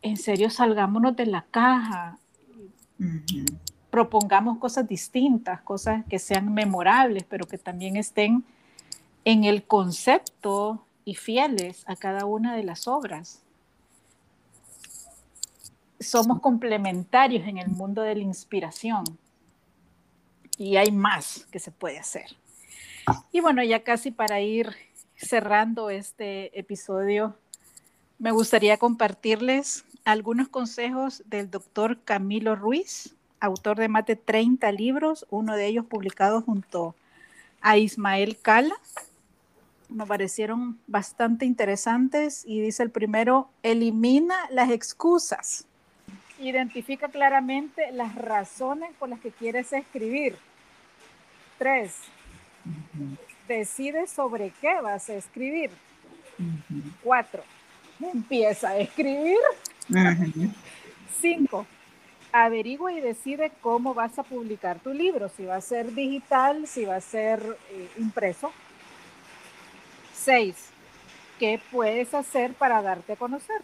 en 0.00 0.16
serio 0.16 0.50
salgámonos 0.50 1.16
de 1.16 1.26
la 1.26 1.44
caja, 1.50 2.18
propongamos 3.90 4.58
cosas 4.58 4.88
distintas, 4.88 5.60
cosas 5.60 6.04
que 6.06 6.18
sean 6.18 6.52
memorables, 6.54 7.24
pero 7.28 7.46
que 7.46 7.58
también 7.58 7.96
estén 7.96 8.44
en 9.24 9.44
el 9.44 9.64
concepto 9.64 10.84
y 11.04 11.14
fieles 11.14 11.84
a 11.86 11.96
cada 11.96 12.24
una 12.24 12.56
de 12.56 12.64
las 12.64 12.88
obras. 12.88 13.42
Somos 16.00 16.40
complementarios 16.40 17.46
en 17.46 17.58
el 17.58 17.68
mundo 17.68 18.02
de 18.02 18.14
la 18.14 18.22
inspiración 18.22 19.04
y 20.56 20.76
hay 20.76 20.90
más 20.90 21.46
que 21.50 21.58
se 21.58 21.70
puede 21.70 21.98
hacer. 21.98 22.36
Y 23.30 23.40
bueno, 23.40 23.62
ya 23.62 23.82
casi 23.82 24.10
para 24.10 24.40
ir 24.40 24.74
cerrando 25.16 25.90
este 25.90 26.58
episodio, 26.58 27.36
me 28.18 28.30
gustaría 28.30 28.76
compartirles 28.78 29.84
algunos 30.04 30.48
consejos 30.48 31.22
del 31.26 31.50
doctor 31.50 31.98
Camilo 32.04 32.56
Ruiz, 32.56 33.14
autor 33.40 33.78
de 33.78 33.88
más 33.88 34.06
de 34.06 34.16
30 34.16 34.70
libros, 34.72 35.26
uno 35.30 35.56
de 35.56 35.66
ellos 35.66 35.86
publicado 35.86 36.42
junto 36.42 36.94
a 37.60 37.76
Ismael 37.76 38.38
Cala. 38.40 38.74
Me 39.88 40.06
parecieron 40.06 40.78
bastante 40.86 41.44
interesantes 41.44 42.44
y 42.46 42.60
dice 42.60 42.82
el 42.82 42.90
primero, 42.90 43.50
elimina 43.62 44.36
las 44.50 44.70
excusas. 44.70 45.66
Identifica 46.40 47.08
claramente 47.08 47.92
las 47.92 48.14
razones 48.14 48.90
por 48.98 49.08
las 49.08 49.20
que 49.20 49.30
quieres 49.30 49.72
escribir. 49.72 50.36
Tres, 51.58 51.94
decide 53.46 54.06
sobre 54.06 54.50
qué 54.60 54.80
vas 54.80 55.08
a 55.08 55.14
escribir. 55.14 55.70
Cuatro, 57.02 57.44
empieza 58.00 58.70
a 58.70 58.78
escribir. 58.78 59.38
Cinco, 61.20 61.66
averigua 62.32 62.92
y 62.92 63.00
decide 63.00 63.52
cómo 63.60 63.94
vas 63.94 64.18
a 64.18 64.22
publicar 64.22 64.78
tu 64.80 64.92
libro, 64.92 65.28
si 65.28 65.44
va 65.44 65.56
a 65.56 65.60
ser 65.60 65.92
digital, 65.94 66.66
si 66.66 66.84
va 66.84 66.96
a 66.96 67.00
ser 67.00 67.40
eh, 67.70 67.88
impreso. 67.98 68.52
Seis, 70.14 70.70
¿qué 71.38 71.60
puedes 71.70 72.14
hacer 72.14 72.54
para 72.54 72.80
darte 72.82 73.14
a 73.14 73.16
conocer? 73.16 73.60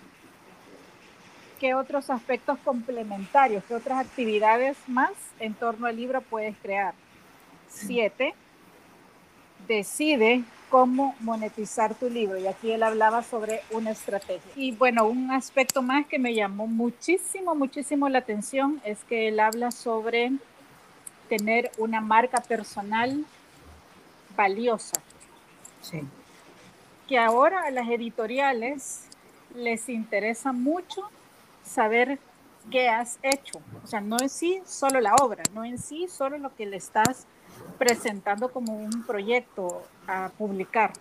¿Qué 1.59 1.75
otros 1.75 2.11
aspectos 2.11 2.59
complementarios, 2.61 3.65
qué 3.65 3.75
otras 3.75 3.99
actividades 4.05 4.77
más 4.87 5.13
en 5.41 5.55
torno 5.55 5.87
al 5.87 5.97
libro 5.97 6.21
puedes 6.21 6.57
crear? 6.59 6.95
Siete, 7.69 8.35
decide 9.67 10.45
cómo 10.69 11.15
monetizar 11.21 11.95
tu 11.95 12.09
libro. 12.09 12.39
Y 12.39 12.47
aquí 12.47 12.71
él 12.73 12.83
hablaba 12.83 13.23
sobre 13.23 13.63
una 13.71 13.91
estrategia. 13.91 14.51
Y 14.57 14.73
bueno, 14.73 15.07
un 15.07 15.31
aspecto 15.31 15.83
más 15.83 16.07
que 16.07 16.19
me 16.19 16.35
llamó 16.35 16.67
muchísimo, 16.67 17.55
muchísimo 17.55 18.09
la 18.09 18.19
atención 18.19 18.81
es 18.85 19.05
que 19.05 19.29
él 19.29 19.41
habla 19.41 19.71
sobre 19.71 20.33
tener 21.29 21.71
una 21.79 22.01
marca 22.01 22.41
personal 22.41 23.25
valiosa. 24.37 25.01
Sí. 25.83 26.03
Que 27.07 27.19
ahora 27.19 27.63
a 27.65 27.71
las 27.71 27.89
editoriales 27.89 29.05
les 29.55 29.89
interesa 29.89 30.53
mucho 30.53 31.03
saber 31.65 32.19
qué 32.71 32.89
has 32.89 33.19
hecho. 33.23 33.61
O 33.83 33.87
sea, 33.87 34.01
no 34.01 34.17
en 34.21 34.29
sí 34.29 34.61
solo 34.67 35.01
la 35.01 35.15
obra, 35.17 35.43
no 35.55 35.65
en 35.65 35.79
sí 35.79 36.07
solo 36.09 36.39
lo 36.39 36.55
que 36.55 36.67
le 36.67 36.77
estás 36.77 37.27
presentando 37.79 38.51
como 38.51 38.75
un 38.75 39.05
proyecto 39.05 39.83
a 40.07 40.31
publicar, 40.37 40.93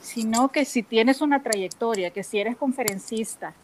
sino 0.00 0.50
que 0.50 0.64
si 0.64 0.82
tienes 0.82 1.20
una 1.20 1.42
trayectoria, 1.42 2.10
que 2.10 2.22
si 2.22 2.38
eres 2.38 2.56
conferencista, 2.56 3.54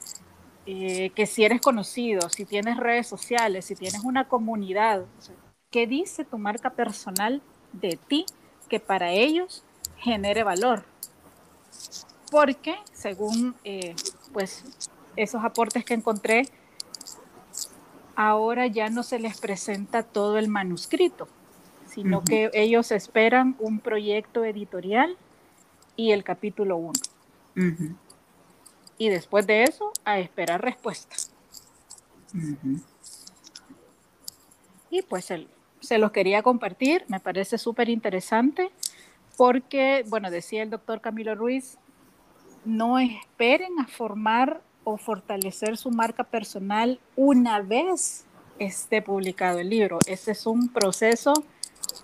eh, 0.67 1.11
que 1.11 1.27
si 1.27 1.45
eres 1.45 1.61
conocido, 1.61 2.29
si 2.31 2.47
tienes 2.47 2.79
redes 2.79 3.07
sociales, 3.07 3.67
si 3.67 3.75
tienes 3.75 4.03
una 4.03 4.29
comunidad, 4.29 5.05
¿qué 5.71 5.87
dice 5.87 6.25
tu 6.25 6.39
marca 6.39 6.71
personal 6.71 7.43
de 7.73 7.99
ti 8.09 8.25
que 8.69 8.81
para 8.81 9.11
ellos 9.11 9.63
genere 9.99 10.43
valor? 10.43 10.85
Porque 12.31 12.77
según 12.93 13.55
eh, 13.65 13.95
pues 14.33 14.65
esos 15.17 15.45
aportes 15.45 15.85
que 15.85 15.95
encontré, 15.95 16.49
ahora 18.17 18.67
ya 18.67 18.89
no 18.89 19.03
se 19.03 19.19
les 19.19 19.39
presenta 19.39 20.03
todo 20.03 20.39
el 20.39 20.49
manuscrito, 20.49 21.29
sino 21.95 22.19
uh 22.19 22.21
-huh. 22.23 22.29
que 22.29 22.51
ellos 22.55 22.91
esperan 22.91 23.57
un 23.61 23.79
proyecto 23.79 24.45
editorial 24.45 25.17
y 25.97 26.11
el 26.11 26.25
capítulo 26.25 26.77
1. 26.77 26.93
Uh 27.57 27.61
-huh. 27.61 27.97
Y 28.99 29.09
después 29.11 29.47
de 29.47 29.63
eso, 29.63 29.93
a 30.05 30.19
esperar 30.19 30.61
respuestas. 30.61 31.33
Uh 32.35 32.39
-huh. 32.39 32.83
Y 34.91 35.03
pues 35.03 35.31
el, 35.31 35.49
se 35.81 35.99
los 35.99 36.11
quería 36.11 36.43
compartir, 36.43 37.05
me 37.09 37.21
parece 37.21 37.59
súper 37.59 37.89
interesante, 37.89 38.71
porque, 39.37 40.05
bueno, 40.09 40.31
decía 40.31 40.63
el 40.63 40.71
doctor 40.71 41.01
Camilo 41.01 41.35
Ruiz, 41.37 41.79
no 42.65 42.99
esperen 42.99 43.79
a 43.79 43.87
formar 43.87 44.63
o 44.85 44.97
fortalecer 44.97 45.77
su 45.77 45.91
marca 45.91 46.25
personal 46.25 46.99
una 47.17 47.61
vez 47.61 48.27
esté 48.59 49.03
publicado 49.03 49.59
el 49.59 49.71
libro. 49.71 49.99
Ese 50.07 50.33
es 50.33 50.47
un 50.47 50.69
proceso 50.69 51.33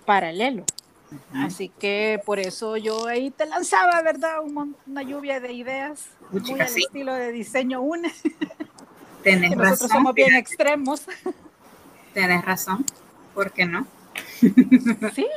paralelo. 0.05 0.63
Uh 1.11 1.15
-huh. 1.15 1.45
Así 1.45 1.69
que 1.69 2.21
por 2.25 2.39
eso 2.39 2.77
yo 2.77 3.07
ahí 3.07 3.31
te 3.31 3.45
lanzaba, 3.45 4.01
¿verdad? 4.01 4.41
Un, 4.41 4.75
una 4.87 5.01
lluvia 5.03 5.39
de 5.39 5.51
ideas, 5.53 6.07
Uy, 6.31 6.41
muy 6.41 6.61
al 6.61 6.69
sí. 6.69 6.83
estilo 6.83 7.13
de 7.13 7.31
diseño 7.31 7.81
UNE. 7.81 8.11
Tenés 9.23 9.51
que 9.51 9.55
nosotros 9.55 9.81
razón. 9.81 9.89
somos 9.89 10.13
bien 10.13 10.35
extremos. 10.35 11.03
Tenés 12.13 12.43
razón. 12.43 12.85
¿Por 13.33 13.51
qué 13.51 13.65
no? 13.65 13.85
sí, 15.13 15.27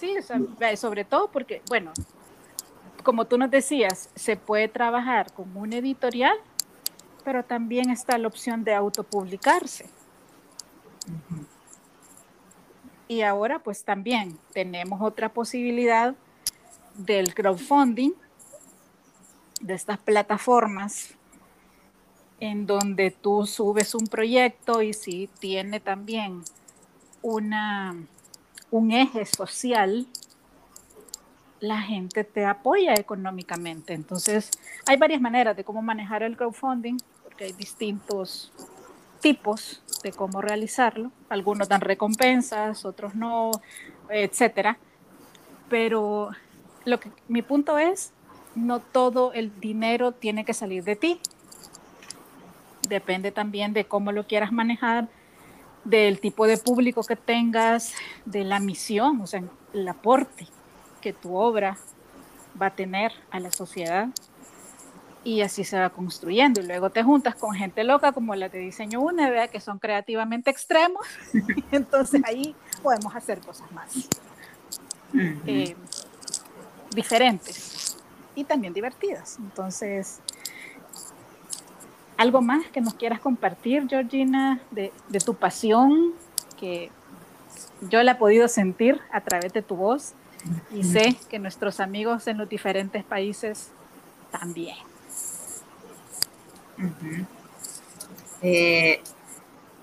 sí, 0.00 0.16
o 0.18 0.22
sea, 0.22 0.76
sobre 0.76 1.04
todo 1.04 1.30
porque, 1.30 1.62
bueno, 1.68 1.92
como 3.02 3.26
tú 3.26 3.36
nos 3.38 3.50
decías, 3.50 4.08
se 4.14 4.36
puede 4.36 4.68
trabajar 4.68 5.32
como 5.32 5.60
un 5.60 5.72
editorial, 5.72 6.36
pero 7.24 7.44
también 7.44 7.90
está 7.90 8.16
la 8.18 8.28
opción 8.28 8.64
de 8.64 8.74
autopublicarse. 8.74 9.86
Uh 11.06 11.34
-huh. 11.34 11.46
Y 13.08 13.22
ahora 13.22 13.58
pues 13.58 13.84
también 13.84 14.38
tenemos 14.52 15.02
otra 15.02 15.28
posibilidad 15.28 16.14
del 16.94 17.34
crowdfunding, 17.34 18.12
de 19.60 19.74
estas 19.74 19.98
plataformas 19.98 21.14
en 22.40 22.66
donde 22.66 23.12
tú 23.12 23.46
subes 23.46 23.94
un 23.94 24.08
proyecto 24.08 24.82
y 24.82 24.92
si 24.92 25.28
tiene 25.38 25.78
también 25.78 26.42
una, 27.22 27.94
un 28.72 28.90
eje 28.90 29.24
social, 29.26 30.08
la 31.60 31.80
gente 31.80 32.24
te 32.24 32.44
apoya 32.44 32.94
económicamente. 32.94 33.94
Entonces, 33.94 34.50
hay 34.86 34.96
varias 34.96 35.20
maneras 35.20 35.56
de 35.56 35.62
cómo 35.62 35.82
manejar 35.82 36.24
el 36.24 36.36
crowdfunding, 36.36 36.96
porque 37.22 37.44
hay 37.44 37.52
distintos 37.52 38.50
tipos 39.22 39.82
de 40.02 40.12
cómo 40.12 40.42
realizarlo. 40.42 41.10
Algunos 41.30 41.68
dan 41.68 41.80
recompensas, 41.80 42.84
otros 42.84 43.14
no, 43.14 43.50
etcétera. 44.10 44.76
Pero 45.70 46.30
lo 46.84 47.00
que 47.00 47.10
mi 47.28 47.40
punto 47.40 47.78
es, 47.78 48.12
no 48.54 48.80
todo 48.80 49.32
el 49.32 49.58
dinero 49.60 50.12
tiene 50.12 50.44
que 50.44 50.52
salir 50.52 50.84
de 50.84 50.96
ti. 50.96 51.20
Depende 52.86 53.32
también 53.32 53.72
de 53.72 53.86
cómo 53.86 54.12
lo 54.12 54.26
quieras 54.26 54.52
manejar, 54.52 55.08
del 55.84 56.20
tipo 56.20 56.46
de 56.46 56.58
público 56.58 57.02
que 57.02 57.16
tengas, 57.16 57.94
de 58.26 58.44
la 58.44 58.60
misión, 58.60 59.20
o 59.20 59.26
sea, 59.26 59.42
el 59.72 59.88
aporte 59.88 60.46
que 61.00 61.12
tu 61.12 61.36
obra 61.36 61.78
va 62.60 62.66
a 62.66 62.70
tener 62.70 63.12
a 63.30 63.40
la 63.40 63.50
sociedad 63.50 64.08
y 65.24 65.40
así 65.42 65.64
se 65.64 65.78
va 65.78 65.90
construyendo. 65.90 66.60
Y 66.60 66.66
luego 66.66 66.90
te 66.90 67.02
juntas 67.02 67.34
con 67.34 67.54
gente 67.54 67.84
loca 67.84 68.12
como 68.12 68.34
la 68.34 68.48
de 68.48 68.58
Diseño 68.58 69.00
UNE, 69.00 69.48
que 69.50 69.60
son 69.60 69.78
creativamente 69.78 70.50
extremos, 70.50 71.06
entonces 71.72 72.22
ahí 72.24 72.54
podemos 72.82 73.14
hacer 73.14 73.40
cosas 73.40 73.70
más 73.72 74.08
eh, 75.46 75.76
diferentes 76.94 77.96
y 78.34 78.44
también 78.44 78.72
divertidas. 78.72 79.38
Entonces, 79.38 80.20
¿algo 82.16 82.40
más 82.40 82.66
que 82.68 82.80
nos 82.80 82.94
quieras 82.94 83.20
compartir, 83.20 83.86
Georgina, 83.88 84.60
de, 84.70 84.92
de 85.08 85.18
tu 85.20 85.34
pasión 85.34 86.12
que 86.58 86.90
yo 87.90 88.02
la 88.02 88.12
he 88.12 88.14
podido 88.14 88.48
sentir 88.48 89.00
a 89.12 89.20
través 89.20 89.52
de 89.52 89.62
tu 89.62 89.76
voz? 89.76 90.14
y 90.74 90.84
sé 90.84 91.16
que 91.28 91.38
nuestros 91.38 91.80
amigos 91.80 92.26
en 92.26 92.38
los 92.38 92.48
diferentes 92.48 93.04
países 93.04 93.70
también. 94.30 94.76
Eh, 98.42 99.02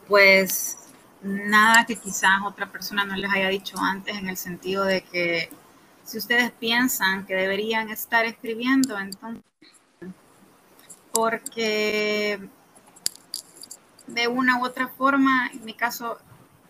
pues 0.08 0.78
nada 1.22 1.86
que 1.86 1.96
quizás 1.96 2.42
otra 2.46 2.72
persona 2.72 3.06
no 3.06 3.16
les 3.16 3.32
haya 3.32 3.50
dicho 3.50 3.78
antes 3.80 4.18
en 4.18 4.30
el 4.30 4.38
sentido 4.38 4.84
de 4.84 5.02
que 5.02 5.50
si 6.04 6.18
ustedes 6.18 6.52
piensan 6.52 7.26
que 7.26 7.36
deberían 7.36 7.90
estar 7.90 8.26
escribiendo, 8.26 8.98
entonces, 8.98 9.44
porque 11.14 12.40
de 14.08 14.28
una 14.28 14.60
u 14.60 14.66
otra 14.66 14.88
forma, 14.88 15.50
en 15.54 15.64
mi 15.66 15.74
caso, 15.74 16.18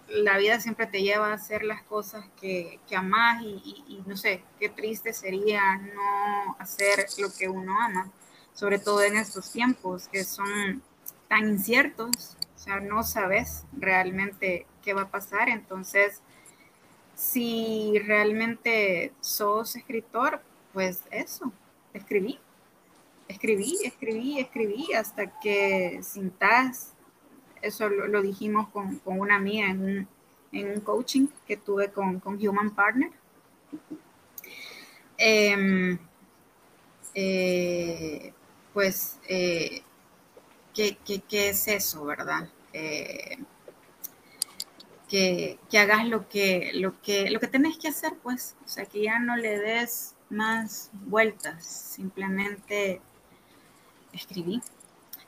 la 0.09 0.37
vida 0.37 0.59
siempre 0.59 0.87
te 0.87 1.01
lleva 1.01 1.29
a 1.29 1.35
hacer 1.35 1.63
las 1.63 1.83
cosas 1.83 2.25
que, 2.41 2.79
que 2.87 2.95
amas 2.95 3.41
y, 3.43 4.03
no 4.05 4.17
sé, 4.17 4.43
qué 4.59 4.69
triste 4.69 5.13
sería 5.13 5.77
no 5.77 6.57
hacer 6.59 7.05
lo 7.19 7.31
que 7.31 7.47
uno 7.47 7.79
ama, 7.79 8.11
sobre 8.53 8.79
todo 8.79 9.01
en 9.03 9.15
estos 9.17 9.51
tiempos 9.51 10.07
que 10.07 10.23
son 10.23 10.81
tan 11.27 11.47
inciertos, 11.49 12.37
o 12.55 12.59
sea, 12.59 12.79
no 12.79 13.03
sabes 13.03 13.63
realmente 13.73 14.65
qué 14.83 14.93
va 14.93 15.03
a 15.03 15.11
pasar, 15.11 15.49
entonces, 15.49 16.21
si 17.15 17.99
realmente 18.05 19.13
sos 19.21 19.75
escritor, 19.75 20.41
pues 20.73 21.03
eso, 21.11 21.51
escribí, 21.93 22.39
escribí, 23.27 23.77
escribí, 23.83 24.39
escribí 24.39 24.93
hasta 24.93 25.39
que 25.39 25.99
sintas 26.01 26.93
eso 27.61 27.89
lo, 27.89 28.21
dijimos 28.21 28.69
con, 28.69 29.01
una 29.05 29.35
amiga 29.35 29.69
en 29.69 30.07
un, 30.51 30.79
coaching 30.81 31.27
que 31.47 31.57
tuve 31.57 31.91
con, 31.91 32.21
Human 32.25 32.71
Partner. 32.71 33.11
Em, 35.17 35.99
eh, 37.13 38.33
pues, 38.79 39.19
eh, 39.27 39.81
¿qué, 40.73 40.97
es 41.31 41.67
eso, 41.67 42.05
verdad? 42.05 42.47
Eh, 42.71 43.37
que, 45.09 45.59
hagas 45.77 46.07
lo 46.07 46.29
que, 46.29 46.71
lo, 46.75 47.01
que, 47.01 47.29
lo 47.29 47.41
que 47.41 47.47
tenés 47.47 47.77
que 47.77 47.89
hacer, 47.89 48.13
pues, 48.23 48.55
o 48.63 48.69
sea, 48.69 48.85
que 48.85 49.01
ya 49.01 49.19
no 49.19 49.35
le 49.35 49.59
des 49.59 50.15
más 50.29 50.91
vueltas, 50.93 51.65
simplemente 51.65 53.01
escribí. 54.13 54.61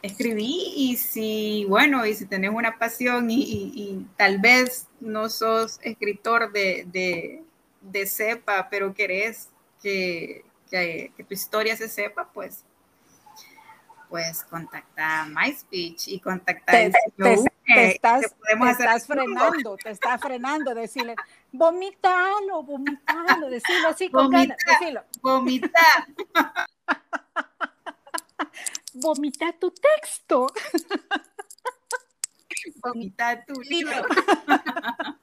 Escribí 0.01 0.71
y 0.73 0.95
si, 0.95 1.65
bueno, 1.67 2.05
y 2.05 2.13
si 2.13 2.27
tenés 2.27 2.51
una 2.51 2.77
pasión 2.77 3.29
y, 3.29 4.07
tal 4.15 4.39
vez 4.39 4.87
no 5.01 5.27
sos 5.27 5.77
escritor 5.81 6.53
de, 6.53 7.43
de, 7.81 8.05
cepa, 8.05 8.69
pero 8.71 8.93
querés 8.93 9.49
que, 9.83 10.45
que, 10.69 11.11
tu 11.27 11.33
historia 11.33 11.75
se 11.75 11.89
sepa, 11.89 12.31
pues 12.33 12.63
pues 14.11 14.43
contacta 14.43 15.21
a 15.21 15.25
MySpeech 15.25 16.09
y 16.09 16.19
contacta 16.19 16.69
te, 16.69 16.91
te, 17.15 17.91
estás, 17.91 18.25
estás 18.25 19.07
frenando, 19.07 19.77
te 19.77 19.91
estás 19.91 20.19
frenando, 20.19 20.75
decirle, 20.75 21.15
vomitalo, 21.53 22.61
vomitalo, 22.61 23.49
decirlo 23.49 23.87
así 23.87 24.09
con 24.09 24.29
ganas, 24.29 24.57
decirlo. 24.67 25.05
Vomita. 25.21 25.69
vomita 28.95 29.53
tu 29.53 29.71
texto. 29.71 30.47
Vomita 32.83 33.45
tu 33.45 33.61
libro. 33.61 33.95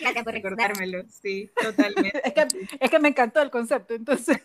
Gracias 0.00 0.24
por 0.24 0.32
recordármelo, 0.34 1.02
sí, 1.08 1.50
totalmente. 1.60 2.22
Es 2.24 2.32
que, 2.32 2.46
es 2.78 2.90
que 2.90 2.98
me 3.00 3.08
encantó 3.08 3.42
el 3.42 3.50
concepto, 3.50 3.94
entonces. 3.94 4.40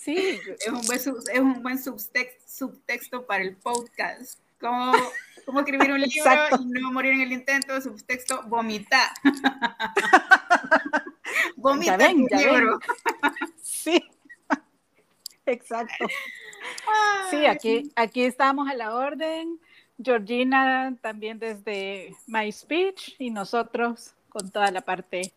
Sí. 0.00 0.40
Es 0.58 0.68
un 0.68 0.80
buen, 0.86 0.98
es 0.98 1.40
un 1.40 1.62
buen 1.62 1.78
subtexto, 1.78 2.42
subtexto 2.46 3.26
para 3.26 3.44
el 3.44 3.54
podcast. 3.54 4.40
Cómo, 4.58 4.92
cómo 5.44 5.60
escribir 5.60 5.92
un 5.92 6.00
libro 6.00 6.32
y 6.58 6.80
no 6.80 6.90
morir 6.90 7.12
en 7.12 7.20
el 7.20 7.32
intento, 7.32 7.78
subtexto, 7.82 8.42
vomita. 8.44 9.12
vomita 11.56 11.98
ven, 11.98 12.26
tu 12.26 12.34
libro. 12.34 12.78
Sí, 13.62 14.02
exacto. 15.44 16.06
Sí, 17.30 17.44
aquí, 17.44 17.92
aquí 17.94 18.24
estamos 18.24 18.70
a 18.70 18.74
la 18.74 18.94
orden. 18.94 19.60
Georgina 20.02 20.96
también 21.02 21.38
desde 21.38 22.16
My 22.26 22.50
Speech 22.50 23.16
y 23.18 23.30
nosotros 23.30 24.14
con 24.30 24.50
toda 24.50 24.70
la 24.70 24.80
parte 24.80 25.34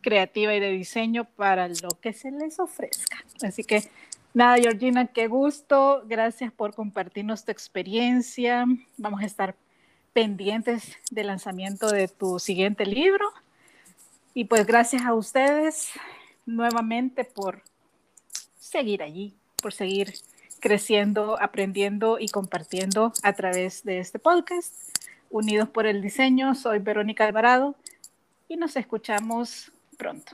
creativa 0.00 0.54
y 0.54 0.60
de 0.60 0.70
diseño 0.70 1.24
para 1.24 1.68
lo 1.68 1.90
que 2.00 2.12
se 2.12 2.32
les 2.32 2.58
ofrezca. 2.58 3.24
Así 3.42 3.62
que 3.62 3.88
nada, 4.34 4.56
Georgina, 4.56 5.06
qué 5.06 5.26
gusto. 5.26 6.02
Gracias 6.06 6.52
por 6.52 6.74
compartirnos 6.74 7.44
tu 7.44 7.52
experiencia. 7.52 8.64
Vamos 8.96 9.22
a 9.22 9.26
estar 9.26 9.54
pendientes 10.12 10.96
del 11.10 11.28
lanzamiento 11.28 11.90
de 11.90 12.08
tu 12.08 12.38
siguiente 12.38 12.86
libro. 12.86 13.26
Y 14.34 14.44
pues 14.44 14.66
gracias 14.66 15.02
a 15.02 15.14
ustedes 15.14 15.90
nuevamente 16.46 17.24
por 17.24 17.62
seguir 18.58 19.02
allí, 19.02 19.34
por 19.60 19.72
seguir 19.72 20.14
creciendo, 20.60 21.40
aprendiendo 21.40 22.18
y 22.20 22.28
compartiendo 22.28 23.12
a 23.22 23.32
través 23.32 23.82
de 23.84 23.98
este 23.98 24.18
podcast. 24.18 24.74
Unidos 25.30 25.68
por 25.68 25.86
el 25.86 26.02
diseño, 26.02 26.54
soy 26.54 26.80
Verónica 26.80 27.26
Alvarado 27.26 27.74
y 28.48 28.56
nos 28.56 28.76
escuchamos 28.76 29.72
pronto. 29.96 30.32